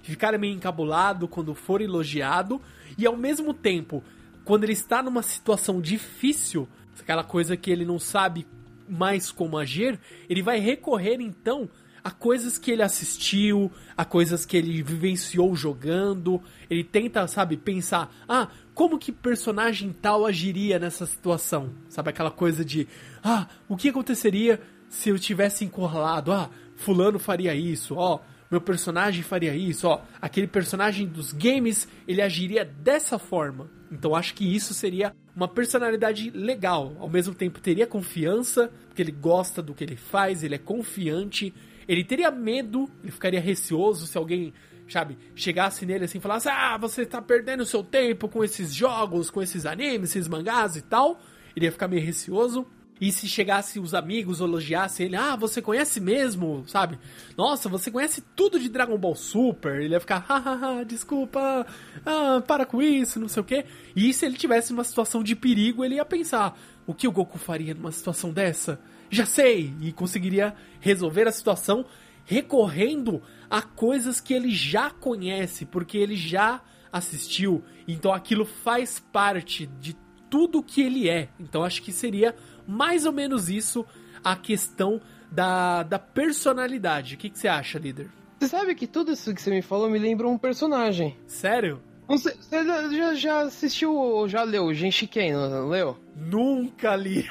Ficar 0.03 0.39
meio 0.39 0.55
encabulado 0.55 1.27
quando 1.27 1.53
for 1.55 1.81
elogiado, 1.81 2.63
e 2.97 3.05
ao 3.05 3.17
mesmo 3.17 3.53
tempo, 3.53 4.03
quando 4.45 4.63
ele 4.63 4.73
está 4.73 5.03
numa 5.03 5.23
situação 5.23 5.81
difícil, 5.81 6.69
aquela 7.01 7.25
coisa 7.25 7.57
que 7.57 7.71
ele 7.71 7.85
não 7.85 7.99
sabe 7.99 8.47
mais 8.89 9.31
como 9.31 9.59
agir, 9.59 9.99
ele 10.29 10.43
vai 10.43 10.59
recorrer 10.59 11.21
então 11.21 11.69
a 12.07 12.11
coisas 12.13 12.57
que 12.57 12.71
ele 12.71 12.83
assistiu, 12.83 13.69
a 13.97 14.05
coisas 14.05 14.47
que 14.47 14.57
ele 14.57 14.81
vivenciou 14.81 15.57
jogando. 15.57 16.41
Ele 16.71 16.85
tenta, 16.85 17.27
sabe, 17.27 17.57
pensar: 17.57 18.15
ah, 18.29 18.47
como 18.75 18.97
que 18.97 19.11
personagem 19.11 19.93
tal 19.93 20.25
agiria 20.25 20.79
nessa 20.79 21.05
situação? 21.05 21.73
Sabe 21.89 22.11
aquela 22.11 22.31
coisa 22.31 22.65
de: 22.65 22.87
ah, 23.25 23.49
o 23.69 23.77
que 23.77 23.89
aconteceria 23.89 24.61
se 24.89 25.09
eu 25.09 25.19
tivesse 25.19 25.65
encurralado? 25.65 26.33
Ah, 26.33 26.49
Fulano 26.77 27.19
faria 27.19 27.57
isso, 27.57 27.97
ó. 27.97 28.21
Meu 28.49 28.61
personagem 28.61 29.25
faria 29.25 29.57
isso, 29.57 29.89
ó. 29.89 30.01
Aquele 30.23 30.47
personagem 30.47 31.09
dos 31.09 31.33
games, 31.33 31.89
ele 32.07 32.23
agiria 32.23 32.65
dessa 32.65 33.19
forma. 33.19 33.69
Então 33.91 34.15
acho 34.15 34.35
que 34.35 34.45
isso 34.45 34.75
seria 34.75 35.15
uma 35.35 35.47
personalidade 35.47 36.31
legal. 36.31 36.97
Ao 36.99 37.09
mesmo 37.09 37.35
tempo 37.35 37.61
teria 37.61 37.87
confiança, 37.87 38.71
porque 38.89 39.03
ele 39.03 39.13
gosta 39.13 39.63
do 39.63 39.75
que 39.75 39.85
ele 39.85 39.97
faz, 39.97 40.43
ele 40.43 40.55
é 40.55 40.59
confiante. 40.59 41.55
Ele 41.87 42.03
teria 42.03 42.31
medo, 42.31 42.91
ele 43.03 43.13
ficaria 43.13 43.41
receoso 43.41 44.07
se 44.07 44.19
alguém, 44.19 44.53
sabe, 44.89 45.17
chegasse 45.35 45.87
nele 45.87 46.05
assim 46.05 46.19
e 46.19 46.21
falasse: 46.21 46.49
Ah, 46.49 46.77
você 46.79 47.07
tá 47.07 47.23
perdendo 47.23 47.65
seu 47.65 47.85
tempo 47.85 48.29
com 48.29 48.43
esses 48.43 48.75
jogos, 48.75 49.31
com 49.31 49.41
esses 49.41 49.67
animes, 49.67 50.11
esses 50.11 50.29
mangás 50.29 50.77
e 50.77 50.83
tal. 50.83 51.21
Ele 51.55 51.67
ia 51.67 51.73
ficar 51.73 51.89
meio 51.89 52.05
receoso. 52.05 52.67
E 53.01 53.13
se 53.13 53.29
chegasse 53.29 53.79
os 53.79 53.93
amigos 53.93 54.41
elogiassem 54.41 55.07
ele, 55.07 55.17
ah, 55.17 55.37
você 55.37 55.61
conhece 55.61 56.01
mesmo, 56.01 56.65
sabe? 56.67 56.99
Nossa, 57.37 57.69
você 57.69 57.91
conhece 57.91 58.23
tudo 58.35 58.59
de 58.59 58.69
Dragon 58.69 58.97
Ball 58.97 59.15
Super. 59.15 59.81
Ele 59.81 59.95
ia 59.95 60.01
ficar, 60.01 60.19
hahaha, 60.19 60.85
desculpa, 60.85 61.67
ah, 62.05 62.43
para 62.47 62.65
com 62.65 62.81
isso, 62.81 63.21
não 63.21 63.29
sei 63.29 63.43
o 63.43 63.45
quê. 63.45 63.67
E 63.95 64.13
se 64.15 64.25
ele 64.25 64.37
tivesse 64.37 64.73
uma 64.73 64.85
situação 64.85 65.23
de 65.23 65.37
perigo, 65.37 65.85
ele 65.85 65.97
ia 65.97 66.05
pensar, 66.05 66.59
o 66.87 66.95
que 66.95 67.07
o 67.07 67.13
Goku 67.13 67.39
faria 67.39 67.75
numa 67.75 67.93
situação 67.93 68.33
dessa? 68.33 68.81
Já 69.11 69.27
sei! 69.27 69.75
E 69.81 69.93
conseguiria 69.93 70.55
resolver 70.81 71.29
a 71.29 71.33
situação 71.33 71.85
recorrendo 72.25 73.23
a 73.49 73.63
coisas 73.63 74.21
que 74.21 74.35
ele 74.35 74.51
já 74.51 74.91
conhece, 74.91 75.65
porque 75.65 75.97
ele 75.97 76.17
já 76.17 76.61
assistiu. 76.93 77.63
Então 77.87 78.13
aquilo 78.13 78.45
faz 78.45 78.99
parte 78.99 79.67
de 79.67 79.97
tudo 80.29 80.63
que 80.63 80.83
ele 80.83 81.09
é. 81.09 81.29
Então 81.39 81.65
acho 81.65 81.83
que 81.83 81.93
seria 81.93 82.35
mais 82.67 83.07
ou 83.07 83.13
menos 83.13 83.49
isso 83.49 83.85
a 84.25 84.35
questão 84.35 85.01
da, 85.31 85.83
da 85.83 85.99
personalidade. 85.99 87.15
O 87.15 87.19
que, 87.19 87.31
que 87.31 87.39
você 87.39 87.49
acha, 87.49 87.79
líder? 87.79 88.09
Você 88.39 88.49
sabe 88.49 88.75
que 88.75 88.87
tudo 88.87 89.13
isso 89.13 89.35
que 89.35 89.41
você 89.41 89.51
me 89.51 89.63
falou 89.63 89.89
me 89.89 89.99
lembra 89.99 90.29
um 90.29 90.37
personagem. 90.37 91.17
Sério? 91.27 91.81
Você 92.07 92.37
já, 92.51 93.15
já 93.15 93.41
assistiu 93.41 93.95
ou 93.95 94.29
já 94.29 94.43
leu 94.45 94.73
Genshiken, 94.73 95.33
não 95.33 95.69
leu? 95.69 95.97
Nunca 96.15 96.95
li. 96.95 97.27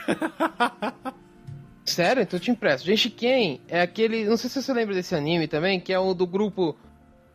Sério? 1.85 2.23
Então 2.23 2.37
eu 2.37 2.41
te 2.41 2.51
empresto. 2.51 2.85
Genshiken 2.85 3.61
é 3.67 3.81
aquele... 3.81 4.25
Não 4.25 4.35
sei 4.35 4.49
se 4.49 4.61
você 4.61 4.73
lembra 4.73 4.95
desse 4.95 5.15
anime 5.15 5.47
também, 5.47 5.79
que 5.79 5.93
é 5.93 5.99
o 5.99 6.13
do 6.13 6.27
grupo... 6.27 6.75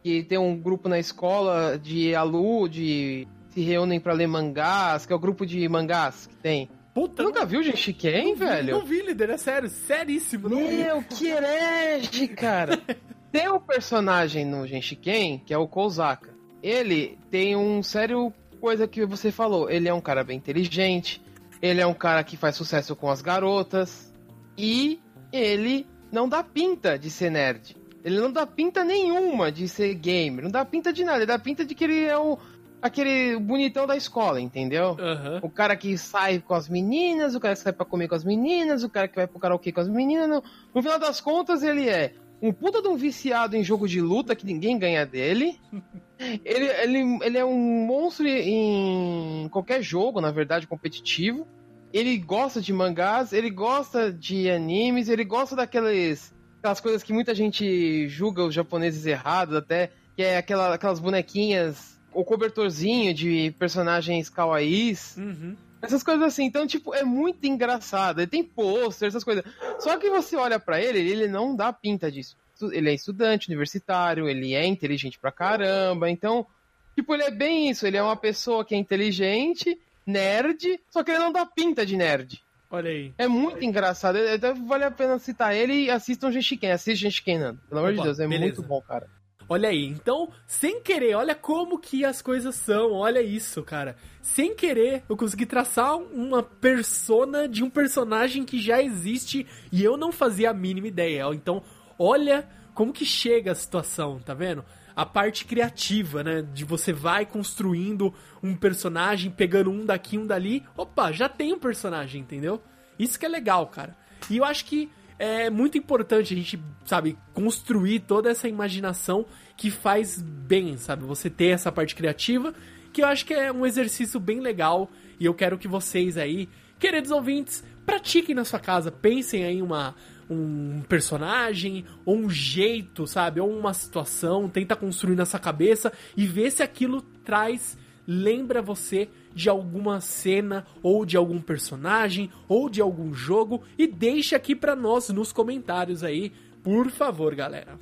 Que 0.02 0.22
tem 0.22 0.38
um 0.38 0.56
grupo 0.56 0.88
na 0.88 0.98
escola 0.98 1.78
de 1.78 2.14
alu, 2.14 2.68
de... 2.68 3.26
Se 3.50 3.60
reúnem 3.60 4.00
para 4.00 4.12
ler 4.12 4.26
mangás, 4.26 5.06
que 5.06 5.12
é 5.12 5.16
o 5.16 5.18
grupo 5.18 5.44
de 5.46 5.68
mangás 5.68 6.26
que 6.26 6.36
tem. 6.36 6.68
Puta, 6.94 7.22
nunca 7.22 7.46
viu 7.46 7.62
Genshiken, 7.62 8.34
velho? 8.34 8.78
Não 8.78 8.84
vi, 8.84 9.02
líder, 9.02 9.30
é 9.30 9.38
sério, 9.38 9.68
seríssimo. 9.68 10.48
Meu, 10.48 11.02
que 11.02 11.28
herege, 11.28 12.28
cara. 12.28 12.80
tem 13.30 13.48
um 13.48 13.60
personagem 13.60 14.44
no 14.44 14.66
Genshiken, 14.66 15.38
que 15.38 15.54
é 15.54 15.58
o 15.58 15.68
Kouzaka. 15.68 16.34
Ele 16.62 17.16
tem 17.30 17.56
um 17.56 17.82
sério 17.82 18.32
coisa 18.60 18.86
que 18.86 19.06
você 19.06 19.32
falou. 19.32 19.70
Ele 19.70 19.88
é 19.88 19.94
um 19.94 20.00
cara 20.00 20.22
bem 20.22 20.36
inteligente, 20.36 21.22
ele 21.62 21.80
é 21.80 21.86
um 21.86 21.94
cara 21.94 22.22
que 22.22 22.36
faz 22.36 22.56
sucesso 22.56 22.94
com 22.94 23.08
as 23.08 23.22
garotas, 23.22 24.12
e 24.56 25.00
ele 25.32 25.86
não 26.12 26.28
dá 26.28 26.42
pinta 26.42 26.98
de 26.98 27.10
ser 27.10 27.30
nerd. 27.30 27.76
Ele 28.04 28.18
não 28.18 28.32
dá 28.32 28.46
pinta 28.46 28.82
nenhuma 28.82 29.52
de 29.52 29.68
ser 29.68 29.94
gamer, 29.94 30.44
não 30.44 30.50
dá 30.50 30.64
pinta 30.64 30.92
de 30.92 31.04
nada, 31.04 31.18
ele 31.18 31.26
dá 31.26 31.38
pinta 31.38 31.64
de 31.64 31.74
que 31.74 31.84
ele 31.84 32.04
é 32.04 32.16
o 32.16 32.38
aquele 32.82 33.38
bonitão 33.38 33.86
da 33.86 33.96
escola, 33.96 34.40
entendeu? 34.40 34.90
Uhum. 34.90 35.38
O 35.42 35.50
cara 35.50 35.76
que 35.76 35.96
sai 35.98 36.40
com 36.40 36.54
as 36.54 36.68
meninas, 36.68 37.34
o 37.34 37.40
cara 37.40 37.54
que 37.54 37.60
sai 37.60 37.72
pra 37.72 37.86
comer 37.86 38.08
com 38.08 38.14
as 38.14 38.24
meninas, 38.24 38.82
o 38.82 38.88
cara 38.88 39.08
que 39.08 39.16
vai 39.16 39.26
pro 39.26 39.38
karaokê 39.38 39.72
com 39.72 39.80
as 39.80 39.88
meninas. 39.88 40.28
No, 40.28 40.42
no 40.74 40.82
final 40.82 40.98
das 40.98 41.20
contas, 41.20 41.62
ele 41.62 41.88
é 41.88 42.14
um 42.42 42.52
puta 42.52 42.80
de 42.80 42.88
um 42.88 42.96
viciado 42.96 43.56
em 43.56 43.62
jogo 43.62 43.86
de 43.86 44.00
luta 44.00 44.34
que 44.34 44.46
ninguém 44.46 44.78
ganha 44.78 45.04
dele. 45.04 45.60
ele, 46.44 46.66
ele, 46.66 47.18
ele 47.22 47.38
é 47.38 47.44
um 47.44 47.86
monstro 47.86 48.26
em 48.26 49.48
qualquer 49.50 49.82
jogo, 49.82 50.20
na 50.20 50.30
verdade, 50.30 50.66
competitivo. 50.66 51.46
Ele 51.92 52.16
gosta 52.16 52.60
de 52.60 52.72
mangás, 52.72 53.32
ele 53.32 53.50
gosta 53.50 54.12
de 54.12 54.48
animes, 54.48 55.08
ele 55.08 55.24
gosta 55.24 55.56
daquelas 55.56 56.32
aquelas 56.58 56.80
coisas 56.80 57.02
que 57.02 57.12
muita 57.12 57.34
gente 57.34 58.06
julga 58.06 58.44
os 58.44 58.54
japoneses 58.54 59.06
errados 59.06 59.56
até, 59.56 59.90
que 60.14 60.22
é 60.22 60.36
aquela, 60.36 60.74
aquelas 60.74 61.00
bonequinhas 61.00 61.98
o 62.12 62.24
cobertorzinho 62.24 63.14
de 63.14 63.54
personagens 63.58 64.28
kawaiis. 64.28 65.16
Uhum. 65.16 65.56
Essas 65.82 66.02
coisas 66.02 66.22
assim, 66.22 66.44
então, 66.44 66.66
tipo, 66.66 66.94
é 66.94 67.02
muito 67.02 67.46
engraçado. 67.46 68.20
Ele 68.20 68.26
tem 68.26 68.44
pôster, 68.44 69.08
essas 69.08 69.24
coisas. 69.24 69.44
Só 69.78 69.96
que 69.96 70.10
você 70.10 70.36
olha 70.36 70.60
para 70.60 70.80
ele, 70.80 70.98
ele 70.98 71.26
não 71.26 71.56
dá 71.56 71.72
pinta 71.72 72.10
disso. 72.10 72.36
Ele 72.70 72.90
é 72.90 72.94
estudante 72.94 73.48
universitário, 73.48 74.28
ele 74.28 74.54
é 74.54 74.66
inteligente 74.66 75.18
pra 75.18 75.32
caramba. 75.32 76.10
Então, 76.10 76.46
tipo, 76.94 77.14
ele 77.14 77.22
é 77.22 77.30
bem 77.30 77.70
isso. 77.70 77.86
Ele 77.86 77.96
é 77.96 78.02
uma 78.02 78.16
pessoa 78.16 78.64
que 78.64 78.74
é 78.74 78.78
inteligente, 78.78 79.78
nerd, 80.06 80.78
só 80.90 81.02
que 81.02 81.10
ele 81.10 81.18
não 81.18 81.32
dá 81.32 81.46
pinta 81.46 81.86
de 81.86 81.96
nerd. 81.96 82.42
Olha 82.70 82.90
aí. 82.90 83.12
É 83.16 83.26
muito 83.26 83.64
engraçado. 83.64 84.18
Então, 84.18 84.66
vale 84.66 84.84
a 84.84 84.90
pena 84.90 85.18
citar 85.18 85.56
ele 85.56 85.86
e 85.86 85.90
assistam 85.90 86.30
Genshiken. 86.30 86.70
Assiste 86.70 87.00
Genshiken, 87.00 87.38
Nando. 87.38 87.60
Pelo 87.68 87.80
amor 87.80 87.94
de 87.94 88.02
Deus, 88.02 88.20
é 88.20 88.28
beleza. 88.28 88.44
muito 88.44 88.62
bom, 88.62 88.82
cara. 88.82 89.08
Olha 89.52 89.70
aí, 89.70 89.84
então, 89.84 90.30
sem 90.46 90.80
querer, 90.80 91.16
olha 91.16 91.34
como 91.34 91.76
que 91.76 92.04
as 92.04 92.22
coisas 92.22 92.54
são, 92.54 92.92
olha 92.92 93.20
isso, 93.20 93.64
cara. 93.64 93.96
Sem 94.22 94.54
querer, 94.54 95.02
eu 95.08 95.16
consegui 95.16 95.44
traçar 95.44 95.96
uma 95.96 96.40
persona 96.40 97.48
de 97.48 97.64
um 97.64 97.68
personagem 97.68 98.44
que 98.44 98.60
já 98.60 98.80
existe 98.80 99.44
e 99.72 99.82
eu 99.82 99.96
não 99.96 100.12
fazia 100.12 100.50
a 100.50 100.54
mínima 100.54 100.86
ideia. 100.86 101.24
Então, 101.34 101.64
olha 101.98 102.48
como 102.74 102.92
que 102.92 103.04
chega 103.04 103.50
a 103.50 103.54
situação, 103.56 104.20
tá 104.20 104.34
vendo? 104.34 104.64
A 104.94 105.04
parte 105.04 105.44
criativa, 105.44 106.22
né? 106.22 106.42
De 106.42 106.64
você 106.64 106.92
vai 106.92 107.26
construindo 107.26 108.14
um 108.40 108.54
personagem, 108.54 109.32
pegando 109.32 109.68
um 109.68 109.84
daqui, 109.84 110.16
um 110.16 110.28
dali. 110.28 110.64
Opa, 110.76 111.10
já 111.10 111.28
tem 111.28 111.52
um 111.52 111.58
personagem, 111.58 112.20
entendeu? 112.20 112.62
Isso 112.96 113.18
que 113.18 113.26
é 113.26 113.28
legal, 113.28 113.66
cara. 113.66 113.96
E 114.30 114.36
eu 114.36 114.44
acho 114.44 114.64
que 114.64 114.88
é 115.20 115.50
muito 115.50 115.76
importante 115.76 116.32
a 116.32 116.36
gente, 116.36 116.58
sabe, 116.86 117.18
construir 117.34 118.00
toda 118.00 118.30
essa 118.30 118.48
imaginação 118.48 119.26
que 119.54 119.70
faz 119.70 120.18
bem, 120.22 120.78
sabe? 120.78 121.04
Você 121.04 121.28
ter 121.28 121.48
essa 121.48 121.70
parte 121.70 121.94
criativa, 121.94 122.54
que 122.90 123.02
eu 123.02 123.06
acho 123.06 123.26
que 123.26 123.34
é 123.34 123.52
um 123.52 123.66
exercício 123.66 124.18
bem 124.18 124.40
legal 124.40 124.90
e 125.20 125.26
eu 125.26 125.34
quero 125.34 125.58
que 125.58 125.68
vocês 125.68 126.16
aí, 126.16 126.48
queridos 126.78 127.10
ouvintes, 127.10 127.62
pratiquem 127.84 128.34
na 128.34 128.46
sua 128.46 128.58
casa, 128.58 128.90
pensem 128.90 129.44
aí 129.44 129.60
uma 129.60 129.94
um 130.30 130.82
personagem, 130.88 131.84
ou 132.04 132.16
um 132.16 132.30
jeito, 132.30 133.04
sabe? 133.04 133.40
Ou 133.40 133.50
uma 133.50 133.74
situação, 133.74 134.48
tenta 134.48 134.76
construir 134.76 135.16
nessa 135.16 135.40
cabeça 135.40 135.92
e 136.16 136.24
ver 136.24 136.52
se 136.52 136.62
aquilo 136.62 137.02
traz, 137.02 137.76
lembra 138.12 138.60
você 138.60 139.08
de 139.32 139.48
alguma 139.48 140.00
cena, 140.00 140.66
ou 140.82 141.06
de 141.06 141.16
algum 141.16 141.40
personagem, 141.40 142.28
ou 142.48 142.68
de 142.68 142.80
algum 142.80 143.14
jogo, 143.14 143.62
e 143.78 143.86
deixa 143.86 144.34
aqui 144.34 144.56
para 144.56 144.74
nós 144.74 145.10
nos 145.10 145.32
comentários 145.32 146.02
aí, 146.02 146.32
por 146.60 146.90
favor, 146.90 147.32
galera. 147.36 147.78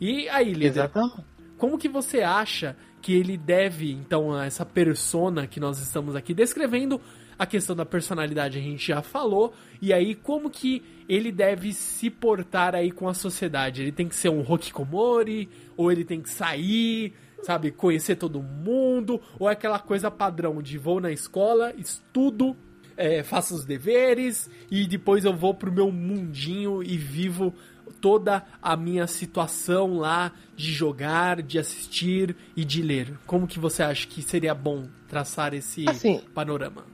E 0.00 0.28
aí, 0.28 0.52
líder, 0.52 0.66
Exatamente. 0.68 1.24
como 1.58 1.76
que 1.76 1.88
você 1.88 2.20
acha 2.20 2.76
que 3.02 3.12
ele 3.12 3.36
deve, 3.36 3.90
então, 3.90 4.32
a 4.32 4.46
essa 4.46 4.64
persona 4.64 5.48
que 5.48 5.58
nós 5.58 5.80
estamos 5.80 6.14
aqui 6.14 6.32
descrevendo, 6.32 7.00
a 7.36 7.44
questão 7.44 7.74
da 7.74 7.84
personalidade 7.84 8.56
a 8.56 8.62
gente 8.62 8.86
já 8.86 9.02
falou, 9.02 9.52
e 9.82 9.92
aí 9.92 10.14
como 10.14 10.48
que 10.48 10.80
ele 11.08 11.32
deve 11.32 11.72
se 11.72 12.08
portar 12.08 12.76
aí 12.76 12.92
com 12.92 13.08
a 13.08 13.14
sociedade? 13.14 13.82
Ele 13.82 13.90
tem 13.90 14.06
que 14.06 14.14
ser 14.14 14.28
um 14.28 14.44
Hokikomori, 14.48 15.48
ou 15.76 15.90
ele 15.90 16.04
tem 16.04 16.20
que 16.20 16.30
sair, 16.30 17.14
sabe, 17.42 17.70
conhecer 17.70 18.16
todo 18.16 18.42
mundo, 18.42 19.20
ou 19.38 19.48
é 19.48 19.52
aquela 19.52 19.78
coisa 19.78 20.10
padrão 20.10 20.62
de 20.62 20.78
vou 20.78 21.00
na 21.00 21.10
escola, 21.10 21.72
estudo, 21.76 22.56
é, 22.96 23.22
faço 23.22 23.54
os 23.54 23.64
deveres, 23.64 24.50
e 24.70 24.86
depois 24.86 25.24
eu 25.24 25.34
vou 25.34 25.54
pro 25.54 25.72
meu 25.72 25.90
mundinho 25.90 26.82
e 26.82 26.96
vivo 26.96 27.54
toda 28.00 28.44
a 28.62 28.76
minha 28.76 29.06
situação 29.06 29.98
lá 29.98 30.32
de 30.56 30.72
jogar, 30.72 31.42
de 31.42 31.58
assistir 31.58 32.36
e 32.56 32.64
de 32.64 32.82
ler. 32.82 33.18
Como 33.26 33.46
que 33.46 33.58
você 33.58 33.82
acha 33.82 34.06
que 34.06 34.22
seria 34.22 34.54
bom 34.54 34.88
traçar 35.08 35.54
esse 35.54 35.88
assim, 35.88 36.20
panorama? 36.34 36.84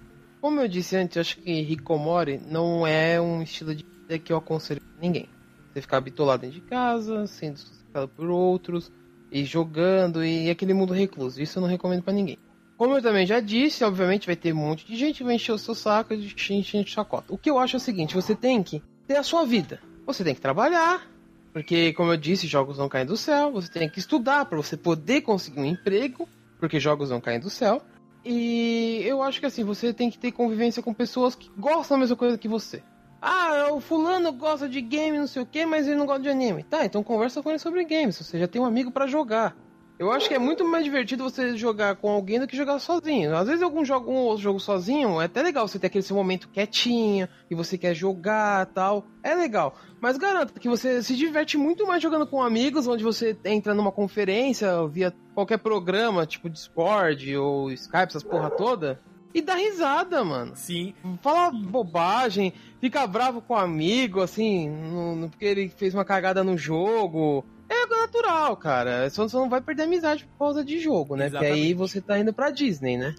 Como 0.40 0.60
eu 0.60 0.68
disse 0.68 0.96
antes, 0.96 1.16
eu 1.16 1.20
acho 1.20 1.38
que 1.38 1.50
Hikomori 1.50 2.38
não 2.38 2.86
é 2.86 3.20
um 3.20 3.42
estilo 3.42 3.74
de 3.74 3.84
vida 3.84 4.18
que 4.18 4.32
eu 4.32 4.36
aconselho 4.36 4.80
ninguém. 5.00 5.28
Você 5.72 5.82
ficar 5.82 6.00
bitolado 6.00 6.42
dentro 6.42 6.60
de 6.60 6.66
casa, 6.66 7.26
sendo 7.26 7.58
sustentado 7.58 8.08
por 8.08 8.30
outros, 8.30 8.90
e 9.30 9.44
jogando, 9.44 10.24
e 10.24 10.50
aquele 10.50 10.74
mundo 10.74 10.92
recluso. 10.92 11.40
Isso 11.40 11.58
eu 11.58 11.62
não 11.62 11.68
recomendo 11.68 12.02
para 12.02 12.12
ninguém. 12.12 12.38
Como 12.76 12.94
eu 12.94 13.02
também 13.02 13.26
já 13.26 13.40
disse, 13.40 13.84
obviamente 13.84 14.26
vai 14.26 14.36
ter 14.36 14.52
um 14.52 14.56
monte 14.56 14.86
de 14.86 14.96
gente 14.96 15.18
que 15.18 15.24
vai 15.24 15.34
encher 15.34 15.52
o 15.52 15.58
seu 15.58 15.74
saco 15.74 16.12
e 16.12 16.34
encher 16.50 16.84
de 16.84 16.90
chacota. 16.90 17.32
O 17.32 17.38
que 17.38 17.50
eu 17.50 17.58
acho 17.58 17.76
é 17.76 17.78
o 17.78 17.80
seguinte, 17.80 18.14
você 18.14 18.34
tem 18.34 18.62
que 18.62 18.82
ter 19.06 19.16
a 19.16 19.22
sua 19.22 19.44
vida. 19.44 19.80
Você 20.06 20.22
tem 20.22 20.34
que 20.34 20.40
trabalhar, 20.40 21.10
porque 21.52 21.92
como 21.94 22.12
eu 22.12 22.16
disse, 22.16 22.46
jogos 22.46 22.76
não 22.76 22.88
caem 22.88 23.06
do 23.06 23.16
céu. 23.16 23.50
Você 23.52 23.70
tem 23.72 23.88
que 23.88 23.98
estudar 23.98 24.44
para 24.44 24.58
você 24.58 24.76
poder 24.76 25.22
conseguir 25.22 25.60
um 25.60 25.64
emprego, 25.64 26.28
porque 26.60 26.78
jogos 26.78 27.10
não 27.10 27.20
caem 27.20 27.40
do 27.40 27.48
céu. 27.48 27.82
E 28.24 29.00
eu 29.04 29.22
acho 29.22 29.40
que 29.40 29.46
assim, 29.46 29.64
você 29.64 29.94
tem 29.94 30.10
que 30.10 30.18
ter 30.18 30.32
convivência 30.32 30.82
com 30.82 30.92
pessoas 30.92 31.34
que 31.34 31.48
gostam 31.56 31.96
da 31.96 32.00
mesma 32.00 32.16
coisa 32.16 32.36
que 32.36 32.48
você. 32.48 32.82
Ah, 33.20 33.68
o 33.72 33.80
fulano 33.80 34.32
gosta 34.32 34.68
de 34.68 34.80
game, 34.80 35.18
não 35.18 35.26
sei 35.26 35.42
o 35.42 35.46
que, 35.46 35.64
mas 35.64 35.86
ele 35.86 35.96
não 35.96 36.06
gosta 36.06 36.22
de 36.22 36.28
anime. 36.28 36.62
Tá, 36.62 36.84
então 36.84 37.02
conversa 37.02 37.42
com 37.42 37.50
ele 37.50 37.58
sobre 37.58 37.84
games. 37.84 38.16
Você 38.16 38.38
já 38.38 38.46
tem 38.46 38.60
um 38.60 38.66
amigo 38.66 38.90
para 38.90 39.06
jogar. 39.06 39.56
Eu 39.98 40.12
acho 40.12 40.28
que 40.28 40.34
é 40.34 40.38
muito 40.38 40.62
mais 40.62 40.84
divertido 40.84 41.24
você 41.24 41.56
jogar 41.56 41.96
com 41.96 42.10
alguém 42.10 42.38
do 42.38 42.46
que 42.46 42.54
jogar 42.54 42.78
sozinho. 42.78 43.34
Às 43.34 43.46
vezes 43.46 43.62
algum 43.62 43.82
jogo, 43.82 44.10
um 44.10 44.16
outro 44.16 44.42
jogo 44.42 44.60
sozinho, 44.60 45.22
é 45.22 45.24
até 45.24 45.42
legal 45.42 45.66
você 45.66 45.78
ter 45.78 45.86
aquele 45.86 46.02
seu 46.02 46.14
momento 46.14 46.50
quietinho 46.50 47.26
e 47.50 47.54
você 47.54 47.78
quer 47.78 47.94
jogar 47.94 48.66
tal. 48.66 49.06
É 49.22 49.34
legal. 49.34 49.74
Mas 49.98 50.18
garanto 50.18 50.52
que 50.60 50.68
você 50.68 51.02
se 51.02 51.16
diverte 51.16 51.56
muito 51.56 51.86
mais 51.86 52.02
jogando 52.02 52.26
com 52.26 52.42
amigos, 52.42 52.86
onde 52.86 53.02
você 53.02 53.38
entra 53.42 53.72
numa 53.72 53.90
conferência 53.90 54.86
via 54.86 55.14
qualquer 55.34 55.58
programa, 55.58 56.26
tipo 56.26 56.50
Discord 56.50 57.34
ou 57.38 57.72
Skype, 57.72 58.08
essas 58.08 58.22
porra 58.22 58.50
toda. 58.50 59.00
E 59.36 59.42
dá 59.42 59.54
risada, 59.54 60.24
mano. 60.24 60.52
Sim. 60.56 60.94
Fala 61.20 61.50
bobagem, 61.50 62.52
fica 62.80 63.06
bravo 63.06 63.42
com 63.42 63.54
o 63.54 63.56
amigo, 63.56 64.22
assim, 64.22 64.68
no, 64.68 65.14
no, 65.14 65.28
porque 65.28 65.44
ele 65.44 65.68
fez 65.68 65.94
uma 65.94 66.04
cagada 66.04 66.42
no 66.42 66.56
jogo 66.56 67.44
é 67.68 67.80
algo 67.80 67.96
natural, 67.96 68.56
cara. 68.56 69.10
Você 69.10 69.36
não 69.36 69.48
vai 69.48 69.60
perder 69.60 69.82
amizade 69.82 70.24
por 70.24 70.38
causa 70.38 70.64
de 70.64 70.78
jogo, 70.78 71.16
né? 71.16 71.26
Exatamente. 71.26 71.52
Porque 71.52 71.66
aí 71.66 71.74
você 71.74 72.00
tá 72.00 72.18
indo 72.18 72.32
pra 72.32 72.50
Disney, 72.50 72.96
né? 72.96 73.14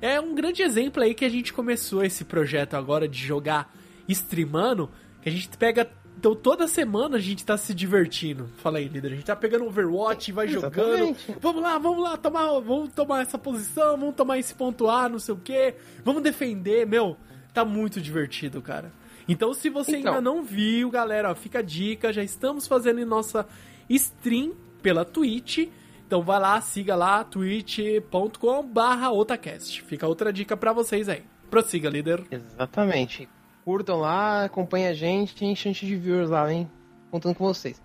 É 0.00 0.20
um 0.20 0.34
grande 0.34 0.62
exemplo 0.62 1.02
aí 1.02 1.14
que 1.14 1.24
a 1.24 1.28
gente 1.28 1.52
começou 1.52 2.04
esse 2.04 2.24
projeto 2.24 2.74
agora 2.74 3.08
de 3.08 3.18
jogar 3.18 3.74
streamando, 4.06 4.90
que 5.22 5.28
a 5.28 5.32
gente 5.32 5.48
pega 5.56 5.90
então 6.18 6.34
toda 6.34 6.66
semana 6.66 7.16
a 7.16 7.20
gente 7.20 7.46
tá 7.46 7.56
se 7.56 7.72
divertindo. 7.72 8.50
Fala 8.56 8.78
aí, 8.78 8.88
líder. 8.88 9.12
A 9.12 9.14
gente 9.14 9.24
tá 9.24 9.36
pegando 9.36 9.66
Overwatch 9.66 10.30
e 10.30 10.34
vai 10.34 10.48
Exatamente. 10.48 11.22
jogando. 11.22 11.40
Vamos 11.40 11.62
lá, 11.62 11.78
vamos 11.78 12.02
lá, 12.02 12.16
tomar, 12.16 12.58
vamos 12.58 12.92
tomar 12.92 13.22
essa 13.22 13.38
posição, 13.38 13.96
vamos 13.96 14.16
tomar 14.16 14.36
esse 14.36 14.52
ponto 14.52 14.88
A, 14.88 15.08
não 15.08 15.20
sei 15.20 15.34
o 15.34 15.38
quê. 15.38 15.76
Vamos 16.04 16.20
defender, 16.20 16.84
meu. 16.84 17.16
Tá 17.54 17.64
muito 17.64 18.00
divertido, 18.00 18.60
cara. 18.60 18.92
Então, 19.28 19.54
se 19.54 19.70
você 19.70 19.98
então. 19.98 20.14
ainda 20.14 20.20
não 20.20 20.42
viu, 20.42 20.90
galera, 20.90 21.30
ó, 21.30 21.34
fica 21.36 21.60
a 21.60 21.62
dica. 21.62 22.12
Já 22.12 22.24
estamos 22.24 22.66
fazendo 22.66 23.04
nossa 23.06 23.46
stream 23.88 24.54
pela 24.82 25.04
Twitch. 25.04 25.68
Então 26.04 26.20
vai 26.20 26.40
lá, 26.40 26.60
siga 26.60 26.96
lá, 26.96 27.22
twitch.com 27.22 28.66
barra 28.66 29.12
otacast. 29.12 29.82
Fica 29.82 30.08
outra 30.08 30.32
dica 30.32 30.56
para 30.56 30.72
vocês 30.72 31.08
aí. 31.08 31.22
Prossiga, 31.48 31.88
líder. 31.88 32.24
Exatamente. 32.28 33.28
Curtam 33.68 33.98
lá, 33.98 34.44
acompanhem 34.44 34.86
a 34.86 34.94
gente, 34.94 35.36
tem 35.36 35.54
chance 35.54 35.84
de 35.84 35.94
viewers 35.94 36.30
lá, 36.30 36.50
hein? 36.50 36.70
Contando 37.10 37.34
com 37.34 37.44
vocês. 37.44 37.82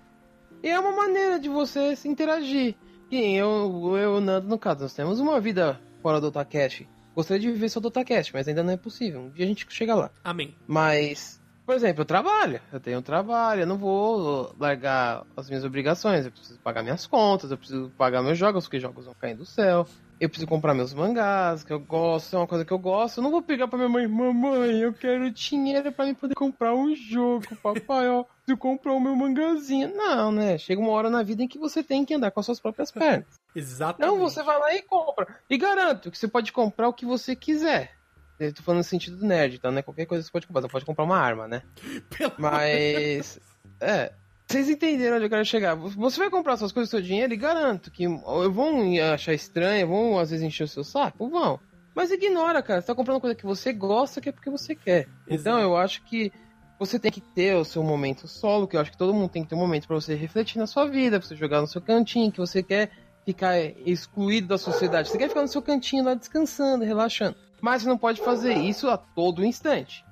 E 0.64 0.70
é 0.70 0.80
uma 0.80 0.94
maneira 0.94 1.38
de 1.38 1.50
você 1.50 1.94
se 1.94 2.08
interagir. 2.08 2.76
E 3.12 3.36
eu, 3.36 3.98
eu, 3.98 4.22
Nando, 4.22 4.48
no 4.48 4.58
caso, 4.58 4.84
nós 4.84 4.94
temos 4.94 5.20
uma 5.20 5.42
vida 5.42 5.78
fora 6.02 6.22
do 6.22 6.28
Otacast. 6.28 6.88
Gostaria 7.14 7.42
de 7.42 7.52
viver 7.52 7.68
só 7.68 7.82
do 7.82 7.90
Otacast, 7.90 8.32
mas 8.34 8.48
ainda 8.48 8.64
não 8.64 8.72
é 8.72 8.78
possível. 8.78 9.24
Um 9.24 9.30
dia 9.32 9.44
a 9.44 9.48
gente 9.50 9.66
chega 9.68 9.94
lá. 9.94 10.10
Amém. 10.24 10.56
Mas 10.66 11.44
por 11.66 11.76
exemplo, 11.76 12.02
eu 12.02 12.06
trabalho, 12.06 12.62
eu 12.72 12.80
tenho 12.80 13.00
um 13.00 13.02
trabalho, 13.02 13.62
eu 13.62 13.68
não 13.68 13.78
vou 13.78 14.54
largar 14.60 15.26
as 15.36 15.48
minhas 15.48 15.64
obrigações, 15.64 16.26
eu 16.26 16.32
preciso 16.32 16.60
pagar 16.60 16.84
minhas 16.84 17.08
contas, 17.08 17.52
eu 17.52 17.58
preciso 17.58 17.90
pagar 17.98 18.22
meus 18.22 18.38
jogos, 18.38 18.66
porque 18.66 18.82
jogos 18.82 19.06
vão 19.06 19.14
cair 19.14 19.36
do 19.36 19.46
céu, 19.46 19.88
eu 20.24 20.30
preciso 20.30 20.47
comprar 20.47 20.74
meus 20.74 20.93
mangás, 20.93 21.63
que 21.63 21.74
eu 21.74 21.80
gosto, 21.80 22.36
é 22.36 22.39
uma 22.39 22.47
coisa 22.47 22.63
que 22.63 22.71
eu 22.71 22.80
gosto, 22.80 23.17
eu 23.17 23.24
não 23.24 23.32
vou 23.32 23.41
pegar 23.41 23.67
pra 23.67 23.78
minha 23.78 23.89
mãe, 23.89 24.07
mamãe, 24.07 24.80
eu 24.80 24.93
quero 24.93 25.30
dinheiro 25.32 25.91
para 25.91 26.05
mim 26.05 26.13
poder 26.13 26.34
comprar 26.36 26.74
um 26.74 26.95
jogo, 26.95 27.43
papai, 27.61 28.07
ó, 28.07 28.24
preciso 28.24 28.57
comprar 28.57 28.93
o 28.93 28.99
meu 28.99 29.15
mangazinho. 29.15 29.93
Não, 29.95 30.32
né, 30.32 30.57
chega 30.57 30.82
uma 30.82 30.91
hora 30.91 31.09
na 31.09 31.24
vida 31.24 31.43
em 31.43 31.47
que 31.47 31.59
você 31.59 31.84
tem 31.84 32.05
que 32.05 32.13
andar 32.13 32.32
com 32.32 32.39
as 32.39 32.45
suas 32.45 32.59
próprias 32.59 32.89
pernas. 32.91 33.26
Exatamente. 33.55 34.11
Não, 34.11 34.19
você 34.19 34.41
vai 34.41 34.57
lá 34.57 34.74
e 34.74 34.82
compra. 34.82 35.28
E 35.49 35.57
garanto 35.57 36.09
que 36.09 36.17
você 36.17 36.28
pode 36.28 36.51
comprar 36.51 36.88
o 36.88 36.93
que 36.93 37.05
você 37.05 37.36
quiser. 37.36 37.91
Eu 38.39 38.53
tô 38.53 38.63
falando 38.63 38.80
no 38.80 38.84
sentido 38.84 39.24
nerd, 39.26 39.57
então 39.57 39.71
não 39.71 39.80
é 39.80 39.84
qualquer 39.84 40.05
coisa 40.05 40.24
que 40.24 40.28
você 40.28 40.32
pode 40.32 40.47
comprar. 40.47 40.61
Você 40.61 40.69
pode 40.69 40.86
comprar 40.86 41.03
uma 41.03 41.17
arma, 41.17 41.47
né? 41.47 41.61
Pelo 42.17 42.34
Mas. 42.38 43.39
É. 43.80 44.11
Vocês 44.48 44.70
entenderam 44.70 45.16
onde 45.16 45.26
eu 45.26 45.30
quero 45.30 45.46
chegar. 45.46 45.76
Você 45.76 46.20
vai 46.20 46.30
comprar 46.30 46.58
suas 46.58 46.72
coisas 46.72 46.91
com 46.91 46.98
seu 46.98 47.06
dinheiro 47.06 47.34
e 47.34 47.38
garanto 47.38 47.89
que 47.89 48.08
vão 48.08 48.94
achar 49.14 49.34
estranho, 49.34 49.88
vão 49.88 50.20
às 50.20 50.30
vezes 50.30 50.46
encher 50.46 50.66
o 50.66 50.68
seu 50.68 50.84
saco? 50.84 51.30
Vão. 51.30 51.60
Mas 51.96 52.12
ignora, 52.12 52.62
cara. 52.62 52.82
Você 52.82 52.88
tá 52.88 52.96
comprando 52.96 53.22
coisa 53.22 53.36
que 53.36 53.46
você 53.46 53.72
gosta, 53.72 54.20
que 54.20 54.30
é 54.30 54.32
porque 54.32 54.50
você 54.50 54.76
quer. 54.76 55.08
Então 55.28 55.60
eu 55.60 55.78
acho 55.78 56.04
que 56.04 56.32
você 56.78 57.00
tem 57.00 57.12
que 57.12 57.22
ter 57.22 57.56
o 57.56 57.64
seu 57.64 57.84
momento 57.84 58.28
solo, 58.28 58.68
que 58.68 58.76
eu 58.76 58.82
acho 58.82 58.91
que 58.91 58.98
todo 58.98 59.14
mundo 59.14 59.30
tem 59.30 59.44
que 59.44 59.50
ter 59.50 59.56
um 59.56 59.60
momento 59.60 59.88
para 59.88 59.96
você 59.96 60.16
refletir 60.16 60.58
na 60.58 60.68
sua 60.68 60.86
vida, 60.86 61.20
pra 61.20 61.28
você 61.28 61.36
jogar 61.36 61.62
no 61.62 61.68
seu 61.68 61.82
cantinho, 61.82 62.32
que 62.32 62.39
você 62.39 62.62
quer 62.62 62.91
ficar 63.26 63.58
excluído 63.86 64.48
da 64.48 64.58
sociedade. 64.58 65.10
Você 65.10 65.18
quer 65.18 65.30
ficar 65.30 65.41
no 65.41 65.48
seu 65.48 65.62
cantinho 65.62 66.04
lá 66.04 66.14
descansando, 66.14 66.84
relaxando. 66.84 67.38
Mas 67.62 67.82
você 67.82 67.88
não 67.88 67.98
pode 67.98 68.22
fazer 68.22 68.56
isso 68.56 68.89
a 68.89 68.98
todo 68.98 69.46
instante. 69.46 70.04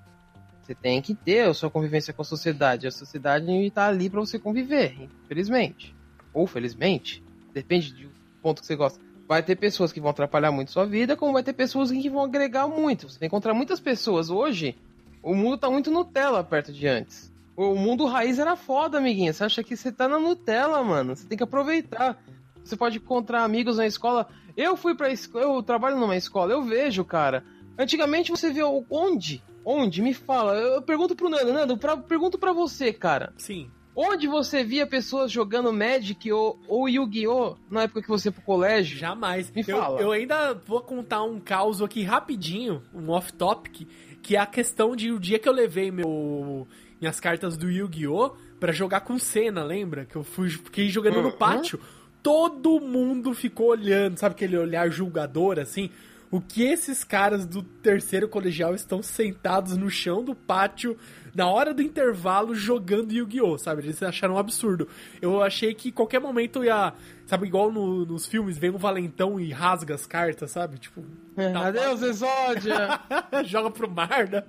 Você 0.71 0.75
tem 0.75 1.01
que 1.01 1.13
ter 1.13 1.41
a 1.41 1.53
sua 1.53 1.69
convivência 1.69 2.13
com 2.13 2.21
a 2.21 2.25
sociedade. 2.25 2.87
A 2.87 2.91
sociedade 2.91 3.51
está 3.51 3.87
ali 3.87 4.09
para 4.09 4.21
você 4.21 4.39
conviver, 4.39 4.95
infelizmente. 5.25 5.93
Ou 6.33 6.47
felizmente. 6.47 7.21
Depende 7.53 7.93
do 7.93 8.09
ponto 8.41 8.61
que 8.61 8.67
você 8.67 8.75
gosta. 8.77 8.97
Vai 9.27 9.43
ter 9.43 9.57
pessoas 9.57 9.91
que 9.91 9.99
vão 9.99 10.11
atrapalhar 10.11 10.49
muito 10.49 10.71
sua 10.71 10.85
vida, 10.85 11.17
como 11.17 11.33
vai 11.33 11.43
ter 11.43 11.51
pessoas 11.51 11.91
que 11.91 12.09
vão 12.09 12.23
agregar 12.23 12.69
muito. 12.69 13.09
Você 13.09 13.19
vai 13.19 13.27
encontrar 13.27 13.53
muitas 13.53 13.81
pessoas 13.81 14.29
hoje. 14.29 14.77
O 15.21 15.35
mundo 15.35 15.57
tá 15.57 15.69
muito 15.69 15.91
Nutella 15.91 16.41
perto 16.41 16.71
de 16.71 16.87
antes. 16.87 17.29
O 17.53 17.75
mundo 17.75 18.05
raiz 18.05 18.39
era 18.39 18.55
foda, 18.55 18.97
amiguinha. 18.97 19.33
Você 19.33 19.43
acha 19.43 19.63
que 19.63 19.75
você 19.75 19.91
tá 19.91 20.07
na 20.07 20.19
Nutella, 20.19 20.81
mano. 20.81 21.17
Você 21.17 21.27
tem 21.27 21.37
que 21.37 21.43
aproveitar. 21.43 22.17
Você 22.63 22.77
pode 22.77 22.97
encontrar 22.97 23.43
amigos 23.43 23.75
na 23.75 23.85
escola. 23.85 24.25
Eu 24.55 24.77
fui 24.77 24.95
pra 24.95 25.11
escola, 25.11 25.43
eu 25.43 25.61
trabalho 25.61 25.97
numa 25.97 26.15
escola, 26.15 26.53
eu 26.53 26.63
vejo, 26.63 27.03
cara. 27.03 27.43
Antigamente 27.77 28.31
você 28.31 28.53
vê 28.53 28.63
onde? 28.63 29.43
Onde? 29.65 30.01
Me 30.01 30.13
fala. 30.13 30.55
Eu 30.55 30.81
pergunto 30.81 31.15
pro 31.15 31.29
Nando, 31.29 31.53
Nando, 31.53 31.77
pra, 31.77 31.97
pergunto 31.97 32.37
pra 32.37 32.53
você, 32.53 32.91
cara. 32.91 33.33
Sim. 33.37 33.69
Onde 33.95 34.25
você 34.25 34.63
via 34.63 34.87
pessoas 34.87 35.31
jogando 35.31 35.71
Magic 35.73 36.31
ou, 36.31 36.57
ou 36.67 36.87
Yu-Gi-Oh! 36.87 37.57
na 37.69 37.83
época 37.83 38.01
que 38.01 38.07
você 38.07 38.29
ia 38.29 38.31
pro 38.31 38.41
colégio? 38.41 38.97
Jamais. 38.97 39.51
Me 39.51 39.63
fala. 39.63 39.99
Eu, 39.99 40.07
eu 40.07 40.11
ainda 40.13 40.53
vou 40.53 40.79
contar 40.81 41.23
um 41.23 41.39
caos 41.39 41.81
aqui 41.81 42.01
rapidinho, 42.01 42.81
um 42.93 43.09
off-topic, 43.09 43.85
que 44.21 44.37
é 44.37 44.39
a 44.39 44.45
questão 44.45 44.95
de 44.95 45.11
o 45.11 45.19
dia 45.19 45.37
que 45.37 45.49
eu 45.49 45.53
levei 45.53 45.91
meu, 45.91 46.65
minhas 47.01 47.19
cartas 47.19 47.57
do 47.57 47.69
Yu-Gi-Oh! 47.69 48.31
pra 48.59 48.71
jogar 48.71 49.01
com 49.01 49.19
cena, 49.19 49.63
lembra? 49.63 50.05
Que 50.05 50.15
eu 50.15 50.23
fui, 50.23 50.49
fiquei 50.49 50.87
jogando 50.87 51.21
no 51.21 51.31
pátio. 51.31 51.79
Todo 52.23 52.79
mundo 52.79 53.33
ficou 53.33 53.69
olhando, 53.69 54.17
sabe 54.19 54.35
aquele 54.35 54.55
olhar 54.55 54.89
julgador 54.89 55.59
assim? 55.59 55.89
O 56.31 56.39
que 56.39 56.63
esses 56.63 57.03
caras 57.03 57.45
do 57.45 57.61
terceiro 57.61 58.27
colegial 58.27 58.73
estão 58.73 59.03
sentados 59.03 59.75
no 59.75 59.89
chão 59.89 60.23
do 60.23 60.33
pátio 60.33 60.97
na 61.35 61.47
hora 61.47 61.73
do 61.73 61.81
intervalo 61.81 62.55
jogando 62.55 63.11
Yu-Gi-Oh, 63.11 63.57
sabe? 63.57 63.83
Eles 63.83 64.01
acharam 64.01 64.35
um 64.35 64.37
absurdo. 64.37 64.87
Eu 65.21 65.41
achei 65.43 65.73
que 65.73 65.91
qualquer 65.91 66.19
momento 66.19 66.63
ia, 66.63 66.93
sabe, 67.25 67.47
igual 67.47 67.71
no, 67.71 68.05
nos 68.05 68.25
filmes, 68.25 68.57
vem 68.57 68.69
um 68.69 68.77
valentão 68.77 69.39
e 69.39 69.51
rasga 69.51 69.93
as 69.93 70.05
cartas, 70.05 70.51
sabe? 70.51 70.77
Tipo, 70.77 71.03
é, 71.35 71.53
adeus, 71.53 72.01
Exódia! 72.01 72.99
Joga 73.45 73.69
pro 73.69 73.89
mar, 73.89 74.27
né? 74.29 74.43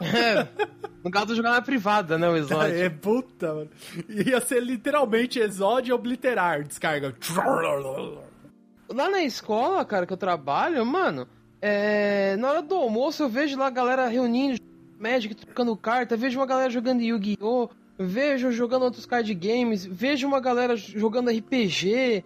É, 0.00 0.48
no 1.04 1.10
caso, 1.10 1.34
jogar 1.36 1.52
na 1.52 1.62
privada, 1.62 2.18
né, 2.18 2.28
o 2.28 2.36
Exódio. 2.36 2.74
É, 2.74 2.90
puta, 2.90 3.54
mano. 3.54 3.70
Ia 4.08 4.40
ser 4.40 4.60
literalmente 4.60 5.38
Exódio 5.38 5.94
obliterar, 5.94 6.64
descarga. 6.64 7.14
Lá 8.92 9.10
na 9.10 9.22
escola, 9.22 9.84
cara, 9.84 10.06
que 10.06 10.12
eu 10.12 10.16
trabalho, 10.16 10.84
mano, 10.84 11.26
é... 11.60 12.36
na 12.36 12.48
hora 12.48 12.62
do 12.62 12.74
almoço 12.74 13.22
eu 13.22 13.28
vejo 13.28 13.58
lá 13.58 13.66
a 13.66 13.70
galera 13.70 14.06
reunindo 14.08 14.60
Magic, 14.98 15.34
trocando 15.34 15.76
carta, 15.76 16.16
vejo 16.16 16.38
uma 16.38 16.46
galera 16.46 16.70
jogando 16.70 17.02
Yu-Gi-Oh! 17.02 17.68
Vejo 17.98 18.50
jogando 18.50 18.84
outros 18.84 19.04
card 19.04 19.32
games, 19.34 19.84
vejo 19.84 20.26
uma 20.26 20.40
galera 20.40 20.76
jogando 20.76 21.30
RPG, 21.30 22.24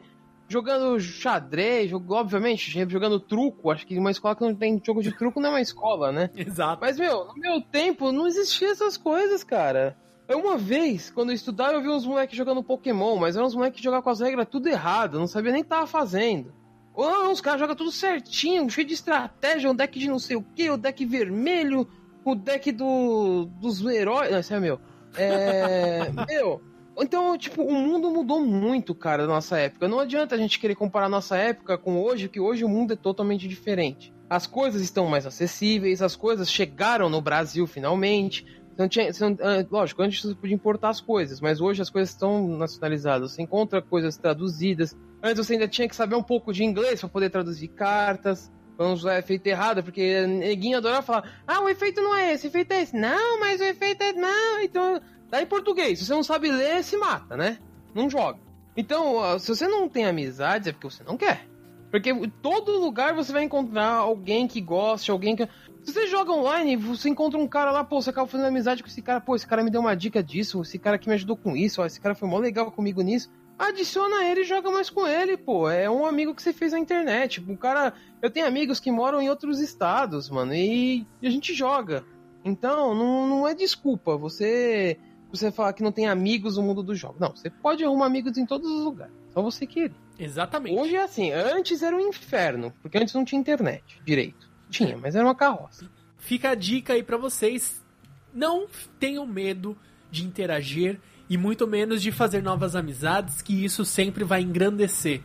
jogando 0.48 0.98
xadrez, 1.00 1.90
jogo, 1.90 2.14
obviamente, 2.14 2.86
jogando 2.88 3.18
truco. 3.18 3.70
Acho 3.70 3.86
que 3.86 3.98
uma 3.98 4.10
escola 4.10 4.36
que 4.36 4.42
não 4.42 4.54
tem 4.54 4.80
jogo 4.84 5.02
de 5.02 5.12
truco 5.12 5.40
não 5.40 5.48
é 5.48 5.52
uma 5.52 5.60
escola, 5.60 6.12
né? 6.12 6.30
Exato. 6.36 6.78
Mas, 6.80 6.98
meu, 6.98 7.26
no 7.26 7.34
meu 7.34 7.60
tempo 7.60 8.12
não 8.12 8.26
existia 8.26 8.70
essas 8.70 8.96
coisas, 8.96 9.42
cara. 9.42 9.96
Uma 10.28 10.56
vez, 10.56 11.10
quando 11.10 11.30
eu 11.30 11.34
estudava, 11.34 11.74
eu 11.74 11.82
vi 11.82 11.88
uns 11.88 12.06
moleques 12.06 12.36
jogando 12.36 12.62
Pokémon, 12.62 13.16
mas 13.16 13.36
eram 13.36 13.46
uns 13.46 13.54
moleques 13.54 13.78
que 13.78 13.84
jogavam 13.84 14.02
com 14.02 14.10
as 14.10 14.20
regras 14.20 14.48
tudo 14.50 14.68
errado, 14.68 15.20
não 15.20 15.26
sabia 15.28 15.52
nem 15.52 15.60
o 15.60 15.64
que 15.64 15.70
tava 15.70 15.86
fazendo. 15.86 16.52
Ou 16.96 17.30
os 17.30 17.42
caras 17.42 17.60
jogam 17.60 17.76
tudo 17.76 17.92
certinho, 17.92 18.70
cheio 18.70 18.86
de 18.86 18.94
estratégia, 18.94 19.70
um 19.70 19.74
deck 19.74 19.98
de 19.98 20.08
não 20.08 20.18
sei 20.18 20.34
o 20.34 20.42
que, 20.42 20.70
o 20.70 20.78
deck 20.78 21.04
vermelho, 21.04 21.86
o 22.24 22.34
deck 22.34 22.72
do, 22.72 23.44
dos 23.60 23.84
heróis. 23.84 24.30
Não, 24.30 24.38
esse 24.38 24.54
é 24.54 24.58
meu. 24.58 24.80
É. 25.14 26.10
meu. 26.26 26.62
Então, 26.98 27.36
tipo, 27.36 27.62
o 27.62 27.74
mundo 27.74 28.10
mudou 28.10 28.40
muito, 28.40 28.94
cara, 28.94 29.26
da 29.26 29.34
nossa 29.34 29.58
época. 29.58 29.86
Não 29.86 30.00
adianta 30.00 30.34
a 30.34 30.38
gente 30.38 30.58
querer 30.58 30.74
comparar 30.74 31.10
nossa 31.10 31.36
época 31.36 31.76
com 31.76 32.02
hoje, 32.02 32.30
que 32.30 32.40
hoje 32.40 32.64
o 32.64 32.68
mundo 32.68 32.94
é 32.94 32.96
totalmente 32.96 33.46
diferente. 33.46 34.14
As 34.30 34.46
coisas 34.46 34.80
estão 34.80 35.06
mais 35.06 35.26
acessíveis, 35.26 36.00
as 36.00 36.16
coisas 36.16 36.50
chegaram 36.50 37.10
no 37.10 37.20
Brasil 37.20 37.66
finalmente. 37.66 38.46
Então, 38.72 38.88
tinha, 38.88 39.08
ah, 39.10 39.66
lógico, 39.70 40.02
antes 40.02 40.22
você 40.22 40.34
podia 40.34 40.54
importar 40.54 40.88
as 40.88 41.00
coisas, 41.00 41.40
mas 41.40 41.60
hoje 41.60 41.82
as 41.82 41.90
coisas 41.90 42.10
estão 42.10 42.48
nacionalizadas. 42.56 43.32
Você 43.32 43.42
encontra 43.42 43.82
coisas 43.82 44.16
traduzidas. 44.16 44.96
Antes 45.26 45.46
você 45.46 45.54
ainda 45.54 45.68
tinha 45.68 45.88
que 45.88 45.96
saber 45.96 46.16
um 46.16 46.22
pouco 46.22 46.52
de 46.52 46.64
inglês 46.64 47.00
para 47.00 47.08
poder 47.08 47.30
traduzir 47.30 47.68
cartas. 47.68 48.50
Vamos 48.78 49.00
usar 49.00 49.18
efeito 49.18 49.46
errado, 49.46 49.82
porque 49.82 50.26
neguinho 50.26 50.78
adora 50.78 51.02
falar: 51.02 51.40
ah, 51.46 51.60
o 51.60 51.68
efeito 51.68 52.00
não 52.00 52.14
é 52.14 52.32
esse, 52.32 52.46
o 52.46 52.48
efeito 52.48 52.72
é 52.72 52.82
esse. 52.82 52.96
Não, 52.96 53.40
mas 53.40 53.60
o 53.60 53.64
efeito 53.64 54.02
é. 54.02 54.12
Não, 54.12 54.60
então 54.62 55.00
Tá 55.30 55.42
em 55.42 55.46
português. 55.46 55.98
Se 55.98 56.06
você 56.06 56.14
não 56.14 56.22
sabe 56.22 56.50
ler, 56.50 56.82
se 56.84 56.96
mata, 56.96 57.36
né? 57.36 57.58
Não 57.94 58.08
joga. 58.08 58.38
Então, 58.76 59.38
se 59.38 59.48
você 59.48 59.66
não 59.66 59.88
tem 59.88 60.04
amizades, 60.04 60.68
é 60.68 60.72
porque 60.72 60.88
você 60.88 61.02
não 61.02 61.16
quer. 61.16 61.46
Porque 61.90 62.10
em 62.10 62.28
todo 62.28 62.78
lugar 62.78 63.14
você 63.14 63.32
vai 63.32 63.42
encontrar 63.42 63.88
alguém 63.94 64.46
que 64.46 64.60
goste, 64.60 65.10
alguém 65.10 65.34
que. 65.34 65.48
Se 65.82 65.92
você 65.92 66.06
joga 66.06 66.32
online, 66.32 66.76
você 66.76 67.08
encontra 67.08 67.38
um 67.38 67.46
cara 67.46 67.70
lá, 67.70 67.84
pô, 67.84 68.02
você 68.02 68.10
acaba 68.10 68.26
fazendo 68.26 68.46
amizade 68.46 68.82
com 68.82 68.88
esse 68.88 69.00
cara, 69.00 69.20
pô, 69.20 69.36
esse 69.36 69.46
cara 69.46 69.62
me 69.62 69.70
deu 69.70 69.80
uma 69.80 69.94
dica 69.94 70.22
disso, 70.22 70.60
esse 70.62 70.78
cara 70.78 70.98
que 70.98 71.08
me 71.08 71.14
ajudou 71.14 71.36
com 71.36 71.56
isso, 71.56 71.80
ó, 71.80 71.86
esse 71.86 72.00
cara 72.00 72.14
foi 72.14 72.28
mó 72.28 72.38
legal 72.38 72.70
comigo 72.72 73.02
nisso. 73.02 73.30
Adiciona 73.58 74.24
ele 74.24 74.42
e 74.42 74.44
joga 74.44 74.70
mais 74.70 74.90
com 74.90 75.06
ele, 75.06 75.36
pô. 75.36 75.68
É 75.68 75.90
um 75.90 76.04
amigo 76.04 76.34
que 76.34 76.42
você 76.42 76.52
fez 76.52 76.72
na 76.72 76.78
internet. 76.78 77.40
O 77.40 77.56
cara. 77.56 77.94
Eu 78.20 78.30
tenho 78.30 78.46
amigos 78.46 78.80
que 78.80 78.90
moram 78.90 79.20
em 79.20 79.30
outros 79.30 79.60
estados, 79.60 80.28
mano, 80.28 80.54
e, 80.54 81.06
a 81.22 81.30
gente 81.30 81.54
joga. 81.54 82.04
Então, 82.44 82.94
não, 82.94 83.26
não 83.26 83.48
é 83.48 83.54
desculpa. 83.54 84.16
Você 84.16 84.98
você 85.30 85.50
falar 85.50 85.72
que 85.72 85.82
não 85.82 85.92
tem 85.92 86.06
amigos 86.06 86.56
no 86.56 86.62
mundo 86.62 86.82
dos 86.82 86.98
jogos. 86.98 87.20
Não, 87.20 87.34
você 87.34 87.50
pode 87.50 87.84
arrumar 87.84 88.06
amigos 88.06 88.38
em 88.38 88.46
todos 88.46 88.70
os 88.70 88.84
lugares. 88.84 89.14
Só 89.32 89.42
você 89.42 89.66
querer. 89.66 89.94
Exatamente. 90.18 90.78
Hoje 90.78 90.96
é 90.96 91.02
assim, 91.02 91.32
antes 91.32 91.82
era 91.82 91.94
um 91.94 92.00
inferno, 92.00 92.72
porque 92.80 92.96
antes 92.96 93.14
não 93.14 93.24
tinha 93.24 93.40
internet 93.40 94.00
direito. 94.04 94.50
Tinha, 94.70 94.96
mas 94.96 95.14
era 95.14 95.24
uma 95.24 95.34
carroça. 95.34 95.90
Fica 96.16 96.50
a 96.50 96.54
dica 96.54 96.94
aí 96.94 97.02
para 97.02 97.16
vocês. 97.16 97.84
Não 98.32 98.66
tenham 98.98 99.26
medo 99.26 99.76
de 100.10 100.24
interagir 100.24 101.00
e 101.28 101.36
muito 101.36 101.66
menos 101.66 102.02
de 102.02 102.12
fazer 102.12 102.42
novas 102.42 102.76
amizades, 102.76 103.42
que 103.42 103.64
isso 103.64 103.84
sempre 103.84 104.24
vai 104.24 104.42
engrandecer. 104.42 105.22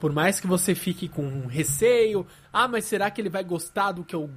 Por 0.00 0.12
mais 0.12 0.40
que 0.40 0.46
você 0.46 0.74
fique 0.74 1.08
com 1.08 1.46
receio, 1.46 2.26
ah, 2.52 2.68
mas 2.68 2.84
será 2.84 3.10
que 3.10 3.20
ele 3.20 3.28
vai 3.28 3.44
gostar 3.44 3.92
do 3.92 4.04
que 4.04 4.14
eu 4.14 4.30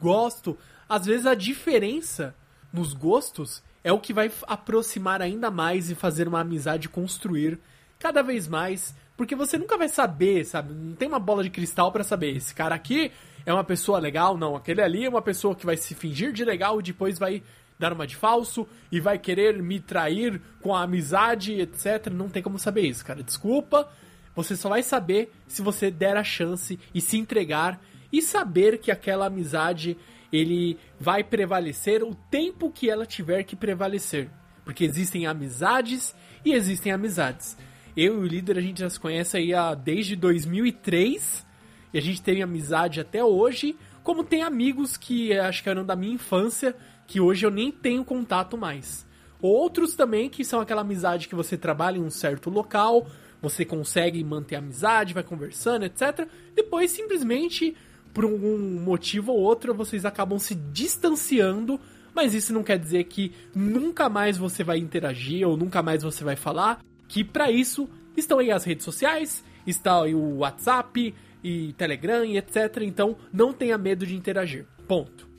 gosto? 0.00 0.56
Às 0.88 1.06
vezes 1.06 1.26
a 1.26 1.34
diferença 1.34 2.34
nos 2.72 2.92
gostos 2.92 3.62
é 3.82 3.92
o 3.92 4.00
que 4.00 4.12
vai 4.12 4.30
aproximar 4.46 5.20
ainda 5.20 5.50
mais 5.50 5.90
e 5.90 5.94
fazer 5.94 6.26
uma 6.26 6.40
amizade 6.40 6.88
construir 6.88 7.58
cada 7.98 8.22
vez 8.22 8.48
mais, 8.48 8.94
porque 9.16 9.36
você 9.36 9.56
nunca 9.56 9.78
vai 9.78 9.88
saber, 9.88 10.44
sabe? 10.44 10.74
Não 10.74 10.94
tem 10.94 11.08
uma 11.08 11.18
bola 11.18 11.42
de 11.42 11.50
cristal 11.50 11.92
para 11.92 12.04
saber 12.04 12.36
esse 12.36 12.54
cara 12.54 12.74
aqui 12.74 13.12
é 13.46 13.52
uma 13.52 13.64
pessoa 13.64 13.98
legal, 13.98 14.36
não, 14.36 14.56
aquele 14.56 14.80
ali 14.80 15.04
é 15.04 15.08
uma 15.08 15.22
pessoa 15.22 15.54
que 15.54 15.66
vai 15.66 15.76
se 15.76 15.94
fingir 15.94 16.32
de 16.32 16.44
legal 16.44 16.80
e 16.80 16.82
depois 16.82 17.18
vai 17.18 17.42
dar 17.84 17.92
uma 17.92 18.06
de 18.06 18.16
falso 18.16 18.66
e 18.90 18.98
vai 18.98 19.18
querer 19.18 19.62
me 19.62 19.78
trair 19.78 20.40
com 20.62 20.74
a 20.74 20.82
amizade, 20.82 21.52
etc. 21.60 22.10
Não 22.10 22.30
tem 22.30 22.42
como 22.42 22.58
saber 22.58 22.82
isso, 22.82 23.04
cara. 23.04 23.22
Desculpa. 23.22 23.90
Você 24.34 24.56
só 24.56 24.70
vai 24.70 24.82
saber 24.82 25.30
se 25.46 25.62
você 25.62 25.90
der 25.90 26.16
a 26.16 26.24
chance 26.24 26.78
e 26.94 27.00
se 27.00 27.18
entregar 27.18 27.80
e 28.10 28.22
saber 28.22 28.78
que 28.78 28.90
aquela 28.90 29.26
amizade 29.26 29.96
ele 30.32 30.78
vai 30.98 31.22
prevalecer 31.22 32.02
o 32.02 32.14
tempo 32.14 32.70
que 32.70 32.90
ela 32.90 33.06
tiver 33.06 33.44
que 33.44 33.54
prevalecer. 33.54 34.28
Porque 34.64 34.84
existem 34.84 35.26
amizades 35.26 36.14
e 36.44 36.52
existem 36.52 36.90
amizades. 36.90 37.56
Eu 37.96 38.14
e 38.14 38.24
o 38.24 38.26
líder 38.26 38.58
a 38.58 38.62
gente 38.62 38.80
já 38.80 38.90
se 38.90 38.98
conhece 38.98 39.36
aí 39.36 39.52
desde 39.84 40.16
2003 40.16 41.46
e 41.92 41.98
a 41.98 42.00
gente 42.00 42.20
tem 42.20 42.42
amizade 42.42 42.98
até 42.98 43.22
hoje, 43.22 43.76
como 44.02 44.24
tem 44.24 44.42
amigos 44.42 44.96
que 44.96 45.32
acho 45.38 45.62
que 45.62 45.68
eram 45.68 45.84
da 45.84 45.94
minha 45.94 46.14
infância 46.14 46.74
que 47.06 47.20
hoje 47.20 47.46
eu 47.46 47.50
nem 47.50 47.70
tenho 47.70 48.04
contato 48.04 48.56
mais. 48.56 49.06
Outros 49.40 49.94
também 49.94 50.30
que 50.30 50.44
são 50.44 50.60
aquela 50.60 50.80
amizade 50.80 51.28
que 51.28 51.34
você 51.34 51.56
trabalha 51.56 51.98
em 51.98 52.02
um 52.02 52.10
certo 52.10 52.48
local, 52.48 53.06
você 53.42 53.64
consegue 53.64 54.24
manter 54.24 54.56
a 54.56 54.58
amizade, 54.58 55.12
vai 55.12 55.22
conversando, 55.22 55.84
etc. 55.84 56.26
Depois 56.54 56.90
simplesmente 56.90 57.76
por 58.14 58.24
algum 58.24 58.58
motivo 58.80 59.32
ou 59.32 59.40
outro, 59.40 59.74
vocês 59.74 60.04
acabam 60.04 60.38
se 60.38 60.54
distanciando, 60.54 61.80
mas 62.14 62.32
isso 62.32 62.54
não 62.54 62.62
quer 62.62 62.78
dizer 62.78 63.04
que 63.04 63.32
nunca 63.54 64.08
mais 64.08 64.38
você 64.38 64.62
vai 64.62 64.78
interagir 64.78 65.46
ou 65.46 65.56
nunca 65.56 65.82
mais 65.82 66.04
você 66.04 66.22
vai 66.22 66.36
falar, 66.36 66.80
que 67.08 67.24
para 67.24 67.50
isso 67.50 67.88
estão 68.16 68.38
aí 68.38 68.52
as 68.52 68.64
redes 68.64 68.84
sociais, 68.84 69.44
está 69.66 70.02
aí 70.02 70.14
o 70.14 70.38
WhatsApp 70.38 71.12
e 71.42 71.72
Telegram 71.72 72.24
e 72.24 72.38
etc. 72.38 72.82
Então 72.82 73.16
não 73.32 73.52
tenha 73.52 73.76
medo 73.76 74.06
de 74.06 74.16
interagir. 74.16 74.64
Ponto. 74.86 75.33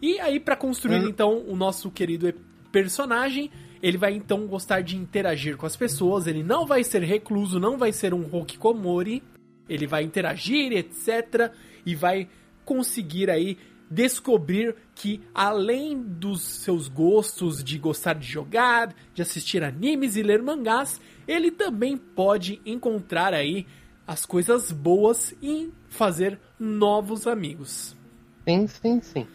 E 0.00 0.18
aí 0.20 0.38
para 0.38 0.56
construir 0.56 1.02
uhum. 1.02 1.08
então 1.08 1.44
o 1.46 1.56
nosso 1.56 1.90
querido 1.90 2.32
personagem, 2.70 3.50
ele 3.82 3.96
vai 3.96 4.14
então 4.14 4.46
gostar 4.46 4.82
de 4.82 4.96
interagir 4.96 5.56
com 5.56 5.66
as 5.66 5.76
pessoas, 5.76 6.26
ele 6.26 6.42
não 6.42 6.66
vai 6.66 6.84
ser 6.84 7.02
recluso, 7.02 7.58
não 7.58 7.78
vai 7.78 7.92
ser 7.92 8.12
um 8.12 8.26
Hokikomori, 8.34 9.22
ele 9.68 9.86
vai 9.86 10.02
interagir, 10.02 10.72
etc 10.72 11.52
e 11.86 11.94
vai 11.94 12.28
conseguir 12.64 13.30
aí 13.30 13.56
descobrir 13.88 14.74
que 14.96 15.22
além 15.32 16.02
dos 16.02 16.42
seus 16.42 16.88
gostos 16.88 17.62
de 17.62 17.78
gostar 17.78 18.14
de 18.14 18.26
jogar, 18.26 18.92
de 19.14 19.22
assistir 19.22 19.62
animes 19.62 20.16
e 20.16 20.22
ler 20.22 20.42
mangás, 20.42 21.00
ele 21.28 21.52
também 21.52 21.96
pode 21.96 22.60
encontrar 22.66 23.32
aí 23.32 23.64
as 24.04 24.26
coisas 24.26 24.72
boas 24.72 25.32
em 25.40 25.72
fazer 25.88 26.38
novos 26.58 27.28
amigos. 27.28 27.96
Sim, 28.44 28.66
sim, 28.66 29.00
sim. 29.00 29.26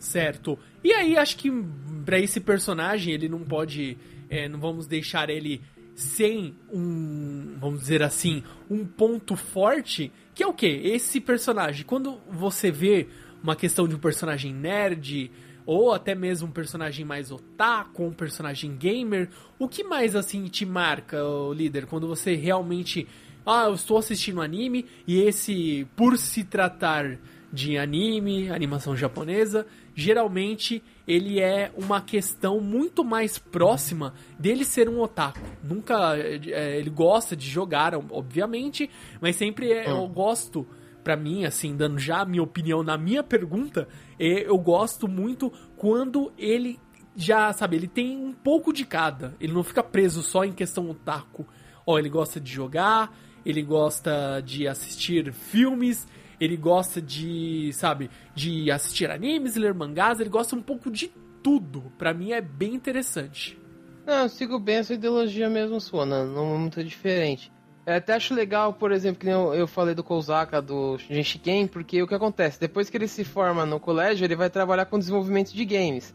Certo. 0.00 0.58
E 0.82 0.92
aí 0.92 1.16
acho 1.16 1.36
que 1.36 1.52
para 2.04 2.18
esse 2.18 2.40
personagem 2.40 3.14
ele 3.14 3.28
não 3.28 3.40
pode, 3.40 3.96
é, 4.28 4.48
não 4.48 4.58
vamos 4.58 4.88
deixar 4.88 5.30
ele 5.30 5.60
sem 5.94 6.56
um, 6.72 7.56
vamos 7.60 7.80
dizer 7.80 8.02
assim, 8.02 8.42
um 8.68 8.84
ponto 8.86 9.36
forte 9.36 10.10
que 10.40 10.42
é 10.42 10.46
o 10.46 10.54
que? 10.54 10.66
Esse 10.66 11.20
personagem, 11.20 11.84
quando 11.84 12.18
você 12.26 12.70
vê 12.70 13.08
uma 13.42 13.54
questão 13.54 13.86
de 13.86 13.94
um 13.94 13.98
personagem 13.98 14.54
nerd, 14.54 15.30
ou 15.66 15.92
até 15.92 16.14
mesmo 16.14 16.48
um 16.48 16.50
personagem 16.50 17.04
mais 17.04 17.30
otaku, 17.30 18.04
um 18.04 18.12
personagem 18.12 18.74
gamer, 18.74 19.28
o 19.58 19.68
que 19.68 19.84
mais 19.84 20.16
assim 20.16 20.46
te 20.46 20.64
marca, 20.64 21.22
o 21.22 21.52
líder, 21.52 21.84
quando 21.84 22.08
você 22.08 22.34
realmente. 22.34 23.06
Ah, 23.44 23.64
eu 23.66 23.74
estou 23.74 23.98
assistindo 23.98 24.40
anime 24.40 24.86
e 25.06 25.20
esse, 25.20 25.86
por 25.94 26.16
se 26.16 26.42
tratar 26.42 27.18
de 27.52 27.76
anime, 27.76 28.50
animação 28.50 28.96
japonesa, 28.96 29.66
geralmente 29.94 30.82
ele 31.06 31.40
é 31.40 31.72
uma 31.76 32.00
questão 32.00 32.60
muito 32.60 33.04
mais 33.04 33.38
próxima 33.38 34.14
dele 34.38 34.64
ser 34.64 34.88
um 34.88 35.00
otaku. 35.00 35.40
Nunca. 35.62 36.16
É, 36.16 36.78
ele 36.78 36.90
gosta 36.90 37.34
de 37.36 37.48
jogar, 37.48 37.94
obviamente, 37.94 38.88
mas 39.20 39.36
sempre 39.36 39.72
é, 39.72 39.90
eu 39.90 40.06
gosto 40.06 40.66
para 41.02 41.16
mim, 41.16 41.44
assim, 41.44 41.74
dando 41.76 41.98
já 41.98 42.20
a 42.20 42.24
minha 42.26 42.42
opinião 42.42 42.82
na 42.82 42.96
minha 42.96 43.22
pergunta, 43.22 43.88
é, 44.18 44.46
eu 44.46 44.58
gosto 44.58 45.08
muito 45.08 45.50
quando 45.76 46.30
ele 46.38 46.78
já, 47.16 47.52
sabe, 47.52 47.76
ele 47.76 47.88
tem 47.88 48.16
um 48.16 48.32
pouco 48.32 48.72
de 48.72 48.84
cada. 48.84 49.34
Ele 49.40 49.52
não 49.52 49.62
fica 49.62 49.82
preso 49.82 50.22
só 50.22 50.44
em 50.44 50.52
questão 50.52 50.88
otaku. 50.88 51.46
Ó, 51.86 51.98
ele 51.98 52.08
gosta 52.08 52.40
de 52.40 52.52
jogar, 52.52 53.12
ele 53.44 53.62
gosta 53.62 54.40
de 54.44 54.68
assistir 54.68 55.32
filmes, 55.32 56.06
ele 56.40 56.56
gosta 56.56 57.00
de, 57.00 57.70
sabe, 57.74 58.10
de 58.34 58.70
assistir 58.70 59.10
animes, 59.10 59.56
ler 59.56 59.74
mangás, 59.74 60.18
ele 60.18 60.30
gosta 60.30 60.56
um 60.56 60.62
pouco 60.62 60.90
de 60.90 61.12
tudo. 61.42 61.92
Para 61.98 62.14
mim 62.14 62.32
é 62.32 62.40
bem 62.40 62.74
interessante. 62.74 63.60
Não, 64.06 64.22
eu 64.22 64.28
sigo 64.28 64.58
bem 64.58 64.76
essa 64.76 64.94
ideologia 64.94 65.48
mesmo 65.50 65.80
sua, 65.80 66.06
não, 66.06 66.26
não 66.26 66.54
é 66.54 66.58
muito 66.58 66.82
diferente. 66.82 67.52
Eu 67.86 67.94
até 67.94 68.14
acho 68.14 68.34
legal, 68.34 68.72
por 68.72 68.92
exemplo, 68.92 69.20
que 69.20 69.28
eu, 69.28 69.54
eu 69.54 69.66
falei 69.66 69.94
do 69.94 70.04
Kouzaka, 70.04 70.60
do 70.60 70.96
Genshiken, 70.98 71.66
porque 71.66 72.02
o 72.02 72.06
que 72.06 72.14
acontece? 72.14 72.60
Depois 72.60 72.88
que 72.88 72.96
ele 72.96 73.08
se 73.08 73.24
forma 73.24 73.66
no 73.66 73.80
colégio, 73.80 74.24
ele 74.24 74.36
vai 74.36 74.50
trabalhar 74.50 74.86
com 74.86 74.98
desenvolvimento 74.98 75.52
de 75.52 75.64
games. 75.64 76.14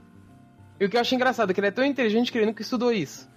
E 0.79 0.85
o 0.85 0.89
que 0.89 0.97
eu 0.97 1.01
acho 1.01 1.15
engraçado 1.15 1.51
é 1.51 1.53
que 1.53 1.59
ele 1.59 1.67
é 1.67 1.71
tão 1.71 1.85
inteligente 1.85 2.31
que 2.31 2.37
ele 2.37 2.45
nunca 2.45 2.61
estudou 2.61 2.91
isso. 2.91 3.29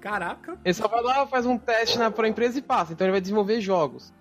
Caraca. 0.00 0.58
Ele 0.64 0.74
só 0.74 0.88
vai 0.88 1.02
lá, 1.02 1.26
faz 1.26 1.46
um 1.46 1.58
teste 1.58 1.98
na 1.98 2.10
pra 2.10 2.28
empresa 2.28 2.58
e 2.58 2.62
passa. 2.62 2.92
Então 2.92 3.06
ele 3.06 3.12
vai 3.12 3.20
desenvolver 3.20 3.60
jogos. 3.60 4.12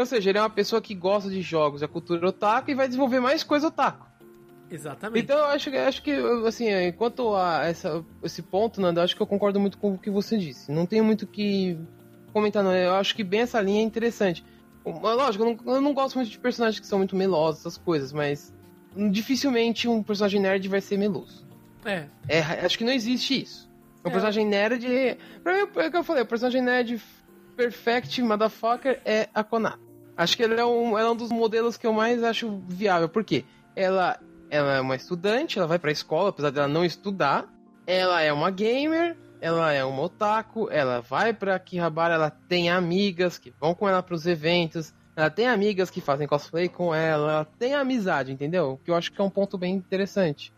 Ou 0.00 0.06
seja, 0.06 0.30
ele 0.30 0.38
é 0.38 0.42
uma 0.42 0.50
pessoa 0.50 0.80
que 0.80 0.94
gosta 0.94 1.30
de 1.30 1.42
jogos, 1.42 1.82
é 1.82 1.86
cultura 1.86 2.28
otaku 2.28 2.70
e 2.70 2.74
vai 2.74 2.86
desenvolver 2.86 3.20
mais 3.20 3.42
coisa 3.42 3.68
otaku. 3.68 4.06
Exatamente. 4.70 5.24
Então 5.24 5.38
eu 5.38 5.44
acho, 5.46 5.70
acho 5.70 6.02
que, 6.02 6.12
assim, 6.46 6.68
enquanto 6.88 7.34
a 7.34 7.64
essa, 7.64 8.04
esse 8.22 8.42
ponto, 8.42 8.80
Nando, 8.80 9.00
eu 9.00 9.04
acho 9.04 9.14
que 9.14 9.22
eu 9.22 9.26
concordo 9.26 9.60
muito 9.60 9.78
com 9.78 9.94
o 9.94 9.98
que 9.98 10.10
você 10.10 10.36
disse. 10.36 10.72
Não 10.72 10.86
tenho 10.86 11.04
muito 11.04 11.26
que 11.26 11.78
comentar, 12.32 12.64
não. 12.64 12.72
Eu 12.72 12.94
acho 12.94 13.14
que 13.14 13.22
bem 13.22 13.40
essa 13.40 13.60
linha 13.60 13.80
é 13.80 13.84
interessante. 13.84 14.44
Lógico, 14.84 15.44
eu 15.44 15.56
não, 15.64 15.74
eu 15.74 15.80
não 15.80 15.94
gosto 15.94 16.16
muito 16.16 16.30
de 16.30 16.38
personagens 16.38 16.80
que 16.80 16.86
são 16.86 16.98
muito 16.98 17.16
melosos, 17.16 17.60
essas 17.60 17.76
coisas, 17.76 18.12
mas 18.12 18.54
dificilmente 19.10 19.88
um 19.88 20.02
personagem 20.02 20.40
nerd 20.40 20.68
vai 20.68 20.80
ser 20.80 20.96
meloso. 20.96 21.46
É. 21.84 22.06
é 22.28 22.40
acho 22.40 22.78
que 22.78 22.84
não 22.84 22.92
existe 22.92 23.42
isso. 23.42 23.70
O 24.04 24.08
é. 24.08 24.10
personagem 24.10 24.46
nerd. 24.46 24.86
Pra 25.42 25.52
mim, 25.52 25.70
é 25.76 25.86
o 25.86 25.90
que 25.90 25.96
eu 25.96 26.04
falei, 26.04 26.22
o 26.22 26.26
personagem 26.26 26.62
nerd 26.62 27.00
perfect 27.56 28.20
motherfucker 28.22 29.00
é 29.04 29.28
a 29.34 29.42
Konata. 29.42 29.85
Acho 30.16 30.36
que 30.36 30.42
ela 30.42 30.60
é, 30.60 30.64
um, 30.64 30.98
ela 30.98 31.08
é 31.08 31.12
um 31.12 31.16
dos 31.16 31.30
modelos 31.30 31.76
que 31.76 31.86
eu 31.86 31.92
mais 31.92 32.22
acho 32.22 32.62
viável. 32.66 33.08
Por 33.08 33.22
quê? 33.22 33.44
Ela, 33.74 34.18
ela 34.48 34.74
é 34.76 34.80
uma 34.80 34.96
estudante, 34.96 35.58
ela 35.58 35.68
vai 35.68 35.78
pra 35.78 35.92
escola, 35.92 36.30
apesar 36.30 36.50
dela 36.50 36.68
não 36.68 36.84
estudar. 36.84 37.46
Ela 37.86 38.22
é 38.22 38.32
uma 38.32 38.50
gamer, 38.50 39.16
ela 39.40 39.72
é 39.72 39.84
uma 39.84 40.02
otaku, 40.02 40.68
ela 40.70 41.00
vai 41.00 41.34
pra 41.34 41.56
Akihabara, 41.56 42.14
ela 42.14 42.30
tem 42.30 42.70
amigas 42.70 43.38
que 43.38 43.52
vão 43.60 43.74
com 43.74 43.88
ela 43.88 44.02
pros 44.02 44.26
eventos. 44.26 44.94
Ela 45.14 45.30
tem 45.30 45.46
amigas 45.46 45.90
que 45.90 46.00
fazem 46.00 46.26
cosplay 46.26 46.68
com 46.68 46.94
ela, 46.94 47.32
ela 47.32 47.44
tem 47.44 47.74
amizade, 47.74 48.32
entendeu? 48.32 48.80
Que 48.84 48.90
eu 48.90 48.94
acho 48.94 49.12
que 49.12 49.20
é 49.20 49.24
um 49.24 49.30
ponto 49.30 49.56
bem 49.56 49.74
interessante. 49.74 50.52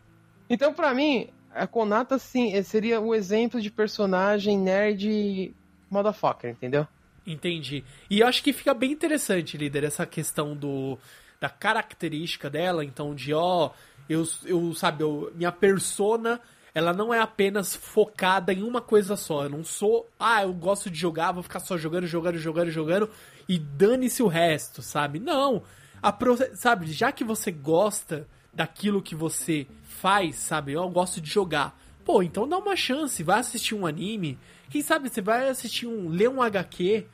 Então, 0.51 0.73
para 0.73 0.93
mim, 0.95 1.29
a 1.55 1.67
Konata, 1.67 2.19
sim, 2.19 2.61
seria 2.63 3.01
o 3.01 3.15
exemplo 3.15 3.61
de 3.61 3.71
personagem 3.71 4.59
nerd 4.59 5.55
motherfucker, 5.91 6.51
entendeu? 6.51 6.87
Entendi. 7.31 7.85
E 8.09 8.23
acho 8.23 8.43
que 8.43 8.55
fica 8.55 8.73
bem 8.73 8.91
interessante, 8.91 9.59
líder, 9.59 9.85
essa 9.85 10.07
questão 10.07 10.57
do 10.57 10.99
da 11.39 11.49
característica 11.49 12.51
dela, 12.51 12.85
então 12.85 13.15
de 13.15 13.33
ó, 13.33 13.71
eu, 14.09 14.27
eu 14.45 14.75
sabe, 14.75 15.05
eu, 15.05 15.31
minha 15.37 15.53
persona, 15.53 16.41
ela 16.75 16.93
não 16.93 17.15
é 17.15 17.21
apenas 17.21 17.77
focada 17.77 18.53
em 18.53 18.63
uma 18.63 18.81
coisa 18.81 19.15
só. 19.15 19.45
Eu 19.45 19.51
não 19.51 19.63
sou, 19.63 20.09
ah, 20.19 20.43
eu 20.43 20.53
gosto 20.53 20.91
de 20.91 20.99
jogar, 20.99 21.31
vou 21.31 21.43
ficar 21.43 21.61
só 21.61 21.77
jogando, 21.77 22.07
jogando, 22.07 22.39
jogando, 22.39 22.71
jogando 22.71 23.11
e 23.49 23.59
dane-se 23.59 24.23
o 24.23 24.27
resto, 24.27 24.83
sabe? 24.83 25.21
Não. 25.21 25.63
A 26.03 26.17
sabe, 26.55 26.91
já 26.91 27.13
que 27.13 27.23
você 27.23 27.53
gosta 27.53 28.27
daquilo 28.53 29.03
que 29.03 29.15
você 29.15 29.67
faz, 29.83 30.37
sabe? 30.37 30.73
Eu 30.73 30.89
gosto 30.89 31.21
de 31.21 31.31
jogar. 31.31 31.79
Pô, 32.05 32.23
então 32.23 32.49
dá 32.49 32.57
uma 32.57 32.75
chance, 32.75 33.23
vai 33.23 33.41
assistir 33.41 33.75
um 33.75 33.87
anime. 33.87 34.39
Quem 34.71 34.83
sabe 34.83 35.09
você 35.09 35.21
vai 35.21 35.49
assistir 35.49 35.87
um. 35.87 36.09
ler 36.09 36.29
um 36.29 36.43
HQ. 36.43 37.07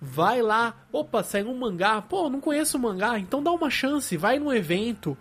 Vai 0.00 0.42
lá, 0.42 0.74
opa, 0.92 1.22
saiu 1.22 1.48
um 1.48 1.58
mangá. 1.58 2.02
Pô, 2.02 2.28
não 2.28 2.40
conheço 2.40 2.76
o 2.76 2.80
mangá, 2.80 3.18
então 3.18 3.42
dá 3.42 3.50
uma 3.50 3.70
chance, 3.70 4.16
vai 4.16 4.38
num 4.38 4.52
evento. 4.52 5.16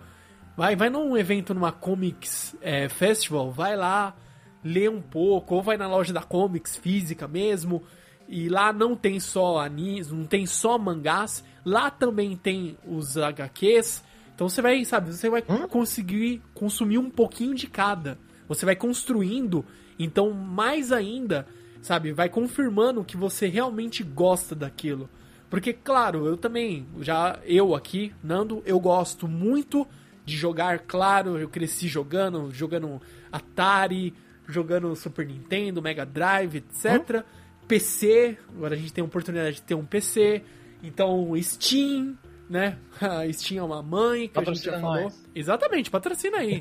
Vai, 0.57 0.75
vai 0.75 0.89
num 0.89 1.17
evento 1.17 1.53
numa 1.53 1.71
Comics 1.71 2.55
é, 2.61 2.87
Festival, 2.87 3.51
vai 3.51 3.75
lá, 3.75 4.15
lê 4.63 4.87
um 4.87 5.01
pouco, 5.01 5.55
ou 5.55 5.61
vai 5.61 5.75
na 5.75 5.87
loja 5.87 6.13
da 6.13 6.21
Comics 6.21 6.75
física 6.77 7.27
mesmo. 7.27 7.83
E 8.27 8.49
lá 8.49 8.73
não 8.73 8.95
tem 8.95 9.19
só 9.19 9.59
animes, 9.59 10.11
não 10.11 10.25
tem 10.25 10.45
só 10.45 10.77
mangás, 10.77 11.43
lá 11.63 11.91
também 11.91 12.35
tem 12.35 12.77
os 12.85 13.17
HQs, 13.17 14.03
então 14.35 14.49
você 14.49 14.61
vai, 14.61 14.83
sabe, 14.83 15.13
você 15.13 15.29
vai 15.29 15.43
hum? 15.47 15.67
conseguir 15.67 16.41
consumir 16.53 16.97
um 16.97 17.09
pouquinho 17.09 17.55
de 17.55 17.67
cada. 17.67 18.19
Você 18.47 18.65
vai 18.65 18.75
construindo, 18.75 19.65
então 19.97 20.31
mais 20.31 20.91
ainda, 20.91 21.47
sabe, 21.85 22.11
vai 22.11 22.27
confirmando 22.27 23.03
que 23.03 23.15
você 23.15 23.47
realmente 23.47 24.03
gosta 24.03 24.55
daquilo. 24.55 25.07
Porque, 25.51 25.71
claro, 25.71 26.25
eu 26.25 26.35
também, 26.35 26.87
já 26.99 27.39
eu 27.45 27.75
aqui, 27.75 28.11
Nando, 28.23 28.63
eu 28.65 28.79
gosto 28.79 29.27
muito 29.27 29.87
de 30.25 30.35
jogar, 30.35 30.79
claro, 30.79 31.37
eu 31.37 31.47
cresci 31.47 31.87
jogando, 31.87 32.49
jogando 32.51 32.99
Atari, 33.31 34.15
jogando 34.47 34.95
Super 34.95 35.27
Nintendo, 35.27 35.79
Mega 35.79 36.03
Drive, 36.03 36.55
etc. 36.55 37.17
Hum? 37.17 37.23
PC, 37.67 38.35
agora 38.49 38.73
a 38.73 38.77
gente 38.77 38.91
tem 38.91 39.03
a 39.03 39.05
oportunidade 39.05 39.57
de 39.57 39.61
ter 39.61 39.75
um 39.75 39.85
PC, 39.85 40.41
então 40.81 41.33
Steam, 41.39 42.17
né? 42.49 42.79
A 42.99 43.29
Steam 43.31 43.59
é 43.59 43.63
uma 43.63 43.83
mãe, 43.83 44.27
que 44.27 44.33
patrocina 44.33 44.77
a 44.77 44.79
gente 44.79 44.83
já 44.83 44.91
falou. 44.91 45.03
Nós. 45.03 45.29
Exatamente, 45.35 45.91
patrocina 45.91 46.37
aí. 46.37 46.59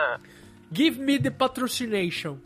Give 0.72 0.98
me 0.98 1.18
the 1.18 1.30
patrocination. 1.30 2.38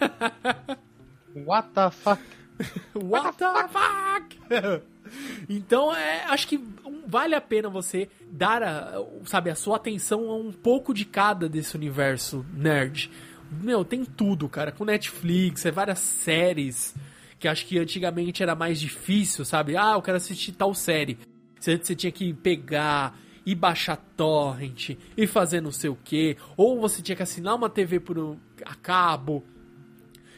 What 1.44 1.68
the 1.74 1.90
fuck? 1.90 2.20
What, 2.94 3.36
the 3.36 3.68
fuck? 3.68 4.82
então, 5.48 5.94
é, 5.94 6.24
acho 6.24 6.48
que 6.48 6.58
vale 7.06 7.34
a 7.34 7.40
pena 7.40 7.68
você 7.68 8.08
dar 8.30 8.62
a, 8.62 9.04
sabe, 9.26 9.50
a 9.50 9.54
sua 9.54 9.76
atenção 9.76 10.30
a 10.30 10.36
um 10.36 10.50
pouco 10.50 10.94
de 10.94 11.04
cada 11.04 11.48
desse 11.48 11.76
universo 11.76 12.44
nerd. 12.54 13.10
Meu, 13.62 13.84
tem 13.84 14.04
tudo, 14.04 14.48
cara. 14.48 14.72
Com 14.72 14.84
Netflix, 14.84 15.66
é 15.66 15.70
várias 15.70 15.98
séries 15.98 16.94
que 17.38 17.46
acho 17.46 17.66
que 17.66 17.78
antigamente 17.78 18.42
era 18.42 18.54
mais 18.54 18.80
difícil, 18.80 19.44
sabe? 19.44 19.76
Ah, 19.76 19.92
eu 19.92 20.02
quero 20.02 20.16
assistir 20.16 20.52
tal 20.52 20.74
série. 20.74 21.18
Antes 21.68 21.86
você 21.88 21.94
tinha 21.94 22.12
que 22.12 22.32
pegar 22.32 23.18
e 23.44 23.54
baixar 23.54 23.96
torrent 24.16 24.96
e 25.16 25.26
fazer 25.26 25.60
não 25.60 25.70
sei 25.70 25.90
o 25.90 25.98
que, 26.02 26.36
ou 26.56 26.80
você 26.80 27.02
tinha 27.02 27.14
que 27.14 27.22
assinar 27.22 27.54
uma 27.54 27.68
TV 27.68 28.00
por 28.00 28.18
um, 28.18 28.36
a 28.64 28.74
cabo, 28.74 29.44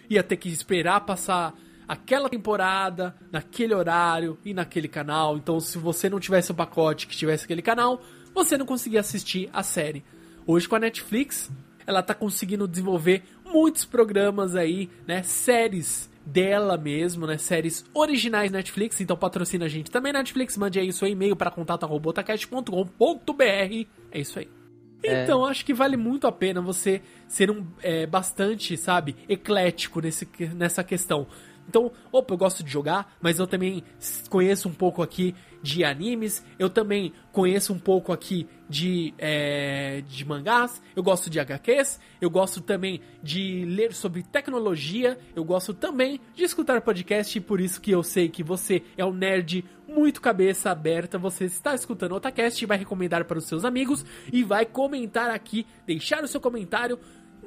ia 0.09 0.23
ter 0.23 0.37
que 0.37 0.49
esperar 0.49 1.01
passar 1.01 1.55
aquela 1.87 2.29
temporada, 2.29 3.17
naquele 3.33 3.75
horário 3.75 4.39
e 4.45 4.53
naquele 4.53 4.89
canal. 4.89 5.37
Então, 5.37 5.59
se 5.59 5.79
você 5.79 6.11
não 6.11 6.21
tivesse 6.21 6.53
o 6.53 6.55
pacote 6.55 7.07
que 7.07 7.17
tivesse 7.17 7.45
aquele 7.45 7.63
canal, 7.63 8.03
você 8.35 8.59
não 8.59 8.67
conseguia 8.67 9.01
assistir 9.01 9.49
a 9.53 9.63
série. 9.63 10.05
Hoje 10.47 10.69
com 10.69 10.77
a 10.77 10.81
Netflix, 10.81 11.51
ela 11.87 12.03
tá 12.03 12.15
conseguindo 12.15 12.69
desenvolver 12.69 13.23
muitos 13.45 13.87
programas 13.87 14.55
aí, 14.55 14.91
né, 15.07 15.23
séries 15.23 16.11
dela 16.25 16.77
mesmo, 16.77 17.27
né? 17.27 17.39
Séries 17.39 17.87
originais 17.95 18.53
Netflix, 18.53 19.01
então 19.01 19.17
patrocina 19.17 19.65
a 19.65 19.69
gente 19.69 19.91
também 19.91 20.13
Netflix, 20.13 20.59
mande 20.59 20.79
aí 20.79 20.93
seu 20.93 21.09
e-mail 21.09 21.35
para 21.35 21.51
contato@robotacast.com.br. 21.51 23.87
É 24.13 24.21
isso 24.21 24.39
aí. 24.39 24.58
É. 25.03 25.23
Então, 25.23 25.45
acho 25.45 25.65
que 25.65 25.73
vale 25.73 25.97
muito 25.97 26.27
a 26.27 26.33
pena 26.33 26.61
você 26.61 27.01
ser 27.27 27.51
um 27.51 27.67
é, 27.83 28.07
bastante, 28.07 28.77
sabe, 28.77 29.17
eclético 29.29 30.01
nesse, 30.01 30.29
nessa 30.55 30.83
questão. 30.83 31.27
Então, 31.69 31.93
opa, 32.11 32.33
eu 32.33 32.39
gosto 32.39 32.65
de 32.65 32.71
jogar, 32.71 33.15
mas 33.21 33.39
eu 33.39 33.47
também 33.47 33.85
conheço 34.31 34.69
um 34.69 34.73
pouco 34.73 35.03
aqui 35.03 35.35
de 35.63 35.85
animes, 35.85 36.45
eu 36.59 36.71
também 36.71 37.13
conheço 37.33 37.73
um 37.73 37.79
pouco 37.79 38.13
aqui 38.13 38.47
de, 38.69 39.15
é, 39.19 40.03
de 40.07 40.25
mangás, 40.25 40.81
eu 40.95 41.03
gosto 41.03 41.31
de 41.31 41.41
HQs, 41.41 41.99
eu 42.21 42.31
gosto 42.31 42.61
também 42.61 43.01
de 43.23 43.65
ler 43.65 43.93
sobre 43.93 44.23
tecnologia, 44.23 45.19
eu 45.35 45.45
gosto 45.45 45.73
também 45.73 46.21
de 46.35 46.45
escutar 46.45 46.81
podcast, 46.81 47.37
e 47.37 47.41
por 47.41 47.61
isso 47.61 47.81
que 47.81 47.91
eu 47.91 48.03
sei 48.03 48.29
que 48.29 48.43
você 48.43 48.83
é 48.97 49.05
um 49.05 49.13
nerd 49.13 49.65
muito 49.87 50.21
cabeça 50.21 50.71
aberta, 50.71 51.19
você 51.19 51.45
está 51.45 51.75
escutando 51.75 52.13
o 52.13 52.17
Otacast, 52.17 52.65
vai 52.67 52.77
recomendar 52.77 53.25
para 53.25 53.39
os 53.39 53.47
seus 53.47 53.65
amigos 53.65 54.05
e 54.33 54.45
vai 54.45 54.67
comentar 54.67 55.31
aqui, 55.31 55.67
deixar 55.87 56.23
o 56.23 56.29
seu 56.29 56.41
comentário 56.41 56.99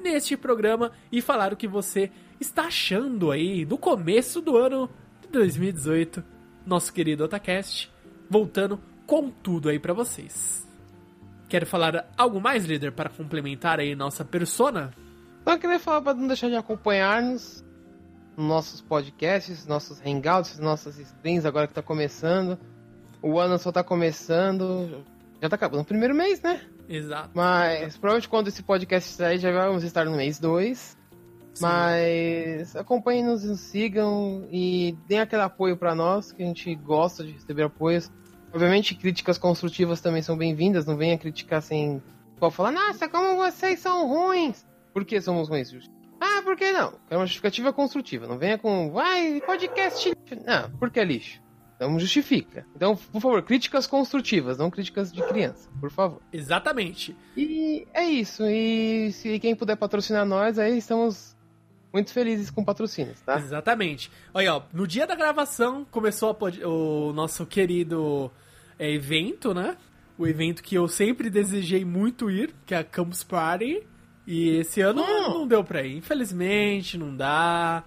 neste 0.01 0.35
programa 0.35 0.91
e 1.11 1.21
falar 1.21 1.53
o 1.53 1.57
que 1.57 1.67
você 1.67 2.11
está 2.39 2.63
achando 2.63 3.29
aí 3.29 3.63
do 3.63 3.77
começo 3.77 4.41
do 4.41 4.57
ano 4.57 4.89
de 5.21 5.27
2018, 5.27 6.23
nosso 6.65 6.91
querido 6.91 7.23
Otacast, 7.23 7.90
voltando 8.31 8.79
com 9.05 9.29
tudo 9.29 9.67
aí 9.67 9.77
para 9.77 9.93
vocês. 9.93 10.65
Quer 11.49 11.65
falar 11.65 12.09
algo 12.17 12.39
mais, 12.39 12.63
líder, 12.63 12.93
para 12.93 13.09
complementar 13.09 13.77
aí 13.77 13.93
nossa 13.93 14.23
persona? 14.23 14.93
Só 15.43 15.57
queria 15.57 15.77
falar 15.77 16.01
para 16.01 16.13
não 16.13 16.27
deixar 16.27 16.47
de 16.47 16.55
acompanhar-nos 16.55 17.61
nossos 18.37 18.79
podcasts, 18.79 19.67
nossos 19.67 19.99
hangouts, 19.99 20.57
nossas 20.59 20.97
streams 20.97 21.45
agora 21.45 21.67
que 21.67 21.71
está 21.71 21.81
começando. 21.81 22.57
O 23.21 23.37
ano 23.37 23.59
só 23.59 23.69
tá 23.69 23.83
começando. 23.83 25.03
Já 25.41 25.49
tá 25.49 25.57
acabando 25.57 25.81
o 25.81 25.85
primeiro 25.85 26.15
mês, 26.15 26.41
né? 26.41 26.61
Exato. 26.87 27.31
Mas 27.33 27.97
provavelmente 27.97 28.29
quando 28.29 28.47
esse 28.47 28.63
podcast 28.63 29.09
sair 29.09 29.39
já 29.39 29.51
vamos 29.51 29.83
estar 29.83 30.05
no 30.05 30.15
mês 30.15 30.39
2. 30.39 30.97
Mas 31.59 32.77
acompanhem-nos, 32.77 33.43
nos 33.43 33.59
sigam 33.59 34.47
e 34.49 34.97
deem 35.05 35.19
aquele 35.19 35.41
apoio 35.41 35.75
para 35.75 35.93
nós, 35.93 36.31
que 36.31 36.41
a 36.41 36.45
gente 36.45 36.73
gosta 36.75 37.25
de 37.25 37.31
receber 37.31 37.63
apoios. 37.63 38.09
Obviamente, 38.53 38.95
críticas 38.95 39.37
construtivas 39.37 40.01
também 40.01 40.21
são 40.21 40.37
bem-vindas, 40.37 40.85
não 40.85 40.97
venha 40.97 41.17
criticar 41.17 41.61
sem 41.61 42.01
pode 42.41 42.55
falar, 42.55 42.71
nossa, 42.71 43.07
como 43.07 43.35
vocês 43.35 43.79
são 43.79 44.07
ruins. 44.07 44.65
Por 44.91 45.05
que 45.05 45.21
somos 45.21 45.47
ruins? 45.47 45.71
Ah, 46.19 46.41
por 46.43 46.57
que 46.57 46.71
não? 46.71 46.93
É 47.09 47.15
uma 47.15 47.25
justificativa 47.25 47.71
construtiva. 47.71 48.27
Não 48.27 48.37
venha 48.37 48.57
com, 48.57 48.91
vai, 48.91 49.39
podcast 49.45 50.09
lixo. 50.09 50.43
Não, 50.45 50.69
por 50.71 50.89
que 50.89 51.03
lixo? 51.03 51.41
Então 51.75 51.99
justifica. 51.99 52.65
Então, 52.75 52.95
por 52.95 53.21
favor, 53.21 53.41
críticas 53.41 53.87
construtivas, 53.87 54.57
não 54.57 54.69
críticas 54.69 55.11
de 55.11 55.21
criança, 55.23 55.69
por 55.79 55.89
favor. 55.89 56.21
Exatamente. 56.31 57.15
E 57.37 57.87
é 57.93 58.03
isso. 58.03 58.43
E 58.45 59.11
se 59.11 59.39
quem 59.39 59.55
puder 59.55 59.75
patrocinar 59.75 60.25
nós, 60.25 60.59
aí 60.59 60.77
estamos 60.77 61.30
muito 61.93 62.11
felizes 62.13 62.49
com 62.49 62.63
patrocínios, 62.63 63.19
tá? 63.21 63.37
Exatamente. 63.37 64.11
Olha, 64.33 64.55
ó, 64.55 64.63
no 64.73 64.87
dia 64.87 65.05
da 65.05 65.15
gravação 65.15 65.85
começou 65.89 66.37
o 66.63 67.13
nosso 67.13 67.45
querido 67.45 68.31
é, 68.79 68.89
evento, 68.89 69.53
né? 69.53 69.77
O 70.17 70.27
evento 70.27 70.63
que 70.63 70.75
eu 70.75 70.87
sempre 70.87 71.29
desejei 71.29 71.83
muito 71.83 72.29
ir, 72.29 72.53
que 72.65 72.73
é 72.73 72.77
a 72.77 72.83
Campus 72.83 73.23
Party. 73.23 73.83
E 74.25 74.57
esse 74.57 74.81
ano 74.81 75.01
hum. 75.01 75.29
não 75.29 75.47
deu 75.47 75.63
pra 75.63 75.83
ir. 75.83 75.97
Infelizmente, 75.97 76.97
não 76.97 77.15
dá. 77.15 77.83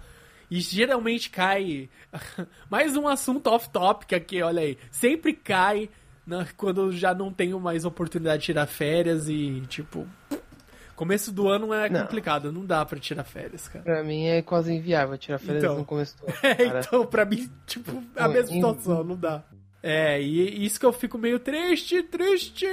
E 0.50 0.60
geralmente 0.60 1.30
cai. 1.30 1.88
mais 2.68 2.96
um 2.96 3.08
assunto 3.08 3.46
off-topic 3.48 4.12
aqui, 4.12 4.42
olha 4.42 4.62
aí. 4.62 4.78
Sempre 4.90 5.32
cai 5.32 5.88
né, 6.26 6.46
quando 6.56 6.92
já 6.92 7.14
não 7.14 7.32
tenho 7.32 7.58
mais 7.60 7.84
oportunidade 7.84 8.40
de 8.40 8.46
tirar 8.46 8.66
férias 8.66 9.28
e, 9.28 9.62
tipo. 9.68 10.06
Começo 10.94 11.32
do 11.32 11.48
ano 11.48 11.72
é 11.74 11.88
complicado, 11.88 12.52
não 12.52 12.64
dá 12.64 12.84
pra 12.84 12.98
tirar 12.98 13.24
férias, 13.24 13.68
cara. 13.68 13.84
Pra 13.84 14.04
mim 14.04 14.26
é 14.26 14.42
quase 14.42 14.72
inviável 14.72 15.18
tirar 15.18 15.38
férias 15.38 15.64
então, 15.64 15.78
no 15.78 15.84
começo 15.84 16.16
do 16.18 16.26
ano. 16.28 16.36
É, 16.42 16.78
então, 16.78 17.06
pra 17.06 17.24
mim, 17.24 17.50
tipo, 17.66 18.02
a 18.16 18.28
mesma 18.28 18.54
situação, 18.54 19.02
não 19.02 19.16
dá. 19.16 19.42
É, 19.82 20.20
e 20.20 20.64
isso 20.64 20.80
que 20.80 20.86
eu 20.86 20.92
fico 20.92 21.18
meio 21.18 21.38
triste, 21.38 22.02
triste. 22.04 22.66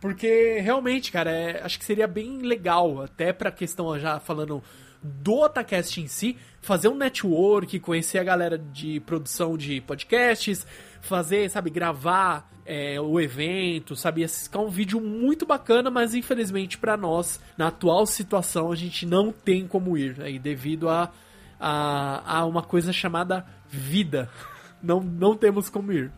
Porque 0.00 0.58
realmente, 0.60 1.12
cara, 1.12 1.30
é, 1.30 1.62
acho 1.62 1.78
que 1.78 1.84
seria 1.84 2.08
bem 2.08 2.38
legal, 2.38 3.02
até 3.02 3.32
pra 3.32 3.52
questão 3.52 3.98
já 3.98 4.18
falando 4.18 4.62
do 5.02 5.34
Otacast 5.34 6.00
em 6.00 6.06
si, 6.06 6.36
fazer 6.60 6.88
um 6.88 6.94
network, 6.94 7.78
conhecer 7.80 8.18
a 8.18 8.24
galera 8.24 8.58
de 8.58 9.00
produção 9.00 9.56
de 9.56 9.80
podcasts, 9.80 10.66
fazer, 11.00 11.48
sabe, 11.50 11.70
gravar 11.70 12.50
é, 12.64 13.00
o 13.00 13.20
evento, 13.20 13.96
sabe, 13.96 14.26
ficar 14.28 14.60
um 14.60 14.68
vídeo 14.68 15.00
muito 15.00 15.46
bacana, 15.46 15.90
mas 15.90 16.14
infelizmente 16.14 16.78
para 16.78 16.96
nós, 16.96 17.40
na 17.56 17.68
atual 17.68 18.06
situação, 18.06 18.70
a 18.70 18.76
gente 18.76 19.06
não 19.06 19.32
tem 19.32 19.66
como 19.66 19.96
ir, 19.96 20.20
aí, 20.20 20.38
devido 20.38 20.88
a, 20.88 21.10
a, 21.58 22.38
a 22.38 22.46
uma 22.46 22.62
coisa 22.62 22.92
chamada 22.92 23.46
vida. 23.68 24.28
Não, 24.82 24.98
não 24.98 25.36
temos 25.36 25.68
como 25.68 25.92
ir. 25.92 26.10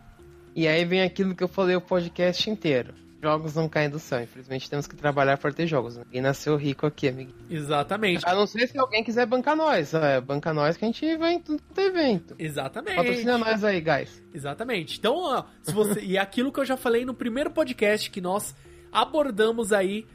E 0.55 0.69
aí 0.69 0.85
vem 0.85 1.01
aquilo 1.01 1.35
que 1.35 1.43
eu 1.43 1.49
falei 1.49 1.75
o 1.75 1.81
podcast 1.81 2.49
inteiro 2.49 2.93
jogos 3.23 3.55
não 3.55 3.69
caem 3.69 3.89
do 3.89 3.99
céu. 3.99 4.21
Infelizmente 4.21 4.69
temos 4.69 4.85
que 4.85 4.95
trabalhar 4.97 5.37
para 5.37 5.53
ter 5.53 5.65
jogos. 5.65 5.95
Ninguém 5.95 6.21
nasceu 6.21 6.57
rico 6.57 6.85
aqui, 6.85 7.07
amigo. 7.07 7.31
Exatamente. 7.49 8.27
A 8.27 8.35
não 8.35 8.45
ser 8.45 8.67
se 8.67 8.77
alguém 8.77 9.01
quiser 9.01 9.25
bancar 9.25 9.55
nós. 9.55 9.93
É, 9.93 10.19
banca 10.19 10.53
nós 10.53 10.75
que 10.75 10.83
a 10.83 10.87
gente 10.87 11.15
vai 11.15 11.35
em 11.35 11.39
tudo 11.39 11.63
quanto 11.63 11.79
é 11.79 11.85
evento. 11.85 12.35
Exatamente. 12.37 12.97
Patrocina 12.97 13.37
nós 13.37 13.63
aí, 13.63 13.79
guys. 13.79 14.21
Exatamente. 14.33 14.99
Então, 14.99 15.15
ó, 15.15 15.45
se 15.61 15.71
você. 15.71 16.01
e 16.03 16.17
é 16.17 16.19
aquilo 16.19 16.51
que 16.51 16.59
eu 16.59 16.65
já 16.65 16.75
falei 16.75 17.05
no 17.05 17.13
primeiro 17.13 17.49
podcast 17.49 18.11
que 18.11 18.19
nós 18.19 18.53
abordamos 18.91 19.71
aí, 19.71 20.05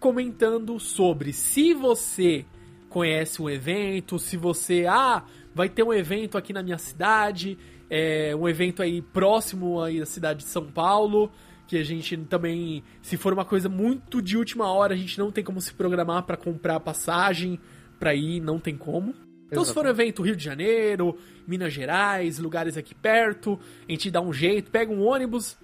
comentando 0.00 0.80
sobre 0.80 1.32
se 1.32 1.72
você 1.72 2.44
conhece 2.88 3.40
um 3.40 3.48
evento, 3.48 4.18
se 4.18 4.36
você. 4.36 4.86
Ah, 4.88 5.22
vai 5.54 5.68
ter 5.68 5.84
um 5.84 5.92
evento 5.92 6.36
aqui 6.36 6.52
na 6.52 6.64
minha 6.64 6.78
cidade. 6.78 7.56
É, 7.88 8.34
um 8.34 8.48
evento 8.48 8.82
aí 8.82 9.00
próximo 9.00 9.80
aí 9.80 10.00
da 10.00 10.06
cidade 10.06 10.40
de 10.40 10.48
São 10.48 10.64
Paulo 10.64 11.30
que 11.70 11.78
a 11.78 11.84
gente 11.84 12.16
também, 12.16 12.82
se 13.00 13.16
for 13.16 13.32
uma 13.32 13.44
coisa 13.44 13.68
muito 13.68 14.20
de 14.20 14.36
última 14.36 14.66
hora, 14.72 14.92
a 14.92 14.96
gente 14.96 15.16
não 15.16 15.30
tem 15.30 15.44
como 15.44 15.60
se 15.60 15.72
programar 15.72 16.24
para 16.24 16.36
comprar 16.36 16.80
passagem 16.80 17.60
para 17.96 18.12
ir, 18.12 18.40
não 18.40 18.58
tem 18.58 18.76
como. 18.76 19.14
Então, 19.46 19.64
se 19.64 19.72
for 19.72 19.86
um 19.86 19.88
evento 19.88 20.20
Rio 20.20 20.34
de 20.34 20.42
Janeiro, 20.42 21.16
Minas 21.46 21.72
Gerais, 21.72 22.40
lugares 22.40 22.76
aqui 22.76 22.92
perto, 22.92 23.56
a 23.88 23.92
gente 23.92 24.10
dá 24.10 24.20
um 24.20 24.32
jeito, 24.32 24.68
pega 24.68 24.92
um 24.92 25.00
ônibus, 25.00 25.56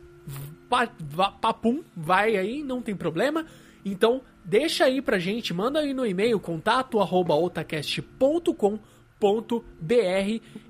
papum, 1.40 1.82
vai 1.96 2.36
aí, 2.36 2.62
não 2.62 2.80
tem 2.80 2.94
problema. 2.94 3.44
Então, 3.84 4.22
deixa 4.44 4.84
aí 4.84 5.02
pra 5.02 5.18
gente, 5.18 5.52
manda 5.52 5.80
aí 5.80 5.92
no 5.92 6.06
e-mail 6.06 6.38
contato 6.38 7.00
arroba 7.00 7.34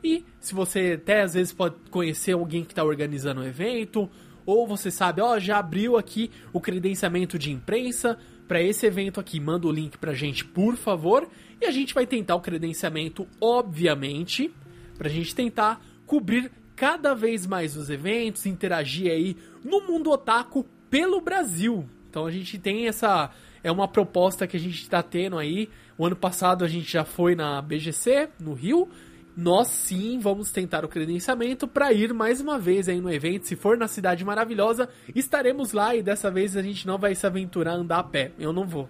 e 0.02 0.24
se 0.40 0.54
você 0.54 0.98
até 0.98 1.20
às 1.20 1.34
vezes 1.34 1.52
pode 1.52 1.74
conhecer 1.90 2.32
alguém 2.32 2.64
que 2.64 2.72
está 2.72 2.82
organizando 2.82 3.42
o 3.42 3.44
um 3.44 3.46
evento, 3.46 4.08
ou 4.46 4.66
você 4.66 4.90
sabe, 4.90 5.20
ó, 5.20 5.38
já 5.38 5.58
abriu 5.58 5.98
aqui 5.98 6.30
o 6.52 6.60
credenciamento 6.60 7.38
de 7.38 7.50
imprensa 7.50 8.16
para 8.46 8.62
esse 8.62 8.86
evento 8.86 9.18
aqui, 9.18 9.40
manda 9.40 9.66
o 9.66 9.72
link 9.72 9.98
pra 9.98 10.14
gente, 10.14 10.44
por 10.44 10.76
favor, 10.76 11.28
e 11.60 11.66
a 11.66 11.70
gente 11.70 11.92
vai 11.92 12.06
tentar 12.06 12.36
o 12.36 12.40
credenciamento, 12.40 13.26
obviamente, 13.40 14.54
pra 14.96 15.08
gente 15.08 15.34
tentar 15.34 15.84
cobrir 16.06 16.50
cada 16.76 17.12
vez 17.12 17.46
mais 17.46 17.76
os 17.76 17.90
eventos, 17.90 18.46
interagir 18.46 19.10
aí 19.10 19.36
no 19.64 19.80
mundo 19.80 20.10
otaku 20.10 20.64
pelo 20.88 21.20
Brasil. 21.20 21.84
Então 22.08 22.24
a 22.24 22.30
gente 22.30 22.58
tem 22.58 22.86
essa 22.86 23.30
é 23.66 23.72
uma 23.72 23.88
proposta 23.88 24.46
que 24.46 24.56
a 24.56 24.60
gente 24.60 24.80
está 24.80 25.02
tendo 25.02 25.36
aí. 25.36 25.68
O 25.98 26.06
ano 26.06 26.14
passado 26.14 26.64
a 26.64 26.68
gente 26.68 26.88
já 26.88 27.04
foi 27.04 27.34
na 27.34 27.60
BGC, 27.60 28.28
no 28.38 28.52
Rio, 28.52 28.88
nós 29.36 29.68
sim 29.68 30.18
vamos 30.18 30.50
tentar 30.50 30.84
o 30.84 30.88
credenciamento 30.88 31.68
para 31.68 31.92
ir 31.92 32.14
mais 32.14 32.40
uma 32.40 32.58
vez 32.58 32.88
aí 32.88 33.00
no 33.00 33.12
evento. 33.12 33.46
Se 33.46 33.54
for 33.54 33.76
na 33.76 33.86
Cidade 33.86 34.24
Maravilhosa, 34.24 34.88
estaremos 35.14 35.72
lá 35.72 35.94
e 35.94 36.02
dessa 36.02 36.30
vez 36.30 36.56
a 36.56 36.62
gente 36.62 36.86
não 36.86 36.96
vai 36.96 37.14
se 37.14 37.26
aventurar 37.26 37.72
a 37.72 37.76
andar 37.76 37.98
a 37.98 38.04
pé. 38.04 38.32
Eu 38.38 38.52
não 38.52 38.66
vou. 38.66 38.88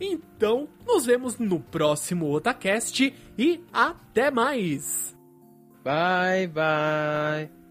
Então, 0.00 0.68
nos 0.86 1.04
vemos 1.04 1.40
no 1.40 1.58
próximo 1.58 2.32
Otacast 2.32 3.12
e 3.36 3.60
até 3.72 4.30
mais. 4.30 5.12
Bye 5.82 6.46
bye. 6.46 7.63